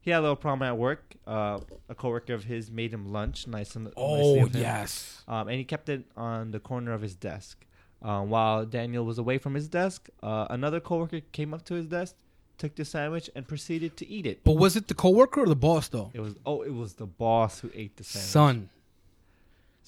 he 0.00 0.10
had 0.10 0.18
a 0.20 0.22
little 0.22 0.36
problem 0.36 0.68
at 0.68 0.76
work. 0.78 1.14
Uh, 1.26 1.58
a 1.88 1.94
coworker 1.94 2.34
of 2.34 2.44
his 2.44 2.70
made 2.70 2.92
him 2.92 3.10
lunch, 3.10 3.46
nice 3.46 3.74
and 3.76 3.90
Oh 3.96 4.36
him. 4.36 4.50
yes. 4.52 5.22
Um, 5.26 5.48
and 5.48 5.56
he 5.56 5.64
kept 5.64 5.88
it 5.88 6.04
on 6.16 6.50
the 6.50 6.60
corner 6.60 6.92
of 6.92 7.00
his 7.00 7.14
desk. 7.14 7.64
Um, 8.04 8.28
while 8.28 8.66
Daniel 8.66 9.06
was 9.06 9.16
away 9.16 9.38
from 9.38 9.54
his 9.54 9.66
desk, 9.66 10.10
uh, 10.22 10.46
another 10.50 10.78
coworker 10.78 11.20
came 11.32 11.54
up 11.54 11.64
to 11.64 11.74
his 11.74 11.86
desk, 11.86 12.14
took 12.58 12.74
the 12.74 12.84
sandwich, 12.84 13.30
and 13.34 13.48
proceeded 13.48 13.96
to 13.96 14.06
eat 14.06 14.26
it. 14.26 14.44
But 14.44 14.52
was 14.52 14.76
it 14.76 14.88
the 14.88 14.94
coworker 14.94 15.40
or 15.40 15.46
the 15.46 15.56
boss 15.56 15.88
though? 15.88 16.10
It 16.12 16.20
was 16.20 16.34
oh, 16.44 16.60
it 16.60 16.74
was 16.74 16.94
the 16.94 17.06
boss 17.06 17.60
who 17.60 17.70
ate 17.74 17.96
the 17.96 18.04
sandwich. 18.04 18.28
Son, 18.28 18.68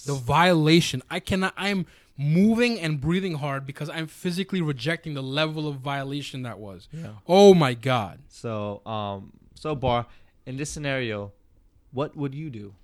the 0.06 0.14
violation. 0.14 1.02
I 1.10 1.20
cannot. 1.20 1.52
I'm 1.58 1.84
moving 2.16 2.80
and 2.80 2.98
breathing 3.02 3.34
hard 3.34 3.66
because 3.66 3.90
I'm 3.90 4.06
physically 4.06 4.62
rejecting 4.62 5.12
the 5.12 5.22
level 5.22 5.68
of 5.68 5.76
violation 5.76 6.42
that 6.44 6.58
was. 6.58 6.88
Yeah. 6.92 7.08
Oh 7.26 7.52
my 7.52 7.74
god. 7.74 8.20
So, 8.28 8.80
um, 8.86 9.32
so 9.54 9.74
Bar, 9.74 10.06
in 10.46 10.56
this 10.56 10.70
scenario, 10.70 11.32
what 11.92 12.16
would 12.16 12.34
you 12.34 12.48
do? 12.48 12.74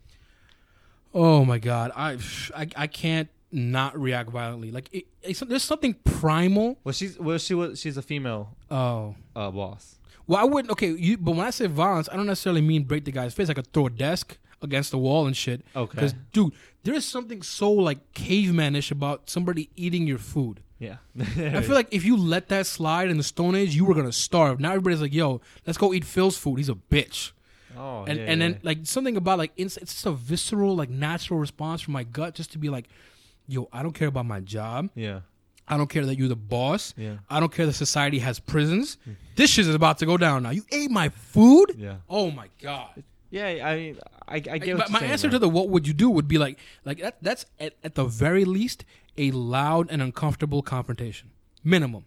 Oh 1.14 1.47
my 1.47 1.59
god. 1.59 1.90
I 1.97 2.18
I, 2.55 2.68
I 2.77 2.87
can't 2.87 3.31
not 3.53 3.99
react 3.99 4.31
violently. 4.31 4.71
Like 4.71 4.88
it, 4.93 5.05
it's, 5.23 5.41
there's 5.41 5.62
something 5.62 5.95
primal. 6.05 6.79
Well, 6.85 6.93
she's 6.93 7.19
well, 7.19 7.38
she 7.38 7.55
was 7.55 7.81
she's 7.81 7.97
a 7.97 8.03
female 8.03 8.57
Oh. 8.71 9.15
uh, 9.37 9.51
boss. 9.51 9.99
Well, 10.27 10.41
I 10.41 10.45
wouldn't. 10.45 10.71
Okay, 10.73 10.93
you. 10.93 11.19
But 11.19 11.33
when 11.37 11.47
I 11.47 11.51
say 11.51 11.67
violence, 11.67 12.09
I 12.11 12.17
don't 12.17 12.27
necessarily 12.27 12.61
mean 12.62 12.85
break 12.85 13.05
the 13.05 13.12
guy's 13.12 13.35
face. 13.35 13.49
I 13.51 13.55
could 13.55 13.73
throw 13.73 13.87
a 13.87 13.91
desk 13.91 14.38
against 14.62 14.93
the 14.93 14.99
wall 14.99 15.27
and 15.27 15.37
shit. 15.37 15.62
Okay. 15.75 15.95
Because, 15.95 16.15
dude, 16.33 16.53
there 16.85 16.95
is 16.95 17.05
something 17.05 17.43
so 17.43 17.71
like 17.71 18.12
cavemanish 18.15 18.91
about 18.91 19.29
somebody 19.29 19.69
eating 19.77 20.07
your 20.07 20.19
food. 20.19 20.62
Yeah. 20.79 20.97
I 21.19 21.61
feel 21.62 21.75
like 21.75 21.88
if 21.93 22.05
you 22.05 22.17
let 22.17 22.49
that 22.49 22.67
slide 22.67 23.09
in 23.11 23.17
the 23.17 23.23
Stone 23.23 23.55
Age, 23.55 23.75
you 23.75 23.85
were 23.85 23.95
gonna 23.95 24.12
starve. 24.12 24.59
Now 24.61 24.71
everybody's 24.71 25.01
like, 25.01 25.12
"Yo, 25.15 25.41
let's 25.67 25.79
go 25.79 25.93
eat 25.93 26.05
Phil's 26.05 26.37
food. 26.38 26.57
He's 26.57 26.69
a 26.69 26.75
bitch." 26.75 27.33
Oh, 27.77 28.05
and 28.05 28.19
yeah, 28.19 28.25
and 28.27 28.41
yeah. 28.41 28.49
then 28.49 28.61
like 28.62 28.79
something 28.83 29.17
about 29.17 29.38
like 29.38 29.53
it's, 29.57 29.77
it's 29.77 29.93
just 29.95 30.07
a 30.07 30.12
visceral, 30.12 30.75
like 30.77 30.91
natural 30.91 31.38
response 31.41 31.81
from 31.81 31.93
my 31.93 32.05
gut, 32.05 32.35
just 32.35 32.53
to 32.53 32.59
be 32.59 32.69
like, 32.69 32.88
"Yo, 33.53 33.69
I 33.73 33.83
don't 33.83 33.93
care 33.95 34.09
about 34.09 34.27
my 34.27 34.41
job. 34.41 34.91
yeah, 34.95 35.21
I 35.69 35.77
don't 35.77 35.88
care 35.88 36.05
that 36.07 36.17
you're 36.19 36.29
the 36.29 36.37
boss. 36.37 36.95
yeah, 36.97 37.17
I 37.31 37.38
don't 37.41 37.53
care 37.53 37.67
that 37.67 37.73
society 37.75 38.19
has 38.21 38.38
prisons. 38.41 38.99
This 39.37 39.51
shit 39.51 39.67
is 39.67 39.75
about 39.75 39.99
to 39.99 40.07
go 40.07 40.17
down 40.17 40.43
now. 40.43 40.51
You 40.51 40.65
ate 40.73 40.91
my 40.91 41.09
food. 41.09 41.75
yeah, 41.79 41.97
Oh 42.09 42.31
my 42.31 42.49
god." 42.61 43.03
yeah. 43.31 43.67
I 43.71 43.77
mean, 43.77 43.99
I, 44.29 44.37
I 44.37 44.59
get. 44.59 44.77
But 44.77 44.91
my 44.91 45.01
saying, 45.01 45.12
answer 45.12 45.31
to 45.31 45.38
the 45.38 45.49
what 45.49 45.69
would 45.69 45.87
you 45.87 45.95
do 45.95 46.09
would 46.11 46.29
be 46.29 46.38
like 46.38 46.59
like 46.85 46.99
that 47.01 47.17
that's 47.23 47.47
at, 47.61 47.75
at 47.85 47.95
the 47.95 48.05
very 48.05 48.45
least 48.45 48.85
a 49.19 49.31
loud 49.31 49.91
and 49.91 50.01
uncomfortable 50.03 50.62
confrontation 50.62 51.29
minimum 51.65 52.05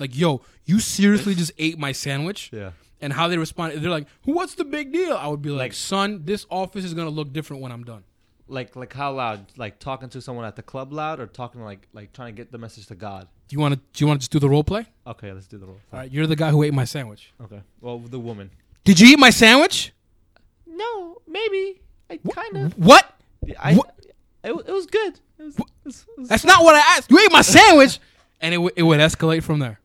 like 0.00 0.16
yo 0.16 0.40
you 0.64 0.80
seriously 0.80 1.34
just 1.34 1.52
ate 1.58 1.78
my 1.78 1.92
sandwich 1.92 2.50
yeah, 2.52 2.72
and 3.00 3.12
how 3.12 3.28
they 3.28 3.38
respond 3.38 3.72
they're 3.80 3.88
like 3.98 4.06
what's 4.24 4.54
the 4.56 4.64
big 4.64 4.92
deal 4.92 5.14
i 5.16 5.26
would 5.28 5.40
be 5.40 5.48
like, 5.50 5.58
Like- 5.60 5.72
son 5.74 6.22
this 6.24 6.44
office 6.50 6.84
is 6.84 6.92
gonna 6.92 7.08
look 7.08 7.32
different 7.32 7.62
when 7.62 7.70
i'm 7.72 7.84
done 7.84 8.02
like 8.50 8.76
like 8.76 8.92
how 8.92 9.12
loud? 9.12 9.46
Like 9.56 9.78
talking 9.78 10.08
to 10.10 10.20
someone 10.20 10.44
at 10.44 10.56
the 10.56 10.62
club 10.62 10.92
loud, 10.92 11.20
or 11.20 11.26
talking 11.26 11.62
like 11.62 11.88
like 11.92 12.12
trying 12.12 12.34
to 12.34 12.36
get 12.36 12.50
the 12.52 12.58
message 12.58 12.86
to 12.88 12.94
God. 12.94 13.28
do 13.48 13.54
you 13.56 13.60
want 13.60 13.74
to 13.74 13.80
do 13.92 14.02
you 14.02 14.06
want 14.06 14.20
to 14.20 14.22
just 14.22 14.32
do 14.32 14.38
the 14.38 14.48
role 14.48 14.64
play 14.64 14.86
Okay, 15.06 15.32
let's 15.32 15.46
do 15.46 15.58
the 15.58 15.66
role. 15.66 15.80
Play. 15.88 15.96
All 15.98 16.02
right 16.04 16.12
you're 16.12 16.26
the 16.26 16.36
guy 16.36 16.50
who 16.50 16.62
ate 16.62 16.74
my 16.74 16.84
sandwich 16.84 17.32
Okay. 17.42 17.60
Well, 17.80 17.98
the 17.98 18.18
woman. 18.18 18.50
did 18.84 18.98
you 19.00 19.08
eat 19.08 19.18
my 19.18 19.30
sandwich 19.30 19.92
No, 20.66 21.20
maybe. 21.26 21.80
I 22.10 22.16
kind 22.18 22.56
of. 22.56 22.72
what 22.78 23.04
I. 23.58 23.74
What? 23.74 23.94
It, 24.42 24.52
it 24.52 24.72
was 24.72 24.86
good. 24.86 25.20
It 25.38 25.42
was, 25.44 25.56
it 25.58 25.64
was, 25.84 26.06
it 26.16 26.20
was 26.20 26.28
that's 26.28 26.44
not 26.44 26.62
what 26.64 26.74
i 26.74 26.78
asked 26.96 27.10
you 27.10 27.18
ate 27.18 27.32
my 27.32 27.42
sandwich 27.56 27.98
and 28.40 28.52
it, 28.54 28.56
w- 28.58 28.72
it 28.76 28.82
would 28.82 29.00
escalate 29.00 29.42
from 29.42 29.58
there 29.58 29.80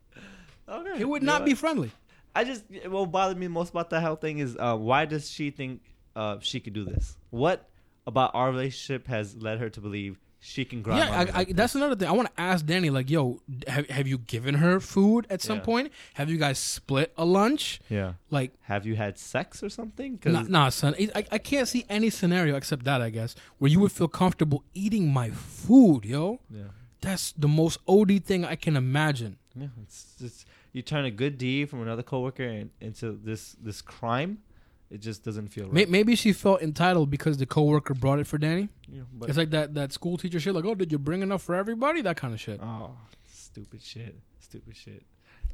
Okay. 0.68 1.00
it 1.02 1.08
would 1.08 1.24
not 1.24 1.42
know 1.42 1.46
be 1.46 1.54
friendly 1.54 1.92
I 2.38 2.44
just 2.44 2.64
what 2.88 3.12
bothered 3.12 3.38
me 3.38 3.48
most 3.48 3.70
about 3.70 3.90
the 3.90 4.02
whole 4.02 4.18
thing 4.18 4.40
is 4.40 4.58
uh, 4.60 4.76
why 4.76 5.06
does 5.06 5.30
she 5.32 5.52
think 5.52 5.82
uh, 6.18 6.38
she 6.42 6.60
could 6.60 6.74
do 6.74 6.84
this? 6.84 7.16
What 7.30 7.70
about 8.08 8.32
our 8.34 8.50
relationship 8.52 9.08
has 9.08 9.36
led 9.36 9.60
her 9.60 9.70
to 9.70 9.82
believe 9.82 10.20
she 10.40 10.64
can 10.64 10.82
grind? 10.84 11.00
Yeah, 11.00 11.26
I, 11.34 11.40
I, 11.42 11.44
that's 11.46 11.74
another 11.74 11.96
thing. 11.96 12.08
I 12.08 12.12
want 12.12 12.28
to 12.36 12.42
ask 12.42 12.66
Danny, 12.66 12.90
like, 12.92 13.10
yo, 13.10 13.42
have, 13.68 13.90
have 13.90 14.08
you 14.08 14.20
given 14.20 14.56
her 14.56 14.80
food 14.80 15.26
at 15.30 15.42
some 15.42 15.58
Yeah. 15.58 15.64
point? 15.64 15.92
Have 16.14 16.30
you 16.30 16.38
guys 16.38 16.60
split 16.60 17.12
a 17.18 17.26
lunch? 17.26 17.80
yeah. 17.90 18.14
Like, 18.30 18.54
Have 18.64 18.86
you 18.86 18.96
had 18.96 19.18
sex 19.18 19.64
or 19.64 19.70
something? 19.70 20.20
nah, 20.26 20.44
nah, 20.44 20.70
son. 20.70 20.94
I, 21.00 21.26
I- 21.32 21.38
can't 21.40 21.68
see 21.68 21.86
any 21.90 22.10
scenario 22.12 22.56
except 22.56 22.84
that, 22.86 23.02
I 23.02 23.10
guess, 23.10 23.34
where 23.58 23.72
you 23.72 23.80
would 23.80 23.92
feel 23.92 24.08
comfortable 24.08 24.64
eating 24.74 25.12
my 25.12 25.32
food, 25.32 26.06
yo. 26.06 26.40
yeah, 26.52 26.64
That's 27.02 27.32
the 27.32 27.48
most 27.48 27.80
OD 27.88 28.24
thing 28.24 28.46
I 28.46 28.56
can 28.56 28.76
imagine. 28.78 29.38
yeah. 29.56 29.68
It's 29.82 30.14
just 30.20 30.46
you 30.74 30.82
turn 30.82 31.06
a 31.06 31.12
good 31.12 31.38
deed 31.40 31.70
from 31.70 31.82
another 31.82 32.04
coworker 32.04 32.44
in, 32.44 32.70
into 32.82 33.14
this 33.14 33.56
this 33.62 33.82
crime. 33.82 34.40
It 34.92 35.02
just 35.02 35.24
doesn't 35.24 35.48
feel 35.48 35.68
right. 35.70 35.90
maybe 35.90 36.16
she 36.16 36.32
felt 36.32 36.62
entitled 36.62 37.10
because 37.10 37.38
the 37.38 37.46
coworker 37.46 37.94
brought 37.94 38.20
it 38.20 38.28
for 38.28 38.38
Danny. 38.38 38.70
Know, 38.88 39.06
but 39.12 39.30
It's 39.30 39.38
like 39.38 39.50
that, 39.50 39.74
that 39.74 39.92
school 39.92 40.18
teacher 40.18 40.40
shit, 40.40 40.54
like, 40.54 40.66
oh, 40.66 40.76
did 40.76 40.92
you 40.92 41.00
bring 41.00 41.22
enough 41.22 41.42
for 41.42 41.56
everybody? 41.56 42.02
That 42.02 42.18
kind 42.18 42.34
of 42.34 42.40
shit. 42.40 42.60
oh, 42.62 42.92
stupid 43.26 43.82
shit, 43.82 44.16
stupid 44.40 44.76
shit. 44.76 45.04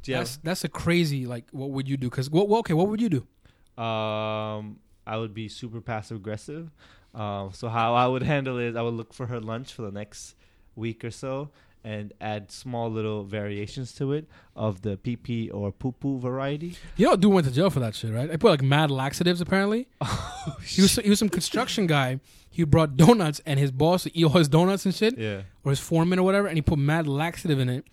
You 0.04 0.16
That's 0.16 0.38
that's 0.38 0.64
a 0.64 0.70
crazy, 0.70 1.26
like, 1.28 1.46
what 1.52 1.70
would 1.70 1.88
you 1.88 1.96
do? 1.96 2.10
Because, 2.10 2.30
what, 2.30 2.50
what, 2.50 2.60
okay, 2.60 2.74
what 2.74 2.88
would 2.88 3.00
you 3.00 3.10
do? 3.10 3.82
Um, 3.82 4.80
I 5.06 5.18
would 5.18 5.34
be 5.34 5.48
super 5.48 5.80
passive 5.80 6.18
aggressive. 6.18 6.72
Um, 7.14 7.52
so 7.54 7.70
how 7.70 7.94
I 7.94 8.08
would 8.08 8.24
handle 8.24 8.58
it 8.58 8.70
is 8.70 8.76
I 8.76 8.82
would 8.82 8.96
look 8.96 9.14
for 9.14 9.28
her 9.28 9.40
lunch 9.40 9.74
for 9.74 9.84
the 9.84 9.92
next 9.92 10.36
week 10.76 11.04
or 11.04 11.12
so 11.12 11.52
and 11.84 12.14
add 12.22 12.52
small 12.52 12.90
little 12.92 13.24
variations 13.24 13.94
to 13.96 14.12
it 14.14 14.28
of 14.56 14.82
the 14.82 14.98
pee 14.98 15.16
pee 15.16 15.50
or 15.50 15.72
poo 15.72 15.92
poo 15.92 16.20
variety. 16.20 16.76
You 16.98 17.08
know, 17.08 17.16
dude 17.16 17.34
went 17.34 17.48
to 17.48 17.54
jail 17.54 17.70
for 17.70 17.80
that 17.80 17.96
shit, 17.96 18.14
right? 18.14 18.30
I 18.30 18.38
put 18.38 18.50
like 18.50 18.62
mad 18.62 18.92
laxatives 18.92 19.42
apparently. 19.42 19.88
Oh, 20.04 20.58
he 20.66 20.82
was 20.82 20.96
he 20.96 21.10
was 21.10 21.20
some 21.20 21.30
construction 21.30 21.86
guy. 21.88 22.20
He 22.50 22.64
brought 22.64 22.98
donuts 22.98 23.42
and 23.46 23.60
his 23.60 23.72
boss 23.72 24.04
would 24.06 24.16
eat 24.16 24.24
all 24.26 24.32
his 24.32 24.48
donuts 24.50 24.86
and 24.86 24.94
shit, 24.94 25.18
Yeah, 25.18 25.42
or 25.64 25.70
his 25.72 25.80
foreman 25.80 26.20
or 26.20 26.24
whatever, 26.24 26.48
and 26.48 26.58
he 26.58 26.62
put 26.62 26.80
mad 26.80 27.08
laxative 27.08 27.60
in 27.60 27.70
it. 27.70 27.86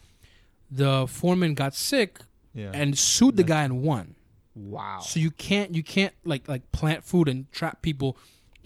The 0.70 1.07
foreman 1.07 1.55
got 1.55 1.74
sick 1.74 2.20
yeah. 2.55 2.70
and 2.74 2.98
sued 2.98 3.37
the 3.37 3.44
guy 3.44 3.64
and 3.64 3.83
won. 3.83 4.16
wow. 4.55 5.01
So 5.01 5.20
you 5.20 5.31
can't 5.31 5.74
you 5.74 5.83
can't 5.83 6.14
like 6.24 6.48
like 6.48 6.70
plant 6.72 7.05
food 7.05 7.29
and 7.29 7.51
trap 7.53 7.83
people, 7.83 8.16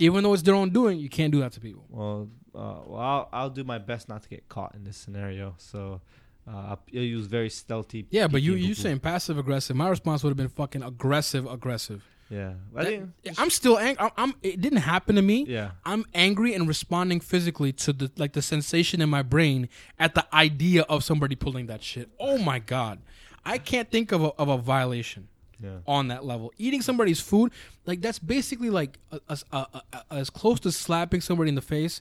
even 0.03 0.23
though 0.25 0.33
it's 0.35 0.43
their 0.43 0.55
own 0.55 0.71
doing. 0.71 0.99
You 0.99 1.09
can't 1.09 1.33
do 1.33 1.41
that 1.41 1.53
to 1.53 1.61
people. 1.61 1.85
Well, 1.89 2.29
uh, 2.55 2.81
well, 2.87 3.01
I'll, 3.01 3.29
I'll 3.33 3.51
do 3.51 3.65
my 3.65 3.79
best 3.79 4.09
not 4.09 4.23
to 4.25 4.29
get 4.29 4.49
caught 4.49 4.75
in 4.75 4.85
this 4.85 4.97
scenario. 4.97 5.55
So 5.59 6.01
uh, 6.47 6.51
I'll, 6.51 6.81
I'll 6.95 7.01
use 7.19 7.27
very 7.27 7.49
stealthy. 7.51 8.07
Yeah, 8.11 8.27
but 8.27 8.43
you 8.43 8.55
you 8.55 8.75
saying 8.75 8.99
passive 9.01 9.39
aggressive? 9.39 9.77
My 9.77 9.89
response 9.89 10.23
would 10.23 10.31
have 10.31 10.37
been 10.37 10.49
fucking 10.49 10.83
aggressive 10.83 11.47
aggressive. 11.47 12.03
yeah. 12.31 12.55
I 12.77 13.03
yeah, 13.23 13.33
I'm 13.39 13.51
still 13.51 13.79
angry. 13.79 14.03
I'm, 14.05 14.11
I'm. 14.17 14.35
It 14.43 14.61
didn't 14.61 14.83
happen 14.95 15.15
to 15.17 15.23
me. 15.23 15.45
yeah. 15.49 15.71
I'm 15.85 16.05
angry 16.15 16.53
and 16.55 16.67
responding 16.67 17.21
physically 17.21 17.73
to 17.85 17.93
the 17.93 18.11
like 18.17 18.33
the 18.33 18.43
sensation 18.43 19.01
in 19.01 19.09
my 19.09 19.23
brain 19.23 19.69
at 19.99 20.15
the 20.15 20.27
idea 20.35 20.83
of 20.83 21.05
somebody 21.05 21.37
pulling 21.37 21.67
that 21.67 21.83
shit. 21.83 22.09
Oh 22.19 22.39
my 22.39 22.59
god, 22.59 22.99
I 23.45 23.59
can't 23.59 23.89
think 23.91 24.11
of 24.13 24.23
a, 24.25 24.29
of 24.37 24.49
a 24.49 24.59
violation 24.59 25.29
Yeah. 25.63 25.79
on 25.87 26.09
that 26.09 26.25
level. 26.25 26.53
Eating 26.59 26.83
somebody's 26.83 27.21
food, 27.21 27.53
like 27.87 28.01
that's 28.01 28.19
basically 28.19 28.71
like 28.71 28.99
a, 29.11 29.21
a, 29.29 29.39
a, 29.53 29.67
a- 29.93 30.05
as 30.11 30.31
close 30.31 30.61
to 30.61 30.73
slapping 30.73 31.21
somebody 31.21 31.49
in 31.51 31.55
the 31.55 31.61
face 31.63 32.01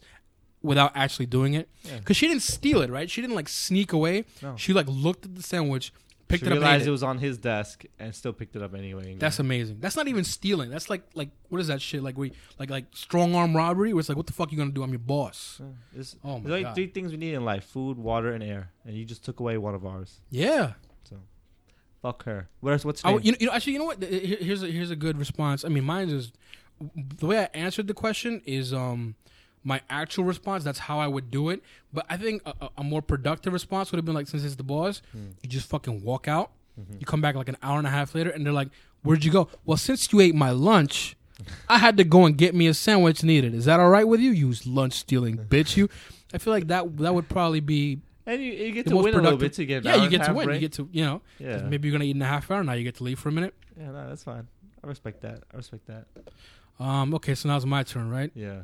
without 0.61 0.91
actually 0.95 1.25
doing 1.25 1.53
it. 1.53 1.69
Yeah. 1.83 1.97
Because 1.99 2.17
she 2.17 2.27
didn't 2.27 2.43
steal 2.43 2.81
it, 2.81 2.89
right? 2.89 3.09
She 3.09 3.21
didn't 3.21 3.35
like 3.35 3.49
sneak 3.49 3.93
away. 3.93 4.25
No. 4.41 4.55
She 4.57 4.73
like 4.73 4.87
looked 4.87 5.25
at 5.25 5.35
the 5.35 5.41
sandwich, 5.43 5.91
picked 6.27 6.41
she 6.43 6.45
it 6.45 6.53
up, 6.53 6.59
realized 6.59 6.85
it 6.85 6.89
it. 6.89 6.91
was 6.91 7.01
on 7.03 7.17
his 7.17 7.37
desk 7.39 7.83
and 7.99 8.13
still 8.13 8.31
picked 8.31 8.55
it 8.55 8.61
up 8.61 8.73
anyway. 8.75 9.15
That's 9.17 9.39
amazing. 9.39 9.77
That's 9.79 9.95
not 9.95 10.07
even 10.07 10.23
stealing. 10.23 10.69
That's 10.69 10.89
like 10.89 11.01
like 11.15 11.29
what 11.49 11.59
is 11.61 11.67
that 11.67 11.81
shit? 11.81 12.03
Like 12.03 12.17
we 12.17 12.31
like 12.59 12.69
like 12.69 12.85
strong 12.93 13.33
arm 13.35 13.55
robbery. 13.57 13.93
Where 13.93 13.99
it's 13.99 14.09
like, 14.09 14.17
what 14.17 14.27
the 14.27 14.33
fuck 14.33 14.51
you 14.51 14.57
gonna 14.57 14.71
do? 14.71 14.83
I'm 14.83 14.91
your 14.91 14.99
boss. 14.99 15.59
Yeah, 15.59 15.99
It's, 15.99 16.15
Oh 16.23 16.37
my 16.37 16.39
there's 16.41 16.51
only 16.51 16.63
God. 16.63 16.75
three 16.75 16.87
things 16.87 17.11
we 17.11 17.17
need 17.17 17.33
in 17.33 17.43
life: 17.43 17.63
food, 17.65 17.97
water, 17.97 18.31
and 18.31 18.43
air. 18.43 18.71
And 18.85 18.95
you 18.95 19.03
just 19.05 19.25
took 19.25 19.39
away 19.39 19.57
one 19.57 19.73
of 19.75 19.85
ours. 19.85 20.21
Yeah. 20.29 20.73
Fuck 22.01 22.23
her. 22.25 22.47
Where's 22.61 22.83
what's 22.85 23.03
your 23.03 23.13
would- 23.13 23.25
you 23.25 23.31
know, 23.33 23.37
you 23.39 23.47
know, 23.47 23.53
actually, 23.53 23.73
you 23.73 23.79
know 23.79 23.85
what? 23.85 24.01
Here- 24.03 24.37
Here's 24.41 24.63
a, 24.63 24.67
here's 24.67 24.91
a 24.91 24.95
good 24.95 25.17
response. 25.17 25.63
I 25.63 25.69
mean, 25.69 25.83
mine 25.83 26.09
is 26.09 26.31
the 27.17 27.27
way 27.27 27.39
I 27.39 27.49
answered 27.53 27.87
the 27.87 27.93
question 27.93 28.41
is 28.45 28.73
um 28.73 29.15
my 29.63 29.81
actual 29.89 30.23
response. 30.23 30.63
That's 30.63 30.79
how 30.79 30.99
I 30.99 31.07
would 31.07 31.29
do 31.29 31.49
it. 31.49 31.61
But 31.93 32.05
I 32.09 32.17
think 32.17 32.41
a, 32.45 32.69
a- 32.77 32.83
more 32.83 33.01
productive 33.03 33.53
response 33.53 33.91
would 33.91 33.97
have 33.97 34.05
been 34.05 34.15
like, 34.15 34.27
since 34.27 34.43
it's 34.43 34.55
the 34.55 34.63
boss, 34.63 35.01
Hmm. 35.11 35.27
you 35.43 35.49
just 35.49 35.69
fucking 35.69 36.03
walk 36.03 36.27
out. 36.27 36.51
Mm-hmm. 36.79 36.93
You 37.01 37.05
come 37.05 37.21
back 37.21 37.35
like 37.35 37.49
an 37.49 37.57
hour 37.61 37.77
and 37.77 37.85
a 37.85 37.91
half 37.91 38.15
later, 38.15 38.29
and 38.31 38.45
they're 38.45 38.53
like, 38.53 38.69
"Where'd 39.03 39.23
you 39.25 39.31
go?" 39.31 39.49
Well, 39.65 39.77
since 39.77 40.11
you 40.11 40.21
ate 40.21 40.33
my 40.33 40.51
lunch, 40.51 41.15
I 41.69 41.77
had 41.77 41.97
to 41.97 42.03
go 42.05 42.25
and 42.25 42.35
get 42.37 42.55
me 42.55 42.65
a 42.67 42.73
sandwich 42.73 43.23
needed. 43.23 43.53
Is 43.53 43.65
that 43.65 43.79
all 43.79 43.89
right 43.89 44.07
with 44.07 44.21
you? 44.21 44.31
You 44.31 44.53
lunch 44.65 44.93
stealing 44.93 45.37
bitch. 45.37 45.75
You. 45.77 45.89
I 46.33 46.37
feel 46.39 46.53
like 46.53 46.67
that 46.67 46.97
that 46.97 47.13
would 47.13 47.27
probably 47.29 47.59
be 47.59 47.99
and 48.33 48.41
you, 48.43 48.51
you 48.53 48.71
get 48.71 48.87
to 48.87 48.95
win 48.97 49.13
a 49.13 49.21
little 49.21 49.37
bit 49.37 49.53
to 49.53 49.65
get. 49.65 49.83
yeah. 49.83 49.95
You 49.95 50.09
get 50.09 50.23
to 50.25 50.33
win. 50.33 50.49
You 50.49 50.59
get 50.59 50.73
to 50.73 50.89
you 50.91 51.03
know. 51.05 51.21
Yeah. 51.39 51.61
Maybe 51.61 51.87
you're 51.87 51.93
gonna 51.97 52.05
eat 52.05 52.15
in 52.15 52.21
a 52.21 52.25
half 52.27 52.49
hour. 52.51 52.63
Now 52.63 52.73
you 52.73 52.83
get 52.83 52.95
to 52.95 53.03
leave 53.03 53.19
for 53.19 53.29
a 53.29 53.31
minute. 53.31 53.53
Yeah, 53.79 53.91
no, 53.91 54.07
that's 54.09 54.23
fine. 54.23 54.47
I 54.83 54.87
respect 54.87 55.21
that. 55.21 55.43
I 55.53 55.57
respect 55.57 55.87
that. 55.87 56.05
Um. 56.83 57.13
Okay. 57.15 57.35
So 57.35 57.49
now 57.49 57.57
it's 57.57 57.65
my 57.65 57.83
turn, 57.83 58.09
right? 58.09 58.31
Yeah. 58.33 58.61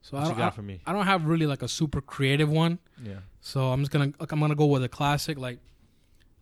So 0.00 0.16
What 0.16 0.20
I 0.20 0.22
you 0.24 0.28
don't. 0.30 0.38
got 0.38 0.52
I, 0.52 0.56
for 0.56 0.62
me? 0.62 0.80
I 0.86 0.92
don't 0.92 1.06
have 1.06 1.26
really 1.26 1.46
like 1.46 1.62
a 1.62 1.68
super 1.68 2.00
creative 2.00 2.50
one. 2.50 2.78
Yeah. 3.04 3.14
So 3.40 3.68
I'm 3.72 3.80
just 3.80 3.90
gonna 3.92 4.12
like, 4.18 4.32
I'm 4.32 4.40
gonna 4.40 4.54
go 4.54 4.66
with 4.66 4.82
a 4.82 4.88
classic. 4.88 5.38
Like, 5.38 5.58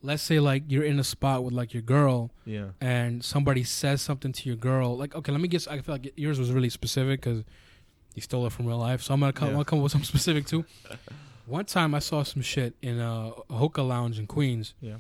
let's 0.03 0.23
say 0.23 0.41
like 0.41 0.63
you're 0.69 0.85
in 0.85 0.99
a 0.99 1.05
spot 1.05 1.45
with 1.45 1.53
like 1.53 1.75
your 1.75 1.83
girl, 1.83 2.31
Yeah. 2.47 2.69
and 2.81 3.23
somebody 3.25 3.65
says 3.65 4.01
something 4.01 4.33
to 4.33 4.49
your 4.49 4.57
girl. 4.57 4.97
Like, 4.97 5.15
okay, 5.15 5.31
let 5.33 5.41
me 5.41 5.49
guess. 5.49 5.67
I 5.67 5.81
feel 5.81 5.95
like 5.95 6.13
yours 6.17 6.39
was 6.39 6.51
really 6.53 6.71
specific 6.71 7.21
because 7.21 7.45
you 8.15 8.23
stole 8.23 8.47
it 8.47 8.53
from 8.53 8.67
real 8.67 8.79
life. 8.79 9.03
So 9.03 9.13
I'm 9.15 9.21
gonna 9.21 9.33
come. 9.33 9.49
Yeah. 9.49 9.51
I'm 9.53 9.55
gonna 9.57 9.65
come 9.67 9.79
up 9.81 9.83
with 9.85 9.93
something 9.93 10.07
specific 10.17 10.47
too. 10.47 10.65
One 11.47 11.65
time 11.65 11.95
I 11.95 11.99
saw 11.99 12.23
some 12.23 12.43
shit 12.43 12.75
in 12.83 12.99
a, 13.01 13.33
a 13.51 13.57
hookah 13.57 13.83
lounge 13.83 14.19
in 14.19 14.27
Queens 14.27 14.75
Yeah. 14.81 14.97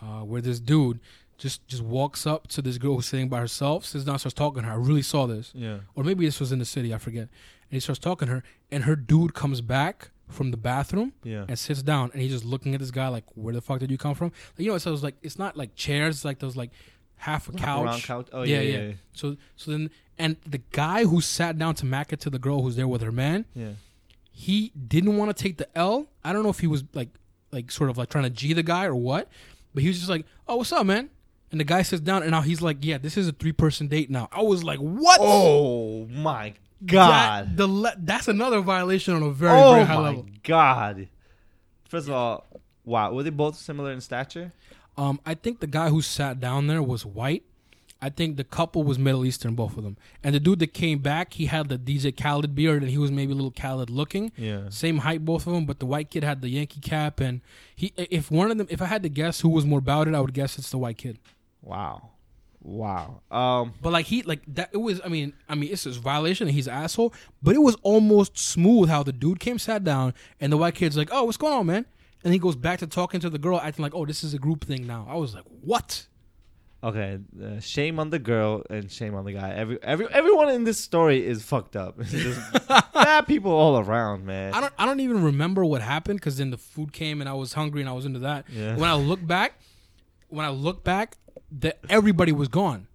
uh, 0.00 0.20
where 0.24 0.40
this 0.40 0.60
dude 0.60 1.00
just 1.36 1.66
just 1.68 1.82
walks 1.82 2.26
up 2.26 2.48
to 2.48 2.62
this 2.62 2.78
girl 2.78 2.96
who's 2.96 3.06
sitting 3.06 3.28
by 3.28 3.38
herself, 3.40 3.84
sits 3.84 4.04
down, 4.04 4.18
starts 4.18 4.34
talking 4.34 4.62
to 4.62 4.68
her. 4.68 4.74
I 4.74 4.76
really 4.76 5.02
saw 5.02 5.26
this, 5.26 5.52
Yeah. 5.54 5.78
or 5.94 6.02
maybe 6.04 6.24
this 6.24 6.40
was 6.40 6.50
in 6.52 6.58
the 6.58 6.64
city. 6.64 6.92
I 6.94 6.98
forget. 6.98 7.22
And 7.22 7.76
he 7.76 7.80
starts 7.80 7.98
talking 8.00 8.26
to 8.26 8.34
her, 8.36 8.42
and 8.72 8.84
her 8.84 8.96
dude 8.96 9.34
comes 9.34 9.60
back 9.60 10.10
from 10.28 10.50
the 10.50 10.56
bathroom 10.56 11.12
Yeah. 11.22 11.44
and 11.48 11.58
sits 11.58 11.82
down, 11.82 12.10
and 12.12 12.20
he's 12.22 12.32
just 12.32 12.44
looking 12.44 12.74
at 12.74 12.80
this 12.80 12.90
guy 12.90 13.08
like, 13.08 13.24
"Where 13.34 13.54
the 13.54 13.60
fuck 13.60 13.78
did 13.78 13.90
you 13.90 13.98
come 13.98 14.14
from?" 14.14 14.32
Like, 14.56 14.64
you 14.66 14.72
know, 14.72 14.78
so 14.78 14.90
it 14.90 14.92
was 14.92 15.02
like 15.02 15.16
it's 15.22 15.38
not 15.38 15.56
like 15.56 15.74
chairs, 15.76 16.16
it's 16.16 16.24
like 16.24 16.38
those 16.40 16.56
like 16.56 16.70
half 17.16 17.48
a 17.48 17.52
couch. 17.52 18.02
couch. 18.04 18.28
Oh 18.32 18.42
Yeah, 18.42 18.60
yeah, 18.60 18.78
yeah. 18.78 18.86
yeah, 18.88 18.92
So 19.12 19.36
so 19.56 19.70
then 19.70 19.90
and 20.18 20.36
the 20.44 20.58
guy 20.72 21.04
who 21.04 21.20
sat 21.20 21.56
down 21.58 21.74
to 21.76 21.86
mack 21.86 22.12
it 22.12 22.20
to 22.20 22.30
the 22.30 22.38
girl 22.40 22.62
who's 22.62 22.74
there 22.76 22.88
with 22.88 23.02
her 23.02 23.12
man, 23.12 23.44
yeah. 23.54 23.72
He 24.40 24.70
didn't 24.86 25.16
want 25.16 25.36
to 25.36 25.42
take 25.42 25.56
the 25.56 25.66
L. 25.76 26.06
I 26.24 26.32
don't 26.32 26.44
know 26.44 26.48
if 26.50 26.60
he 26.60 26.68
was 26.68 26.84
like 26.94 27.08
like 27.50 27.72
sort 27.72 27.90
of 27.90 27.98
like 27.98 28.08
trying 28.08 28.22
to 28.24 28.30
G 28.30 28.52
the 28.52 28.62
guy 28.62 28.84
or 28.84 28.94
what, 28.94 29.28
but 29.74 29.82
he 29.82 29.88
was 29.88 29.98
just 29.98 30.08
like, 30.08 30.24
"Oh, 30.46 30.56
what's 30.56 30.70
up, 30.72 30.86
man?" 30.86 31.10
And 31.50 31.58
the 31.58 31.64
guy 31.64 31.82
sits 31.82 32.00
down, 32.02 32.22
and 32.22 32.30
now 32.30 32.42
he's 32.42 32.62
like, 32.62 32.76
"Yeah, 32.82 32.98
this 32.98 33.16
is 33.16 33.26
a 33.26 33.32
three 33.32 33.50
person 33.52 33.88
date 33.88 34.10
now." 34.10 34.28
I 34.30 34.42
was 34.42 34.62
like, 34.62 34.78
"What?" 34.78 35.18
Oh 35.20 36.06
my 36.06 36.54
That- 36.82 36.86
god. 36.92 37.56
the 37.56 37.66
le- 37.66 37.96
that's 37.98 38.28
another 38.28 38.60
violation 38.60 39.14
on 39.14 39.22
a 39.24 39.30
very 39.32 39.58
oh 39.58 39.72
very 39.72 39.84
high 39.86 39.94
my 39.96 40.00
level. 40.02 40.26
god. 40.44 41.08
First 41.88 42.06
of 42.06 42.14
all, 42.14 42.46
wow. 42.84 43.12
Were 43.12 43.24
they 43.24 43.30
both 43.30 43.56
similar 43.56 43.90
in 43.92 44.00
stature? 44.00 44.52
Um, 44.96 45.20
I 45.26 45.34
think 45.34 45.58
the 45.60 45.66
guy 45.66 45.88
who 45.88 46.00
sat 46.02 46.38
down 46.38 46.66
there 46.68 46.82
was 46.82 47.04
white. 47.04 47.42
I 48.00 48.10
think 48.10 48.36
the 48.36 48.44
couple 48.44 48.84
was 48.84 48.98
Middle 48.98 49.24
Eastern, 49.24 49.54
both 49.54 49.76
of 49.76 49.82
them. 49.82 49.96
And 50.22 50.34
the 50.34 50.40
dude 50.40 50.60
that 50.60 50.72
came 50.72 51.00
back, 51.00 51.34
he 51.34 51.46
had 51.46 51.68
the 51.68 51.78
DJ 51.78 52.16
Khaled 52.16 52.54
beard, 52.54 52.82
and 52.82 52.90
he 52.90 52.98
was 52.98 53.10
maybe 53.10 53.32
a 53.32 53.34
little 53.34 53.50
Khaled 53.50 53.90
looking. 53.90 54.30
Yeah. 54.36 54.68
Same 54.68 54.98
height, 54.98 55.24
both 55.24 55.46
of 55.46 55.52
them. 55.52 55.66
But 55.66 55.80
the 55.80 55.86
white 55.86 56.10
kid 56.10 56.22
had 56.22 56.40
the 56.40 56.48
Yankee 56.48 56.80
cap, 56.80 57.18
and 57.20 57.40
he. 57.74 57.92
If 57.96 58.30
one 58.30 58.50
of 58.50 58.58
them, 58.58 58.68
if 58.70 58.80
I 58.80 58.86
had 58.86 59.02
to 59.02 59.08
guess 59.08 59.40
who 59.40 59.48
was 59.48 59.66
more 59.66 59.80
about 59.80 60.06
it, 60.06 60.14
I 60.14 60.20
would 60.20 60.32
guess 60.32 60.58
it's 60.58 60.70
the 60.70 60.78
white 60.78 60.98
kid. 60.98 61.18
Wow. 61.60 62.10
Wow. 62.62 63.22
Um. 63.30 63.74
But 63.82 63.92
like 63.92 64.06
he, 64.06 64.22
like 64.22 64.42
that, 64.54 64.70
it 64.72 64.78
was. 64.78 65.00
I 65.04 65.08
mean, 65.08 65.32
I 65.48 65.54
mean, 65.56 65.72
it's 65.72 65.86
a 65.86 65.90
violation, 65.90 66.46
and 66.46 66.54
he's 66.54 66.68
an 66.68 66.74
asshole. 66.74 67.12
But 67.42 67.56
it 67.56 67.62
was 67.62 67.76
almost 67.82 68.38
smooth 68.38 68.88
how 68.88 69.02
the 69.02 69.12
dude 69.12 69.40
came, 69.40 69.58
sat 69.58 69.82
down, 69.82 70.14
and 70.40 70.52
the 70.52 70.56
white 70.56 70.74
kid's 70.74 70.96
like, 70.96 71.08
"Oh, 71.10 71.24
what's 71.24 71.36
going 71.36 71.52
on, 71.52 71.66
man?" 71.66 71.86
And 72.22 72.32
he 72.32 72.38
goes 72.38 72.56
back 72.56 72.78
to 72.80 72.86
talking 72.86 73.20
to 73.20 73.30
the 73.30 73.38
girl, 73.38 73.60
acting 73.60 73.82
like, 73.82 73.94
"Oh, 73.94 74.06
this 74.06 74.22
is 74.22 74.34
a 74.34 74.38
group 74.38 74.64
thing 74.64 74.86
now." 74.86 75.06
I 75.08 75.16
was 75.16 75.34
like, 75.34 75.44
"What?" 75.62 76.06
Okay. 76.82 77.18
Uh, 77.42 77.58
shame 77.58 77.98
on 77.98 78.10
the 78.10 78.20
girl 78.20 78.62
and 78.70 78.90
shame 78.90 79.14
on 79.16 79.24
the 79.24 79.32
guy. 79.32 79.50
Every 79.50 79.82
every 79.82 80.06
everyone 80.10 80.50
in 80.50 80.62
this 80.62 80.78
story 80.78 81.26
is 81.26 81.42
fucked 81.42 81.74
up. 81.74 81.98
Bad 82.94 83.26
people 83.26 83.50
all 83.50 83.78
around, 83.78 84.24
man. 84.24 84.54
I 84.54 84.60
don't 84.60 84.72
I 84.78 84.86
don't 84.86 85.00
even 85.00 85.24
remember 85.24 85.64
what 85.64 85.82
happened 85.82 86.20
because 86.20 86.36
then 86.38 86.50
the 86.50 86.56
food 86.56 86.92
came 86.92 87.20
and 87.20 87.28
I 87.28 87.34
was 87.34 87.52
hungry 87.54 87.80
and 87.80 87.90
I 87.90 87.92
was 87.92 88.06
into 88.06 88.20
that. 88.20 88.44
Yeah. 88.48 88.76
When 88.76 88.88
I 88.88 88.94
look 88.94 89.26
back, 89.26 89.58
when 90.28 90.46
I 90.46 90.50
look 90.50 90.84
back, 90.84 91.16
that 91.50 91.80
everybody 91.88 92.30
was 92.30 92.46
gone. 92.46 92.86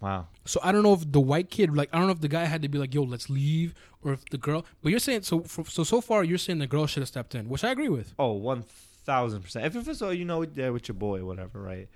Wow. 0.00 0.28
So 0.46 0.60
I 0.62 0.72
don't 0.72 0.82
know 0.82 0.94
if 0.94 1.10
the 1.10 1.20
white 1.20 1.50
kid 1.50 1.76
like 1.76 1.90
I 1.92 1.98
don't 1.98 2.06
know 2.06 2.12
if 2.12 2.20
the 2.22 2.28
guy 2.28 2.44
had 2.44 2.62
to 2.62 2.68
be 2.68 2.78
like 2.78 2.94
yo 2.94 3.02
let's 3.02 3.28
leave 3.28 3.74
or 4.02 4.14
if 4.14 4.24
the 4.30 4.38
girl. 4.38 4.64
But 4.82 4.88
you're 4.88 5.00
saying 5.00 5.22
so 5.22 5.40
for, 5.40 5.66
so 5.66 5.84
so 5.84 6.00
far 6.00 6.24
you're 6.24 6.38
saying 6.38 6.60
the 6.60 6.66
girl 6.66 6.86
should 6.86 7.02
have 7.02 7.08
stepped 7.08 7.34
in, 7.34 7.50
which 7.50 7.62
I 7.62 7.72
agree 7.72 7.90
with. 7.90 8.14
Oh, 8.18 8.32
one 8.32 8.64
thousand 9.04 9.42
percent. 9.42 9.66
If 9.66 9.86
it's 9.86 10.00
all 10.00 10.14
you 10.14 10.24
know 10.24 10.46
there 10.46 10.72
with 10.72 10.88
your 10.88 10.94
boy, 10.94 11.24
whatever, 11.24 11.60
right? 11.60 11.88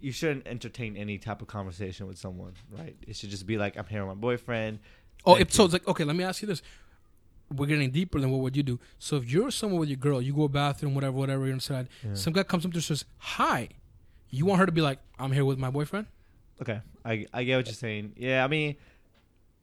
You 0.00 0.12
shouldn't 0.12 0.46
entertain 0.46 0.96
any 0.96 1.18
type 1.18 1.40
of 1.40 1.48
conversation 1.48 2.06
with 2.06 2.18
someone, 2.18 2.52
right? 2.70 2.96
It 3.06 3.16
should 3.16 3.30
just 3.30 3.46
be 3.46 3.56
like, 3.56 3.76
I'm 3.76 3.86
here 3.86 4.04
with 4.04 4.16
my 4.16 4.20
boyfriend. 4.20 4.78
Oh, 5.24 5.34
if 5.34 5.52
so 5.52 5.64
it's 5.64 5.72
like 5.72 5.86
okay, 5.88 6.04
let 6.04 6.14
me 6.16 6.24
ask 6.24 6.42
you 6.42 6.48
this. 6.48 6.62
We're 7.54 7.66
getting 7.66 7.90
deeper 7.90 8.20
than 8.20 8.30
what 8.30 8.40
would 8.40 8.56
you 8.56 8.62
do. 8.62 8.80
So 8.98 9.16
if 9.16 9.30
you're 9.30 9.50
someone 9.50 9.78
with 9.80 9.88
your 9.88 9.96
girl, 9.96 10.20
you 10.20 10.34
go 10.34 10.48
to 10.48 10.52
bathroom, 10.52 10.94
whatever, 10.94 11.16
whatever, 11.16 11.44
you're 11.46 11.54
inside. 11.54 11.88
Yeah. 12.04 12.14
Some 12.14 12.32
guy 12.32 12.42
comes 12.42 12.64
up 12.64 12.72
to 12.72 12.76
her 12.76 12.78
and 12.78 12.84
says, 12.84 13.04
"Hi." 13.18 13.68
You 14.30 14.44
want 14.44 14.58
her 14.58 14.66
to 14.66 14.72
be 14.72 14.80
like, 14.80 14.98
"I'm 15.18 15.32
here 15.32 15.44
with 15.44 15.58
my 15.58 15.70
boyfriend." 15.70 16.06
Okay, 16.60 16.80
I 17.04 17.26
I 17.32 17.44
get 17.44 17.56
what 17.56 17.66
you're 17.66 17.74
saying. 17.74 18.14
Yeah, 18.16 18.44
I 18.44 18.48
mean, 18.48 18.76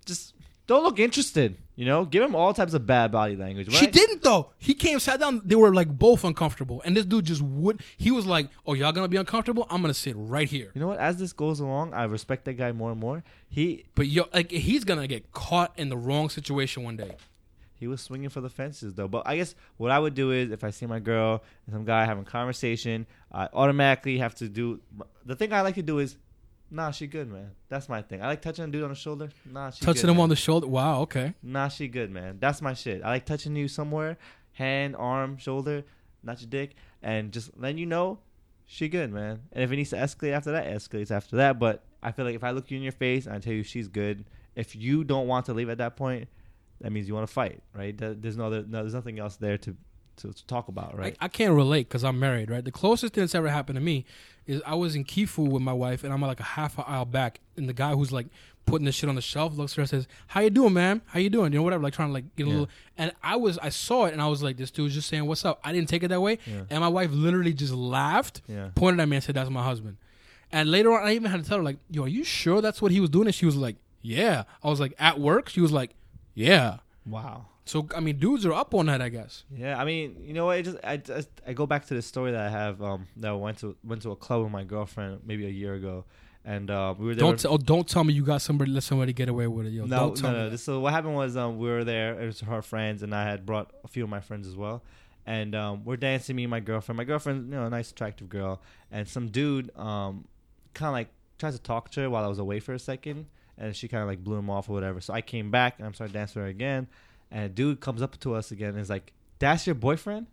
just 0.05 0.33
don't 0.67 0.83
look 0.83 0.99
interested. 0.99 1.57
You 1.75 1.85
know, 1.85 2.05
give 2.05 2.21
him 2.21 2.35
all 2.35 2.53
types 2.53 2.75
of 2.75 2.85
bad 2.85 3.11
body 3.11 3.35
language. 3.35 3.71
She 3.73 3.85
right? 3.85 3.91
didn't 3.91 4.21
though. 4.21 4.51
He 4.59 4.75
came, 4.75 4.99
sat 4.99 5.19
down. 5.19 5.41
They 5.43 5.55
were 5.55 5.73
like 5.73 5.87
both 5.89 6.23
uncomfortable, 6.23 6.83
and 6.85 6.95
this 6.95 7.03
dude 7.05 7.25
just 7.25 7.41
would. 7.41 7.81
He 7.97 8.11
was 8.11 8.27
like, 8.27 8.49
"Oh, 8.67 8.73
y'all 8.73 8.91
gonna 8.91 9.07
be 9.07 9.17
uncomfortable? 9.17 9.65
I'm 9.71 9.81
gonna 9.81 9.95
sit 9.95 10.15
right 10.15 10.47
here." 10.47 10.69
You 10.75 10.81
know 10.81 10.87
what? 10.87 10.99
As 10.99 11.17
this 11.17 11.33
goes 11.33 11.59
along, 11.59 11.93
I 11.95 12.03
respect 12.03 12.45
that 12.45 12.53
guy 12.53 12.71
more 12.73 12.91
and 12.91 12.99
more. 12.99 13.23
He 13.49 13.85
But 13.95 14.05
yo, 14.07 14.25
like 14.33 14.51
he's 14.51 14.83
gonna 14.83 15.07
get 15.07 15.31
caught 15.31 15.73
in 15.77 15.89
the 15.89 15.97
wrong 15.97 16.29
situation 16.29 16.83
one 16.83 16.95
day. 16.97 17.15
he 17.73 17.87
was 17.87 17.99
swinging 18.01 18.29
for 18.29 18.39
the 18.39 18.49
fences 18.51 18.93
though. 18.93 19.07
But 19.07 19.23
I 19.25 19.35
guess 19.37 19.55
what 19.77 19.89
I 19.89 19.97
would 19.97 20.13
do 20.13 20.31
is 20.31 20.51
if 20.51 20.63
I 20.63 20.69
see 20.69 20.85
my 20.85 20.99
girl 20.99 21.43
and 21.65 21.73
some 21.73 21.85
guy 21.85 22.05
having 22.05 22.23
conversation, 22.23 23.07
I 23.31 23.49
automatically 23.51 24.19
have 24.19 24.35
to 24.35 24.47
do 24.47 24.79
the 25.25 25.35
thing 25.35 25.51
I 25.51 25.61
like 25.61 25.75
to 25.75 25.81
do 25.81 25.97
is, 25.99 26.17
nah, 26.73 26.91
she 26.91 27.07
good, 27.07 27.31
man. 27.31 27.51
That's 27.69 27.87
my 27.87 28.01
thing. 28.01 28.21
I 28.21 28.27
like 28.27 28.41
touching 28.41 28.65
a 28.65 28.67
dude 28.67 28.83
on 28.83 28.89
the 28.89 28.95
shoulder. 28.95 29.29
Nah, 29.45 29.69
she 29.69 29.79
good. 29.79 29.85
Touching 29.85 30.01
good, 30.01 30.09
him 30.09 30.17
man. 30.17 30.23
on 30.23 30.29
the 30.29 30.35
shoulder. 30.35 30.67
Wow. 30.67 31.01
Okay. 31.01 31.33
Nah, 31.41 31.69
she 31.69 31.87
good, 31.87 32.11
man. 32.11 32.37
That's 32.39 32.61
my 32.61 32.73
shit. 32.73 33.03
I 33.03 33.09
like 33.09 33.25
touching 33.25 33.55
you 33.55 33.67
somewhere, 33.67 34.17
hand, 34.53 34.95
arm, 34.97 35.37
shoulder, 35.37 35.83
not 36.23 36.41
your 36.41 36.49
dick, 36.49 36.75
and 37.01 37.31
just 37.31 37.51
letting 37.57 37.77
you 37.77 37.85
know 37.85 38.19
she 38.65 38.89
good, 38.89 39.11
man. 39.11 39.41
And 39.51 39.63
if 39.63 39.71
it 39.71 39.75
needs 39.75 39.91
to 39.91 39.97
escalate 39.97 40.33
after 40.33 40.51
that, 40.51 40.65
escalates 40.65 41.11
after 41.11 41.37
that. 41.37 41.59
But 41.59 41.83
I 42.01 42.11
feel 42.11 42.25
like 42.25 42.35
if 42.35 42.43
I 42.43 42.51
look 42.51 42.71
you 42.71 42.77
in 42.77 42.83
your 42.83 42.91
face 42.91 43.25
and 43.25 43.35
I 43.35 43.39
tell 43.39 43.53
you 43.53 43.63
she's 43.63 43.87
good, 43.87 44.25
if 44.55 44.75
you 44.75 45.03
don't 45.03 45.27
want 45.27 45.45
to 45.47 45.53
leave 45.53 45.69
at 45.69 45.77
that 45.77 45.95
point, 45.95 46.27
that 46.81 46.91
means 46.91 47.07
you 47.07 47.13
want 47.13 47.27
to 47.27 47.33
fight, 47.33 47.61
right? 47.73 47.95
There's 47.97 48.35
no 48.37 48.47
other, 48.47 48.63
no, 48.67 48.81
there's 48.81 48.93
nothing 48.93 49.19
else 49.19 49.37
there 49.37 49.57
to 49.59 49.75
to, 50.17 50.31
to 50.33 50.45
talk 50.45 50.67
about, 50.67 50.97
right? 50.97 51.15
I, 51.19 51.25
I 51.25 51.27
can't 51.27 51.53
relate 51.53 51.87
because 51.89 52.03
I'm 52.03 52.19
married, 52.19 52.49
right? 52.49 52.63
The 52.63 52.71
closest 52.71 53.13
thing 53.13 53.23
that's 53.23 53.35
ever 53.35 53.49
happened 53.49 53.77
to 53.77 53.81
me 53.81 54.05
is 54.45 54.61
I 54.65 54.75
was 54.75 54.95
in 54.95 55.03
Key 55.05 55.25
Food 55.25 55.51
with 55.51 55.61
my 55.61 55.73
wife, 55.73 56.03
and 56.03 56.11
I'm 56.13 56.21
like 56.21 56.39
a 56.39 56.43
half 56.43 56.77
a 56.77 56.81
aisle 56.87 57.05
back, 57.05 57.39
and 57.57 57.67
the 57.69 57.73
guy 57.73 57.93
who's 57.93 58.11
like 58.11 58.27
putting 58.65 58.85
the 58.85 58.91
shit 58.91 59.09
on 59.09 59.15
the 59.15 59.21
shelf 59.21 59.57
looks 59.57 59.73
at 59.73 59.75
her 59.77 59.81
and 59.81 59.89
says, 59.89 60.07
"How 60.27 60.41
you 60.41 60.49
doing, 60.49 60.73
ma'am? 60.73 61.01
How 61.07 61.19
you 61.19 61.29
doing? 61.29 61.51
You 61.53 61.59
know, 61.59 61.63
whatever." 61.63 61.83
Like 61.83 61.93
trying 61.93 62.09
to 62.09 62.13
like 62.13 62.35
get 62.35 62.43
a 62.45 62.49
Yeah. 62.49 62.53
little. 62.53 62.69
And 62.97 63.11
I 63.23 63.35
was, 63.37 63.57
I 63.59 63.69
saw 63.69 64.05
it, 64.05 64.13
and 64.13 64.21
I 64.21 64.27
was 64.27 64.43
like, 64.43 64.57
"This 64.57 64.69
dude's 64.71 64.93
just 64.95 65.07
saying 65.09 65.25
what's 65.25 65.45
up." 65.45 65.59
I 65.63 65.71
didn't 65.71 65.89
take 65.89 66.03
it 66.03 66.09
that 66.09 66.21
way, 66.21 66.39
Yeah. 66.45 66.63
and 66.69 66.81
my 66.81 66.87
wife 66.89 67.09
literally 67.11 67.53
just 67.53 67.73
laughed, 67.73 68.41
Yeah. 68.47 68.69
pointed 68.75 69.01
at 69.01 69.07
me, 69.07 69.17
and 69.17 69.23
said, 69.23 69.35
"That's 69.35 69.49
my 69.49 69.63
husband." 69.63 69.97
And 70.51 70.69
later 70.69 70.91
on, 70.93 71.07
I 71.07 71.13
even 71.15 71.31
had 71.31 71.41
to 71.41 71.47
tell 71.49 71.57
her 71.57 71.63
like, 71.63 71.77
"Yo, 71.89 72.03
are 72.03 72.07
you 72.07 72.23
sure 72.23 72.61
that's 72.61 72.81
what 72.81 72.91
he 72.91 72.99
was 72.99 73.09
doing?" 73.09 73.27
And 73.27 73.35
she 73.35 73.45
was 73.45 73.55
like, 73.55 73.77
"Yeah." 74.01 74.43
I 74.63 74.69
was 74.69 74.79
like, 74.79 74.93
"At 74.99 75.19
work?" 75.19 75.49
She 75.49 75.61
was 75.61 75.71
like, 75.71 75.91
"Yeah." 76.33 76.77
Wow. 77.05 77.47
So 77.65 77.87
I 77.95 77.99
mean, 78.01 78.17
dudes 78.17 78.45
are 78.45 78.53
up 78.53 78.73
on 78.73 78.87
that, 78.87 79.01
I 79.01 79.09
guess. 79.09 79.43
Yeah, 79.55 79.79
I 79.79 79.85
mean, 79.85 80.17
you 80.21 80.33
know 80.33 80.45
what? 80.45 80.59
It 80.59 80.63
just 80.63 80.77
I 80.83 80.97
just 80.97 81.29
I 81.47 81.53
go 81.53 81.65
back 81.65 81.85
to 81.87 81.93
the 81.93 82.01
story 82.01 82.31
that 82.31 82.41
I 82.41 82.49
have. 82.49 82.81
Um, 82.81 83.07
that 83.17 83.29
I 83.29 83.33
went 83.33 83.59
to 83.59 83.75
went 83.83 84.01
to 84.01 84.11
a 84.11 84.15
club 84.15 84.43
with 84.43 84.51
my 84.51 84.63
girlfriend 84.63 85.21
maybe 85.25 85.45
a 85.45 85.49
year 85.49 85.75
ago, 85.75 86.03
and 86.43 86.69
uh, 86.69 86.93
we 86.97 87.05
were 87.05 87.15
there. 87.15 87.25
Don't 87.25 87.39
t- 87.39 87.47
oh, 87.47 87.57
don't 87.57 87.87
tell 87.87 88.03
me 88.03 88.13
you 88.13 88.23
got 88.23 88.41
somebody 88.41 88.71
let 88.71 88.83
somebody 88.83 89.13
get 89.13 89.29
away 89.29 89.47
with 89.47 89.67
it, 89.67 89.69
yo. 89.69 89.85
no, 89.85 90.13
don't 90.13 90.23
no, 90.23 90.49
no. 90.49 90.55
So 90.57 90.81
what 90.81 90.91
happened 90.91 91.15
was 91.15 91.37
um, 91.37 91.57
we 91.57 91.69
were 91.69 91.85
there. 91.85 92.19
It 92.19 92.25
was 92.25 92.41
her 92.41 92.61
friends, 92.61 93.01
and 93.01 93.15
I 93.15 93.23
had 93.23 93.45
brought 93.45 93.71
a 93.83 93.87
few 93.87 94.03
of 94.03 94.09
my 94.09 94.19
friends 94.19 94.47
as 94.47 94.55
well. 94.55 94.83
And 95.25 95.55
um, 95.55 95.85
we're 95.85 95.95
dancing. 95.95 96.35
Me 96.35 96.43
and 96.43 96.51
my 96.51 96.59
girlfriend. 96.59 96.97
My 96.97 97.05
girlfriend, 97.05 97.45
you 97.49 97.55
know, 97.55 97.65
a 97.65 97.69
nice, 97.69 97.91
attractive 97.91 98.27
girl, 98.27 98.61
and 98.91 99.07
some 99.07 99.29
dude, 99.29 99.73
um, 99.77 100.27
kind 100.73 100.89
of 100.89 100.93
like 100.93 101.07
tries 101.37 101.55
to 101.55 101.61
talk 101.61 101.91
to 101.91 102.01
her 102.01 102.09
while 102.09 102.25
I 102.25 102.27
was 102.27 102.39
away 102.39 102.59
for 102.59 102.73
a 102.73 102.79
second, 102.79 103.27
and 103.57 103.73
she 103.73 103.87
kind 103.87 104.01
of 104.03 104.09
like 104.09 104.21
blew 104.21 104.35
him 104.35 104.49
off 104.49 104.69
or 104.69 104.73
whatever. 104.73 104.99
So 104.99 105.13
I 105.13 105.21
came 105.21 105.49
back 105.49 105.75
and 105.77 105.87
I'm 105.87 105.93
starting 105.93 106.13
dancing 106.13 106.41
with 106.41 106.47
her 106.47 106.49
again, 106.49 106.87
and 107.31 107.45
a 107.45 107.49
dude 107.49 107.79
comes 107.79 108.01
up 108.01 108.19
to 108.19 108.33
us 108.35 108.51
again 108.51 108.69
and 108.69 108.79
is 108.79 108.89
like, 108.89 109.13
"That's 109.39 109.65
your 109.67 109.75
boyfriend?" 109.75 110.27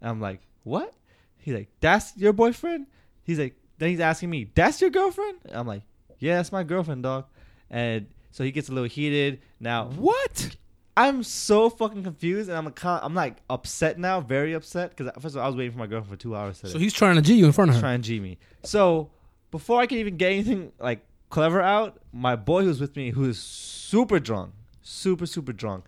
And 0.00 0.10
I'm 0.10 0.20
like, 0.20 0.40
"What?" 0.64 0.94
He's 1.38 1.54
like, 1.54 1.68
"That's 1.80 2.16
your 2.16 2.32
boyfriend?" 2.32 2.86
He's 3.24 3.38
like, 3.38 3.56
then 3.78 3.90
he's 3.90 4.00
asking 4.00 4.30
me, 4.30 4.50
"That's 4.54 4.80
your 4.80 4.90
girlfriend?" 4.90 5.38
I'm 5.52 5.66
like, 5.66 5.82
"Yeah, 6.18 6.36
that's 6.36 6.50
my 6.52 6.62
girlfriend, 6.64 7.02
dog." 7.02 7.26
And 7.70 8.06
so 8.30 8.42
he 8.44 8.50
gets 8.50 8.68
a 8.68 8.72
little 8.72 8.88
heated. 8.88 9.40
Now 9.60 9.86
What? 9.90 10.56
I'm 10.96 11.22
so 11.22 11.70
fucking 11.70 12.02
confused, 12.02 12.48
and 12.48 12.58
I'm 12.58 12.68
kind 12.72 13.00
I'm 13.04 13.14
like 13.14 13.36
upset 13.48 13.98
now, 14.00 14.20
very 14.20 14.52
upset 14.54 14.96
because 14.96 15.12
first 15.22 15.36
of 15.36 15.38
all 15.38 15.44
I 15.44 15.46
was 15.46 15.54
waiting 15.54 15.72
for 15.72 15.78
my 15.78 15.86
girlfriend 15.86 16.10
for 16.18 16.20
two 16.20 16.34
hours 16.34 16.58
today, 16.58 16.72
So 16.72 16.78
he's 16.80 16.92
trying 16.92 17.14
to 17.14 17.22
G 17.22 17.34
you 17.34 17.46
in 17.46 17.52
front 17.52 17.70
of 17.70 17.76
her. 17.76 17.80
trying 17.80 18.02
to 18.02 18.08
G 18.08 18.18
me. 18.18 18.38
So 18.64 19.10
before 19.52 19.80
I 19.80 19.86
can 19.86 19.98
even 19.98 20.16
get 20.16 20.32
anything 20.32 20.72
like 20.80 21.04
clever 21.30 21.60
out, 21.62 22.00
my 22.12 22.34
boy 22.34 22.64
who's 22.64 22.80
with 22.80 22.96
me, 22.96 23.10
who 23.10 23.26
is 23.26 23.38
super 23.38 24.18
drunk, 24.18 24.54
super 24.82 25.24
super 25.26 25.52
drunk, 25.52 25.84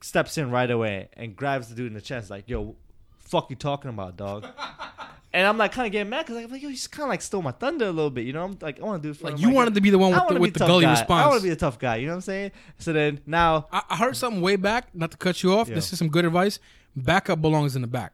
steps 0.00 0.38
in 0.38 0.50
right 0.50 0.70
away 0.70 1.08
and 1.14 1.34
grabs 1.36 1.68
the 1.68 1.74
dude 1.74 1.88
in 1.88 1.94
the 1.94 2.00
chest, 2.00 2.30
like, 2.30 2.48
"Yo, 2.48 2.76
fuck 3.18 3.50
you 3.50 3.56
talking 3.56 3.90
about, 3.90 4.16
dog?" 4.16 4.46
and 5.32 5.46
I'm 5.46 5.58
like 5.58 5.72
kind 5.72 5.86
of 5.86 5.92
getting 5.92 6.08
mad 6.10 6.26
because 6.26 6.42
I'm 6.42 6.50
like, 6.50 6.62
"Yo, 6.62 6.68
he's 6.68 6.86
kind 6.86 7.04
of 7.04 7.08
like 7.10 7.22
stole 7.22 7.42
my 7.42 7.50
thunder 7.52 7.86
a 7.86 7.90
little 7.92 8.10
bit," 8.10 8.24
you 8.24 8.32
know? 8.32 8.44
I'm 8.44 8.58
like, 8.60 8.80
I 8.80 8.84
want 8.84 9.02
to 9.02 9.06
do 9.08 9.12
it 9.12 9.16
for 9.16 9.24
Like 9.24 9.34
him, 9.34 9.48
you 9.48 9.54
wanted 9.54 9.74
to 9.74 9.80
be 9.80 9.90
the 9.90 9.98
one 9.98 10.12
with 10.12 10.28
the, 10.28 10.40
with 10.40 10.54
the 10.54 10.66
gully 10.66 10.84
guy. 10.84 10.92
response. 10.92 11.24
I 11.24 11.28
want 11.28 11.38
to 11.40 11.42
be 11.42 11.50
the 11.50 11.56
tough 11.56 11.78
guy. 11.78 11.96
You 11.96 12.06
know 12.06 12.12
what 12.12 12.16
I'm 12.16 12.20
saying? 12.22 12.52
So 12.78 12.92
then 12.92 13.20
now, 13.26 13.66
I, 13.72 13.82
I 13.90 13.96
heard 13.96 14.16
something 14.16 14.40
way 14.40 14.56
back. 14.56 14.94
Not 14.94 15.10
to 15.12 15.16
cut 15.16 15.42
you 15.42 15.52
off. 15.52 15.68
Yeah. 15.68 15.74
This 15.76 15.92
is 15.92 15.98
some 15.98 16.08
good 16.08 16.24
advice. 16.24 16.58
Backup 16.96 17.40
belongs 17.40 17.76
in 17.76 17.82
the 17.82 17.88
back. 17.88 18.12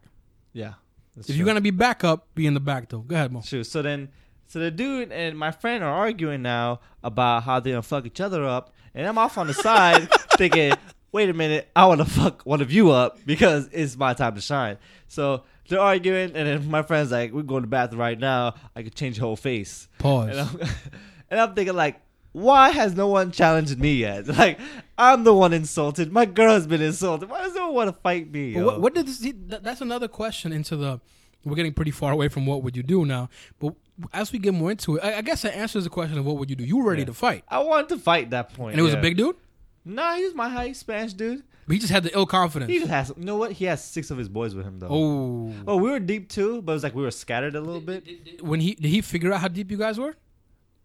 yeah, 0.52 0.74
if 1.16 1.26
true. 1.26 1.34
you're 1.36 1.46
gonna 1.46 1.60
be 1.60 1.70
backup, 1.70 2.26
be 2.34 2.46
in 2.46 2.54
the 2.54 2.60
back 2.60 2.88
though. 2.88 2.98
Go 2.98 3.14
ahead, 3.14 3.32
Mo. 3.32 3.40
True. 3.42 3.64
So 3.64 3.80
then, 3.82 4.08
so 4.46 4.58
the 4.58 4.70
dude 4.70 5.10
and 5.12 5.38
my 5.38 5.50
friend 5.52 5.82
are 5.84 5.92
arguing 5.94 6.42
now 6.42 6.80
about 7.02 7.44
how 7.44 7.60
they're 7.60 7.74
gonna 7.74 7.82
fuck 7.82 8.04
each 8.04 8.20
other 8.20 8.44
up, 8.44 8.74
and 8.94 9.06
I'm 9.06 9.16
off 9.16 9.38
on 9.38 9.46
the 9.46 9.54
side 9.54 10.08
thinking, 10.36 10.72
wait 11.14 11.30
a 11.30 11.32
minute, 11.32 11.70
I 11.76 11.86
want 11.86 12.00
to 12.00 12.04
fuck 12.04 12.42
one 12.42 12.60
of 12.60 12.72
you 12.72 12.90
up 12.90 13.24
because 13.24 13.68
it's 13.70 13.96
my 13.96 14.14
time 14.14 14.34
to 14.34 14.40
shine. 14.40 14.78
So 15.06 15.44
they're 15.68 15.80
arguing, 15.80 16.32
and 16.34 16.48
then 16.48 16.68
my 16.68 16.82
friend's 16.82 17.12
like, 17.12 17.32
we're 17.32 17.42
going 17.42 17.62
to 17.62 17.66
the 17.66 17.70
bathroom 17.70 18.00
right 18.00 18.18
now. 18.18 18.56
I 18.74 18.82
could 18.82 18.96
change 18.96 19.16
your 19.18 19.26
whole 19.26 19.36
face. 19.36 19.88
Pause. 19.98 20.28
And 20.30 20.40
I'm, 20.40 20.60
and 21.30 21.40
I'm 21.40 21.54
thinking 21.54 21.76
like, 21.76 22.00
why 22.32 22.70
has 22.70 22.96
no 22.96 23.06
one 23.06 23.30
challenged 23.30 23.78
me 23.78 23.94
yet? 23.94 24.26
Like, 24.36 24.58
I'm 24.98 25.22
the 25.22 25.32
one 25.32 25.52
insulted. 25.52 26.12
My 26.12 26.24
girl 26.24 26.52
has 26.52 26.66
been 26.66 26.82
insulted. 26.82 27.30
Why 27.30 27.42
does 27.42 27.54
no 27.54 27.66
one 27.66 27.74
want 27.74 27.94
to 27.94 28.00
fight 28.02 28.32
me? 28.32 28.60
What, 28.60 28.80
what 28.80 28.94
did 28.94 29.06
this, 29.06 29.20
see, 29.20 29.32
that's 29.32 29.80
another 29.80 30.08
question 30.08 30.52
into 30.52 30.76
the 30.76 31.00
we're 31.44 31.54
getting 31.54 31.74
pretty 31.74 31.90
far 31.90 32.10
away 32.10 32.26
from 32.28 32.46
what 32.46 32.62
would 32.62 32.74
you 32.74 32.82
do 32.82 33.04
now 33.04 33.28
but 33.58 33.74
as 34.14 34.32
we 34.32 34.38
get 34.38 34.54
more 34.54 34.70
into 34.70 34.96
it 34.96 35.04
i, 35.04 35.18
I 35.18 35.20
guess 35.20 35.42
that 35.42 35.54
answers 35.54 35.84
the 35.84 35.90
question 35.90 36.16
of 36.16 36.24
what 36.24 36.38
would 36.38 36.48
you 36.48 36.56
do 36.56 36.64
you 36.64 36.78
were 36.78 36.88
ready 36.88 37.02
Yeah. 37.02 37.06
to 37.06 37.12
fight 37.12 37.44
I 37.48 37.58
wanted 37.58 37.90
to 37.90 37.98
fight 37.98 38.24
at 38.24 38.30
that 38.30 38.54
point. 38.54 38.72
and 38.72 38.80
it 38.80 38.82
was 38.82 38.94
yeah. 38.94 38.98
a 38.98 39.02
big 39.02 39.18
dude 39.18 39.36
Nah, 39.84 40.14
he 40.14 40.24
was 40.24 40.34
my 40.34 40.48
height, 40.48 40.76
Spanish 40.76 41.12
dude. 41.12 41.42
but 41.66 41.74
he 41.74 41.78
just 41.78 41.92
had 41.92 42.02
the 42.04 42.14
ill 42.14 42.26
confidence 42.26 42.70
He 42.70 42.78
just 42.78 42.90
has. 42.90 43.12
You 43.16 43.24
know 43.24 43.36
what? 43.36 43.52
He 43.52 43.66
has 43.66 43.84
six 43.84 44.10
of 44.10 44.18
his 44.18 44.28
boys 44.28 44.54
with 44.54 44.64
him 44.64 44.78
though. 44.78 44.88
oh 44.90 45.52
Oh, 45.66 45.76
we 45.76 45.90
were 45.90 46.00
deep 46.00 46.28
too, 46.28 46.62
but 46.62 46.72
it 46.72 46.76
was 46.76 46.82
like 46.82 46.94
we 46.94 47.02
were 47.02 47.10
scattered 47.10 47.54
a 47.54 47.60
little 47.60 47.80
bit. 47.80 48.42
when 48.42 48.60
he 48.60 48.74
did 48.74 48.86
he 48.88 49.00
figure 49.00 49.32
out 49.32 49.40
how 49.40 49.48
deep 49.48 49.70
you 49.70 49.76
guys 49.76 49.98
were 49.98 50.14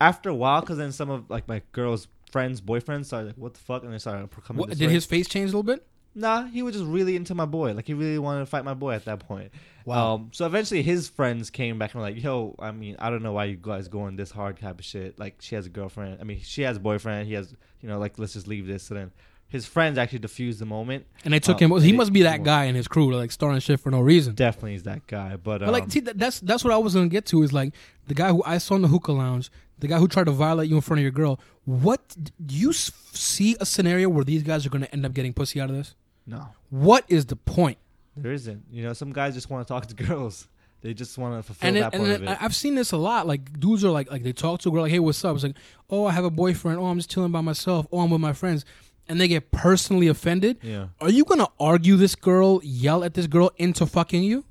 After 0.02 0.30
a 0.30 0.36
while, 0.36 0.62
because 0.62 0.78
then 0.78 0.92
some 0.92 1.10
of 1.10 1.30
like 1.30 1.48
my 1.48 1.62
girl's 1.72 2.08
friends, 2.32 2.62
boyfriends 2.62 3.06
started 3.06 3.28
like, 3.28 3.38
"What 3.38 3.54
the 3.54 3.60
fuck?" 3.60 3.84
and 3.84 3.94
they 3.94 3.98
started 3.98 4.30
coming. 4.46 4.60
what, 4.60 4.70
did 4.78 4.88
way. 4.88 4.94
his 4.94 5.06
face 5.06 5.28
change 5.28 5.46
a 5.52 5.58
little 5.58 5.64
bit 5.64 5.86
Nah, 6.20 6.44
he 6.48 6.62
was 6.64 6.74
just 6.76 6.86
really 6.86 7.16
into 7.16 7.34
my 7.34 7.46
boy. 7.46 7.74
Like 7.74 7.88
he 7.88 7.94
really 7.94 8.20
wanted 8.20 8.42
to 8.42 8.46
fight 8.46 8.66
my 8.66 8.74
boy 8.74 8.94
at 8.94 9.06
that 9.06 9.20
point. 9.20 9.52
Wow. 9.86 10.16
Um, 10.16 10.30
so 10.34 10.46
eventually 10.46 10.82
his 10.84 11.08
friends 11.10 11.50
came 11.50 11.80
back 11.80 11.94
and 11.94 12.02
were 12.02 12.08
like, 12.08 12.22
"Yo, 12.22 12.56
I 12.60 12.72
mean, 12.72 12.96
I 13.00 13.10
don't 13.10 13.24
know 13.24 13.32
why 13.34 13.46
you 13.46 13.58
guys 13.60 13.88
going 13.88 14.16
this 14.18 14.30
hard 14.30 14.60
type 14.60 14.80
of 14.80 14.86
shit. 14.86 15.18
Like 15.18 15.36
she 15.40 15.56
has 15.56 15.66
a 15.66 15.70
girlfriend. 15.70 16.18
I 16.20 16.26
mean, 16.26 16.42
she 16.44 16.64
has 16.64 16.78
a 16.78 16.80
boyfriend. 16.80 17.28
He 17.28 17.34
has, 17.36 17.56
you 17.82 17.88
know, 17.90 17.98
like 18.00 18.20
let's 18.20 18.34
just 18.34 18.48
leave 18.48 18.68
this." 18.68 18.84
So 18.84 18.94
then 18.96 19.12
his 19.48 19.66
friends 19.66 19.98
actually 19.98 20.20
defused 20.20 20.60
the 20.60 20.66
moment. 20.66 21.06
and 21.26 21.34
they 21.34 21.40
took 21.40 21.56
Oh, 21.62 21.76
him 21.78 21.82
he 21.82 21.92
must 21.92 22.14
be 22.14 22.22
that 22.24 22.44
guy 22.44 22.66
in 22.66 22.76
his 22.76 22.88
crew 22.88 23.12
like 23.16 23.32
starting 23.32 23.60
shit 23.60 23.80
for 23.80 23.90
no 23.90 24.00
reason 24.00 24.36
Definitely 24.36 24.76
is 24.76 24.84
that 24.84 25.08
guy. 25.08 25.32
But, 25.38 25.60
But 25.60 25.64
um, 25.64 25.72
like, 25.72 25.90
see, 25.90 26.02
that, 26.02 26.20
that's 26.20 26.40
that's 26.42 26.64
what 26.64 26.72
I 26.74 26.78
was 26.78 26.94
gonna 26.94 27.08
get 27.08 27.26
to 27.28 27.42
is 27.42 27.52
like 27.52 27.74
the 28.08 28.14
guy 28.14 28.30
who 28.30 28.44
I 28.46 28.60
saw 28.60 28.76
in 28.76 28.84
the 28.84 28.88
hookah 28.90 29.12
lounge, 29.14 29.50
the 29.80 29.88
guy 29.88 29.98
who 29.98 30.08
tried 30.08 30.26
to 30.26 30.32
violate 30.32 30.70
you 30.70 30.76
in 30.76 30.82
front 30.82 31.00
of 31.00 31.04
your 31.04 31.12
girl. 31.12 31.40
What 31.66 32.16
do 32.46 32.56
you 32.56 32.74
see 32.74 33.56
a 33.60 33.66
scenario 33.66 34.10
where 34.10 34.24
these 34.24 34.44
guys 34.44 34.66
are 34.68 34.70
gonna 34.70 34.90
end 34.94 35.04
up 35.06 35.14
getting 35.14 35.34
pussy 35.34 35.60
out 35.60 35.70
of 35.72 35.76
this? 35.76 35.96
No, 36.30 36.48
What 36.70 37.04
is 37.08 37.26
the 37.26 37.36
point? 37.36 37.78
there 38.16 38.32
isn't. 38.34 38.64
You 38.72 38.84
know, 38.84 38.94
some 38.94 39.12
guys 39.14 39.34
just 39.34 39.50
want 39.50 39.66
to 39.68 39.74
talk 39.74 39.86
to 39.88 39.96
girls. 39.96 40.48
They 40.82 40.94
just 40.94 41.18
want 41.18 41.38
to 41.38 41.44
fulfill 41.44 41.68
And, 41.68 41.76
it, 41.76 41.82
that 41.82 41.94
and 41.94 42.02
part 42.04 42.10
it, 42.12 42.16
of 42.16 42.24
it. 42.24 42.30
I- 42.30 42.46
I've 42.46 42.56
seen 42.56 42.74
this 42.76 42.94
a 42.94 42.98
lot. 42.98 43.28
Like 43.28 43.60
dudes 43.60 43.84
are 43.84 43.90
like 43.90 44.10
like 44.10 44.24
they 44.24 44.32
talk 44.32 44.62
to 44.62 44.70
a 44.70 44.72
girl 44.72 44.84
like, 44.84 44.92
"Hey, 44.94 45.00
what's 45.00 45.26
up?" 45.26 45.36
It's 45.36 45.44
like, 45.44 45.58
"Oh, 45.90 46.06
I 46.06 46.14
have 46.14 46.24
a 46.24 46.30
boyfriend. 46.30 46.80
Oh, 46.80 46.86
I'm 46.86 46.98
just 46.98 47.10
chilling 47.12 47.34
by 47.34 47.42
myself. 47.42 47.86
Oh, 47.92 48.00
I'm 48.00 48.10
with 48.10 48.22
my 48.22 48.32
friends," 48.32 48.64
and 49.10 49.20
they 49.20 49.28
get 49.28 49.52
personally 49.52 50.08
offended. 50.08 50.56
yeah. 50.64 50.88
Are 51.02 51.10
you 51.10 51.26
gonna 51.26 51.50
argue 51.60 51.98
this 51.98 52.16
girl, 52.16 52.62
yell 52.64 53.04
at 53.04 53.14
this 53.14 53.28
girl 53.28 53.52
into 53.58 53.86
fucking 53.86 54.24
you? 54.24 54.46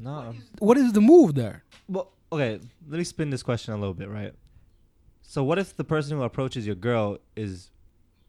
No. 0.00 0.34
What 0.58 0.76
is 0.78 0.92
the 0.94 1.00
move 1.00 1.36
there? 1.36 1.62
Well, 1.88 2.10
okay. 2.32 2.58
Let 2.88 2.98
me 2.98 3.04
spin 3.04 3.30
this 3.30 3.44
question 3.44 3.72
a 3.72 3.76
little 3.76 3.94
bit, 3.94 4.08
right? 4.08 4.34
So, 5.22 5.44
what 5.44 5.60
if 5.60 5.76
the 5.76 5.84
person 5.84 6.16
who 6.16 6.24
approaches 6.24 6.66
your 6.66 6.74
girl 6.74 7.18
is 7.36 7.70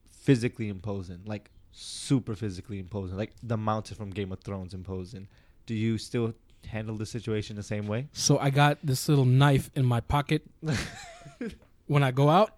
physically 0.07 0.69
imposing, 0.69 1.21
like 1.25 1.49
super 1.73 2.35
physically 2.35 2.79
imposing, 2.79 3.17
like 3.17 3.31
the 3.43 3.57
mountain 3.57 3.95
from 3.97 4.09
Game 4.11 4.31
of 4.31 4.39
Thrones 4.39 4.73
imposing? 4.73 5.27
Do 5.65 5.73
you 5.73 5.97
still 5.97 6.33
handle 6.67 6.95
the 6.95 7.05
situation 7.05 7.55
the 7.55 7.63
same 7.63 7.87
way? 7.87 8.07
So 8.13 8.37
I 8.39 8.49
got 8.49 8.77
this 8.83 9.09
little 9.09 9.25
knife 9.25 9.69
in 9.75 9.85
my 9.85 9.99
pocket 9.99 10.43
when 11.87 12.03
I 12.03 12.11
go 12.11 12.29
out. 12.29 12.55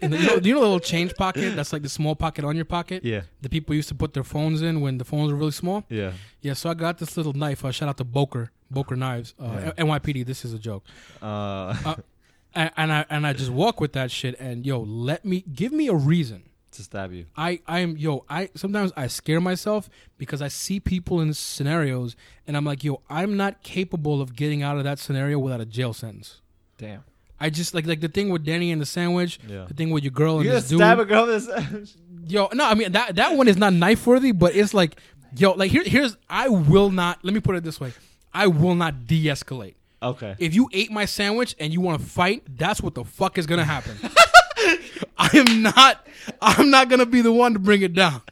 And 0.00 0.12
the, 0.12 0.18
you 0.18 0.26
know, 0.26 0.40
do 0.40 0.48
you 0.48 0.54
know 0.54 0.60
the 0.60 0.66
little 0.66 0.80
change 0.80 1.14
pocket? 1.14 1.54
That's 1.56 1.72
like 1.72 1.82
the 1.82 1.88
small 1.88 2.14
pocket 2.16 2.44
on 2.44 2.56
your 2.56 2.64
pocket. 2.64 3.04
Yeah. 3.04 3.22
The 3.42 3.48
people 3.48 3.74
used 3.74 3.88
to 3.88 3.94
put 3.94 4.14
their 4.14 4.24
phones 4.24 4.62
in 4.62 4.80
when 4.80 4.98
the 4.98 5.04
phones 5.04 5.30
were 5.32 5.38
really 5.38 5.50
small. 5.52 5.84
Yeah. 5.88 6.12
Yeah, 6.40 6.54
so 6.54 6.70
I 6.70 6.74
got 6.74 6.98
this 6.98 7.16
little 7.16 7.32
knife. 7.32 7.64
Uh, 7.64 7.70
shout 7.70 7.88
out 7.88 7.98
to 7.98 8.04
Boker, 8.04 8.50
Boker 8.70 8.96
Knives, 8.96 9.34
uh, 9.38 9.72
Yeah. 9.78 9.84
NYPD. 9.84 10.24
This 10.26 10.44
is 10.44 10.52
a 10.52 10.58
joke. 10.58 10.84
Uh, 11.20 11.74
Uh, 11.84 11.94
And, 12.54 12.70
and 12.76 12.92
I 12.92 13.06
and 13.08 13.26
I 13.26 13.32
just 13.32 13.50
walk 13.50 13.80
with 13.80 13.94
that 13.94 14.10
shit. 14.10 14.38
And 14.38 14.66
yo, 14.66 14.78
let 14.82 15.24
me 15.24 15.42
give 15.54 15.72
me 15.72 15.88
a 15.88 15.94
reason. 15.94 16.42
To 16.72 16.82
stab 16.82 17.12
you. 17.12 17.26
I 17.36 17.60
I 17.66 17.80
am 17.80 17.96
yo. 17.96 18.24
I 18.28 18.50
sometimes 18.54 18.92
I 18.96 19.06
scare 19.06 19.40
myself 19.40 19.88
because 20.18 20.42
I 20.42 20.48
see 20.48 20.80
people 20.80 21.20
in 21.20 21.32
scenarios, 21.34 22.16
and 22.46 22.56
I'm 22.56 22.64
like, 22.64 22.82
yo, 22.84 23.00
I'm 23.08 23.36
not 23.36 23.62
capable 23.62 24.20
of 24.20 24.34
getting 24.36 24.62
out 24.62 24.78
of 24.78 24.84
that 24.84 24.98
scenario 24.98 25.38
without 25.38 25.60
a 25.60 25.66
jail 25.66 25.92
sentence. 25.92 26.40
Damn. 26.78 27.04
I 27.40 27.50
just 27.50 27.74
like 27.74 27.86
like 27.86 28.00
the 28.00 28.08
thing 28.08 28.28
with 28.30 28.44
Danny 28.44 28.70
and 28.70 28.80
the 28.80 28.86
sandwich, 28.86 29.38
Yeah. 29.48 29.64
the 29.66 29.74
thing 29.74 29.90
with 29.90 30.04
your 30.04 30.12
girl 30.12 30.36
and 30.36 30.44
You 30.44 30.50
gonna 30.50 30.60
this 30.60 30.70
dude. 30.70 30.78
stab 30.78 30.98
a 31.00 31.04
girl? 31.04 31.26
This 31.26 31.48
Yo, 32.28 32.48
no, 32.54 32.64
I 32.66 32.74
mean 32.74 32.92
that 32.92 33.16
that 33.16 33.36
one 33.36 33.48
is 33.48 33.56
not 33.56 33.72
knife 33.72 34.06
worthy, 34.06 34.30
but 34.32 34.54
it's 34.54 34.72
like, 34.72 34.96
yo, 35.36 35.52
like 35.52 35.70
here 35.72 35.82
here's 35.84 36.16
I 36.30 36.48
will 36.48 36.90
not. 36.90 37.18
Let 37.24 37.34
me 37.34 37.40
put 37.40 37.56
it 37.56 37.64
this 37.64 37.80
way, 37.80 37.92
I 38.32 38.46
will 38.46 38.76
not 38.76 39.06
de-escalate. 39.08 39.74
okay. 40.02 40.36
If 40.38 40.54
you 40.54 40.68
ate 40.72 40.92
my 40.92 41.04
sandwich 41.04 41.56
and 41.58 41.72
you 41.72 41.80
want 41.80 42.00
to 42.00 42.06
fight, 42.06 42.44
that's 42.56 42.80
what 42.80 42.94
the 42.94 43.04
fuck 43.04 43.38
is 43.38 43.46
gonna 43.46 43.64
happen. 43.64 43.96
I 45.18 45.30
am 45.34 45.62
not. 45.62 46.06
I'm 46.40 46.70
not 46.70 46.88
gonna 46.88 47.06
be 47.06 47.20
the 47.20 47.32
one 47.32 47.52
to 47.54 47.58
bring 47.58 47.82
it 47.82 47.94
down. 47.94 48.22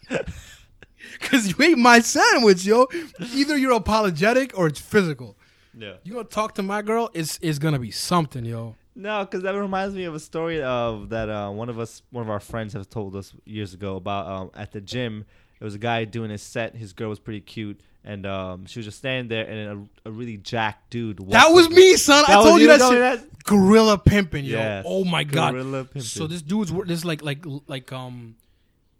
Cause 1.20 1.48
you 1.48 1.54
ate 1.64 1.78
my 1.78 2.00
sandwich, 2.00 2.64
yo. 2.64 2.86
Either 3.34 3.56
you're 3.56 3.72
apologetic 3.72 4.56
or 4.56 4.66
it's 4.66 4.80
physical. 4.80 5.36
Yeah. 5.76 5.94
You 6.02 6.14
gonna 6.14 6.24
talk 6.24 6.54
to 6.54 6.62
my 6.62 6.82
girl? 6.82 7.10
It's 7.14 7.38
it's 7.42 7.58
gonna 7.58 7.78
be 7.78 7.90
something, 7.90 8.44
yo. 8.44 8.76
No, 8.94 9.24
because 9.24 9.42
that 9.44 9.54
reminds 9.54 9.94
me 9.94 10.04
of 10.04 10.14
a 10.14 10.20
story 10.20 10.62
of 10.62 11.10
that 11.10 11.28
uh, 11.28 11.50
one 11.50 11.68
of 11.68 11.78
us, 11.78 12.02
one 12.10 12.22
of 12.22 12.30
our 12.30 12.40
friends, 12.40 12.72
have 12.72 12.88
told 12.90 13.14
us 13.16 13.32
years 13.44 13.72
ago 13.72 13.96
about 13.96 14.26
um, 14.26 14.50
at 14.54 14.72
the 14.72 14.80
gym. 14.80 15.24
There 15.58 15.66
was 15.66 15.74
a 15.74 15.78
guy 15.78 16.04
doing 16.04 16.30
his 16.30 16.42
set. 16.42 16.74
His 16.74 16.92
girl 16.92 17.10
was 17.10 17.18
pretty 17.18 17.40
cute, 17.40 17.80
and 18.04 18.24
um, 18.26 18.66
she 18.66 18.78
was 18.78 18.86
just 18.86 18.98
standing 18.98 19.28
there, 19.28 19.44
and 19.46 19.56
then 19.68 19.88
a, 20.04 20.08
a 20.08 20.12
really 20.12 20.36
jacked 20.38 20.90
dude. 20.90 21.18
That 21.30 21.48
was 21.52 21.68
me, 21.68 21.96
son. 21.96 22.24
I 22.26 22.32
That 22.32 22.36
was 22.38 22.46
told 22.46 22.60
you 22.60 22.66
that 22.68 22.80
shit. 22.80 22.98
that? 23.20 23.44
Gorilla 23.44 23.98
pimping, 23.98 24.44
yo. 24.44 24.58
Yes. 24.58 24.84
Oh 24.86 25.04
my 25.04 25.24
god. 25.24 25.52
Gorilla 25.52 25.84
pimping. 25.84 26.02
So 26.02 26.26
this 26.26 26.42
dude's 26.42 26.72
this 26.86 27.04
like 27.04 27.22
like 27.22 27.44
like 27.66 27.90
um 27.92 28.36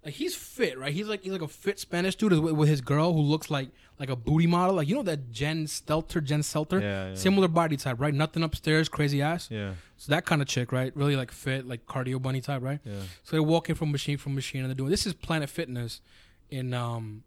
like 0.05 0.15
he's 0.15 0.35
fit, 0.35 0.79
right? 0.79 0.93
He's 0.93 1.07
like 1.09 1.23
he's 1.23 1.33
like 1.33 1.43
a 1.43 1.49
fit 1.49 1.79
Spanish 1.79 2.17
dude 2.17 2.33
with, 2.33 2.55
with 2.55 2.69
his 2.69 2.81
girl 2.81 3.13
who 3.13 3.21
looks 3.21 3.51
like 3.51 3.69
like 3.99 4.09
a 4.09 4.17
booty 4.17 4.47
model, 4.47 4.77
like 4.77 4.89
you 4.89 4.95
know 4.95 5.03
that 5.03 5.31
Jen 5.31 5.67
Stelter, 5.67 6.25
Jen 6.25 6.41
Selter, 6.41 6.81
Yeah, 6.81 7.09
yeah. 7.11 7.15
similar 7.15 7.49
body 7.49 7.77
type, 7.77 8.01
right? 8.01 8.15
Nothing 8.15 8.43
upstairs, 8.43 8.89
crazy 8.89 9.21
ass. 9.21 9.49
Yeah, 9.51 9.75
So 9.99 10.11
that 10.13 10.25
kind 10.25 10.41
of 10.41 10.49
chick, 10.49 10.73
right? 10.73 10.91
Really 10.97 11.17
like 11.17 11.31
fit, 11.31 11.69
like 11.69 11.85
cardio 11.85 12.21
bunny 12.21 12.41
type, 12.41 12.63
right? 12.63 12.81
yeah. 12.83 12.95
So 13.25 13.37
they're 13.37 13.43
walking 13.43 13.75
from 13.75 13.93
machine 13.93 14.17
from 14.17 14.35
machine, 14.35 14.63
and 14.63 14.71
they're 14.71 14.75
doing 14.75 14.91
this 14.91 15.07
is 15.07 15.13
Planet 15.13 15.51
Fitness 15.51 16.01
in 16.49 16.73
um 16.73 17.25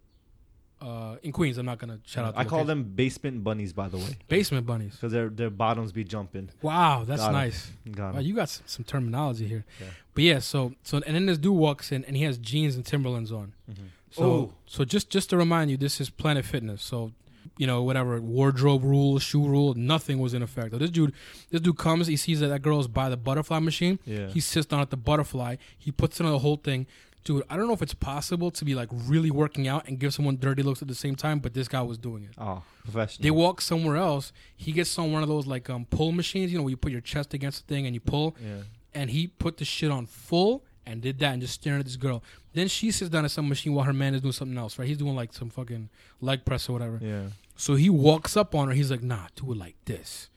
uh 0.83 1.15
in 1.23 1.31
Queens. 1.31 1.57
I'm 1.57 1.65
not 1.65 1.79
gonna 1.79 1.99
shout 2.05 2.25
out. 2.25 2.33
the 2.33 2.39
I 2.41 2.43
call 2.45 2.59
location. 2.59 2.67
them 2.67 2.83
basement 2.95 3.43
bunnies, 3.43 3.71
by 3.73 3.87
the 3.87 3.97
way, 3.97 4.17
basement 4.27 4.65
bunnies. 4.65 4.93
because 4.95 5.11
their 5.11 5.29
their 5.29 5.49
bottoms 5.49 5.91
be 5.91 6.03
jumping. 6.03 6.49
Wow, 6.61 7.03
that's 7.05 7.21
Got 7.21 7.31
nice. 7.31 7.71
Got 7.91 8.15
Wow, 8.15 8.19
you 8.19 8.35
got 8.35 8.49
some, 8.49 8.63
some 8.67 8.83
terminology 8.83 9.47
here. 9.47 9.65
Yeah. 9.79 9.87
But 10.13 10.23
yeah, 10.23 10.39
so 10.39 10.73
so 10.83 11.01
and 11.07 11.15
then 11.15 11.25
this 11.25 11.37
dude 11.37 11.55
walks 11.55 11.91
in 11.91 12.03
and 12.05 12.17
he 12.17 12.23
has 12.23 12.37
jeans 12.37 12.75
and 12.75 12.85
Timberlands 12.85 13.31
on. 13.31 13.53
Mhm. 13.71 13.75
So 14.11 14.23
Ooh. 14.23 14.53
so 14.67 14.83
just 14.85 15.09
just 15.09 15.29
to 15.31 15.37
remind 15.37 15.71
you, 15.71 15.77
this 15.77 15.99
is 16.01 16.09
Planet 16.09 16.45
Fitness. 16.45 16.83
So 16.83 17.11
you 17.57 17.67
know 17.67 17.83
whatever 17.83 18.19
wardrobe 18.21 18.83
rule, 18.83 19.19
shoe 19.19 19.47
rule, 19.47 19.73
nothing 19.75 20.19
was 20.19 20.33
in 20.33 20.41
effect. 20.41 20.71
So 20.71 20.77
this 20.77 20.89
dude, 20.91 21.13
this 21.51 21.61
dude 21.61 21.77
comes, 21.77 22.07
he 22.07 22.17
sees 22.17 22.39
that 22.41 22.47
that 22.47 22.61
girl's 22.61 22.87
by 22.87 23.09
the 23.09 23.17
butterfly 23.17 23.59
machine. 23.59 23.99
Yeah. 24.05 24.27
He 24.27 24.39
sits 24.39 24.65
down 24.65 24.81
at 24.81 24.89
the 24.89 24.97
butterfly. 24.97 25.55
He 25.77 25.91
puts 25.91 26.19
it 26.19 26.25
on 26.25 26.31
the 26.31 26.39
whole 26.39 26.57
thing. 26.57 26.87
Dude, 27.23 27.43
I 27.49 27.55
don't 27.55 27.67
know 27.67 27.73
if 27.73 27.81
it's 27.81 27.93
possible 27.93 28.51
to 28.51 28.65
be 28.65 28.75
like 28.75 28.89
really 28.91 29.31
working 29.31 29.67
out 29.67 29.87
and 29.87 29.97
give 29.97 30.13
someone 30.13 30.37
dirty 30.37 30.61
looks 30.61 30.81
at 30.81 30.87
the 30.89 30.95
same 30.95 31.15
time, 31.15 31.39
but 31.39 31.53
this 31.53 31.67
guy 31.69 31.81
was 31.81 31.97
doing 31.97 32.23
it. 32.23 32.31
oh, 32.37 32.63
professional. 32.83 33.23
They 33.23 33.31
walk 33.31 33.61
somewhere 33.61 33.95
else. 33.95 34.33
He 34.57 34.71
gets 34.73 34.97
on 34.99 35.11
one 35.13 35.23
of 35.23 35.29
those 35.29 35.47
like 35.47 35.69
um 35.69 35.85
pull 35.89 36.11
machines, 36.11 36.51
you 36.51 36.57
know, 36.57 36.63
where 36.63 36.71
you 36.71 36.77
put 36.77 36.91
your 36.91 37.01
chest 37.01 37.33
against 37.33 37.65
the 37.67 37.73
thing 37.73 37.85
and 37.85 37.93
you 37.95 38.01
pull 38.01 38.35
Yeah. 38.43 38.63
and 38.93 39.09
he 39.09 39.27
put 39.27 39.57
the 39.57 39.65
shit 39.65 39.89
on 39.89 40.05
full 40.05 40.65
and 40.85 41.01
did 41.01 41.17
that 41.19 41.31
and 41.31 41.41
just 41.41 41.53
staring 41.53 41.79
at 41.79 41.85
this 41.85 41.95
girl. 41.95 42.21
Then 42.53 42.67
she 42.67 42.91
sits 42.91 43.09
down 43.09 43.23
at 43.23 43.31
some 43.31 43.47
machine 43.47 43.73
while 43.73 43.85
her 43.85 43.93
man 43.93 44.13
is 44.13 44.21
doing 44.21 44.33
something 44.33 44.57
else, 44.57 44.77
right? 44.77 44.87
He's 44.87 44.97
doing 44.97 45.15
like 45.15 45.31
some 45.33 45.49
fucking 45.49 45.89
leg 46.19 46.43
press 46.43 46.67
or 46.67 46.73
whatever. 46.73 46.99
Yeah. 47.01 47.27
So 47.55 47.75
he 47.75 47.89
walks 47.89 48.35
up 48.35 48.53
on 48.53 48.67
her. 48.67 48.73
He's 48.73 48.91
like, 48.91 49.01
nah, 49.01 49.27
do 49.35 49.51
it 49.53 49.57
like 49.57 49.75
this. 49.85 50.29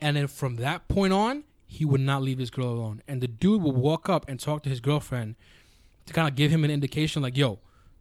And 0.00 0.16
then 0.16 0.26
from 0.26 0.56
that 0.56 0.88
point 0.88 1.12
on, 1.12 1.44
he 1.66 1.84
would 1.84 2.00
not 2.00 2.22
leave 2.22 2.38
this 2.38 2.50
girl 2.50 2.68
alone. 2.68 3.02
And 3.06 3.20
the 3.20 3.26
dude 3.28 3.62
would 3.62 3.74
walk 3.76 4.08
up 4.08 4.26
and 4.28 4.40
talk 4.40 4.62
to 4.62 4.68
his 4.70 4.80
girlfriend 4.80 5.34
to 6.06 6.12
kind 6.12 6.28
of 6.28 6.34
give 6.34 6.50
him 6.50 6.64
an 6.64 6.70
indication, 6.70 7.22
like, 7.22 7.36
yo, 7.36 7.58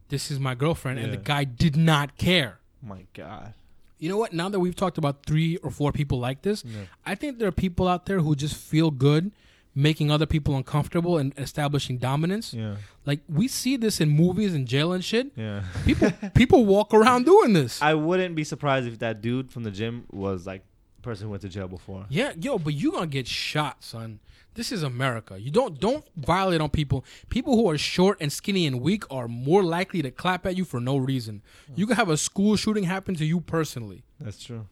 this 0.10 0.30
is 0.32 0.40
my 0.40 0.56
girlfriend. 0.56 1.00
And 1.00 1.12
the 1.14 1.18
guy 1.18 1.44
did 1.44 1.76
not 1.76 2.18
care. 2.18 2.60
My 2.82 3.06
God. 3.14 3.54
You 4.00 4.10
know 4.10 4.18
what? 4.18 4.34
Now 4.34 4.50
that 4.50 4.60
we've 4.60 4.76
talked 4.76 4.98
about 4.98 5.26
three 5.26 5.56
or 5.58 5.72
four 5.72 5.92
people 5.94 6.20
like 6.20 6.42
this, 6.42 6.64
Yeah. 6.66 6.82
I 7.06 7.16
think 7.16 7.40
there 7.40 7.48
are 7.48 7.54
people 7.54 7.88
out 7.88 8.06
there 8.06 8.20
who 8.20 8.36
just 8.36 8.56
feel 8.56 8.92
good 8.92 9.32
making 9.76 10.12
other 10.12 10.26
people 10.28 10.56
uncomfortable 10.56 11.18
and 11.18 11.34
establishing 11.38 11.98
dominance. 11.98 12.54
Yeah. 12.54 12.76
Like 13.06 13.22
we 13.28 13.48
see 13.48 13.76
this 13.78 14.00
in 14.02 14.10
movies 14.10 14.54
and 14.54 14.68
jail 14.68 14.92
and 14.94 15.04
shit. 15.04 15.32
Yeah. 15.36 15.64
People 15.86 16.12
people 16.36 16.66
walk 16.66 16.94
around 16.94 17.26
doing 17.26 17.54
this. 17.54 17.82
I 17.92 17.94
wouldn't 17.96 18.36
be 18.36 18.44
surprised 18.44 18.88
if 18.88 19.00
that 19.00 19.22
dude 19.22 19.52
from 19.52 19.64
the 19.64 19.72
gym 19.72 20.04
was 20.12 20.46
like 20.46 20.64
person 21.04 21.26
who 21.26 21.32
went 21.32 21.42
to 21.44 21.50
jail 21.50 21.68
before. 21.68 22.06
Yeah, 22.10 22.34
yo, 22.40 22.58
but 22.58 22.74
you 22.74 22.92
gonna 22.92 23.08
get 23.08 23.28
shot, 23.28 23.84
son. 23.84 24.20
This 24.56 24.72
is 24.72 24.84
America. 24.84 25.40
You 25.40 25.50
don't 25.52 25.80
don't 25.80 26.06
violate 26.16 26.62
on 26.62 26.70
people. 26.70 27.04
People 27.30 27.56
who 27.56 27.70
are 27.70 27.78
short 27.78 28.18
and 28.22 28.32
skinny 28.32 28.66
and 28.68 28.82
weak 28.82 29.04
are 29.12 29.28
more 29.28 29.64
likely 29.64 30.02
to 30.04 30.12
clap 30.12 30.46
at 30.46 30.56
you 30.56 30.64
for 30.66 30.80
no 30.80 30.96
reason. 30.98 31.42
You 31.76 31.88
can 31.88 31.96
have 31.96 32.10
a 32.10 32.18
school 32.18 32.56
shooting 32.56 32.84
happen 32.84 33.16
to 33.16 33.26
you 33.26 33.40
personally. 33.42 34.04
That's 34.20 34.44
true. 34.44 34.68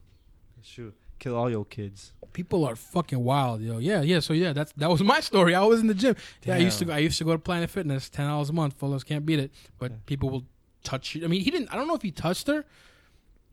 That's 0.56 0.70
true. 0.70 0.94
Kill 1.20 1.36
all 1.36 1.50
your 1.50 1.66
kids. 1.66 2.14
People 2.34 2.64
are 2.66 2.76
fucking 2.76 3.24
wild, 3.24 3.62
yo. 3.62 3.78
Yeah, 3.80 4.02
yeah. 4.02 4.20
So 4.22 4.34
yeah, 4.34 4.54
that's 4.54 4.72
that 4.74 4.90
was 4.90 5.02
my 5.04 5.20
story. 5.20 5.54
I 5.56 5.64
was 5.66 5.80
in 5.82 5.88
the 5.88 5.94
gym. 5.96 6.16
Yeah, 6.46 6.56
I 6.56 6.58
used 6.58 6.80
to 6.80 6.86
go. 6.86 6.94
I 6.94 7.00
used 7.00 7.18
to 7.18 7.24
go 7.26 7.34
to 7.34 7.40
Planet 7.40 7.70
Fitness, 7.70 8.08
ten 8.10 8.28
dollars 8.28 8.50
a 8.50 8.54
month. 8.54 8.76
Fellas 8.80 9.04
can't 9.04 9.26
beat 9.26 9.40
it. 9.40 9.52
But 9.80 9.92
Yeah. 9.92 9.98
people 10.06 10.30
will 10.30 10.46
touch 10.84 11.16
you. 11.16 11.26
I 11.26 11.28
mean, 11.28 11.42
he 11.42 11.52
didn't. 11.52 11.70
I 11.74 11.76
don't 11.76 11.88
know 11.88 11.96
if 11.96 12.02
he 12.04 12.12
touched 12.12 12.48
her. 12.48 12.66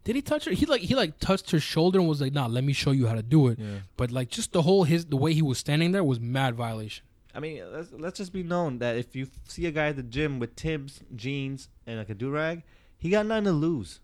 Did 0.04 0.16
he 0.16 0.22
touch 0.22 0.46
her? 0.46 0.52
He 0.52 0.66
like 0.66 0.80
he 0.80 0.94
like 0.94 1.18
touched 1.18 1.50
her 1.50 1.60
shoulder 1.60 1.98
and 1.98 2.08
was 2.08 2.20
like, 2.20 2.32
"Nah, 2.32 2.46
let 2.46 2.64
me 2.64 2.72
show 2.72 2.92
you 2.92 3.06
how 3.06 3.14
to 3.14 3.22
do 3.22 3.48
it." 3.48 3.58
Yeah. 3.58 3.80
But 3.96 4.10
like 4.10 4.30
just 4.30 4.52
the 4.52 4.62
whole 4.62 4.84
his 4.84 5.04
the 5.06 5.16
way 5.16 5.34
he 5.34 5.42
was 5.42 5.58
standing 5.58 5.92
there 5.92 6.04
was 6.04 6.18
mad 6.18 6.54
violation. 6.54 7.04
I 7.34 7.40
mean, 7.40 7.62
let's, 7.72 7.92
let's 7.92 8.18
just 8.18 8.32
be 8.32 8.42
known 8.42 8.78
that 8.78 8.96
if 8.96 9.14
you 9.14 9.28
see 9.46 9.66
a 9.66 9.70
guy 9.70 9.88
at 9.88 9.96
the 9.96 10.02
gym 10.02 10.38
with 10.38 10.56
Timbs 10.56 11.02
jeans 11.14 11.68
and 11.86 11.98
like 11.98 12.08
a 12.08 12.14
do 12.14 12.30
rag, 12.30 12.62
he 12.98 13.10
got 13.10 13.26
nothing 13.26 13.44
to 13.44 13.52
lose. 13.52 14.00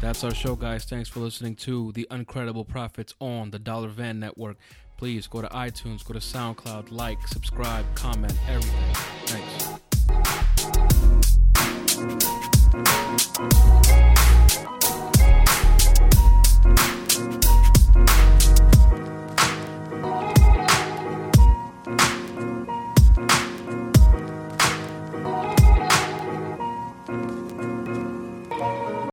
That's 0.00 0.22
our 0.22 0.32
show, 0.32 0.54
guys. 0.54 0.84
Thanks 0.84 1.08
for 1.08 1.18
listening 1.18 1.56
to 1.56 1.90
the 1.92 2.06
Uncredible 2.12 2.68
Profits 2.68 3.12
on 3.20 3.50
the 3.50 3.58
Dollar 3.58 3.88
Van 3.88 4.20
Network. 4.20 4.56
Please 4.96 5.26
go 5.26 5.42
to 5.42 5.48
iTunes, 5.48 6.02
go 6.04 6.14
to 6.14 6.20
SoundCloud, 6.20 6.90
like, 6.90 7.28
subscribe, 7.28 7.84
comment, 7.94 8.34
everything. 8.48 8.94
Thanks. 9.26 9.76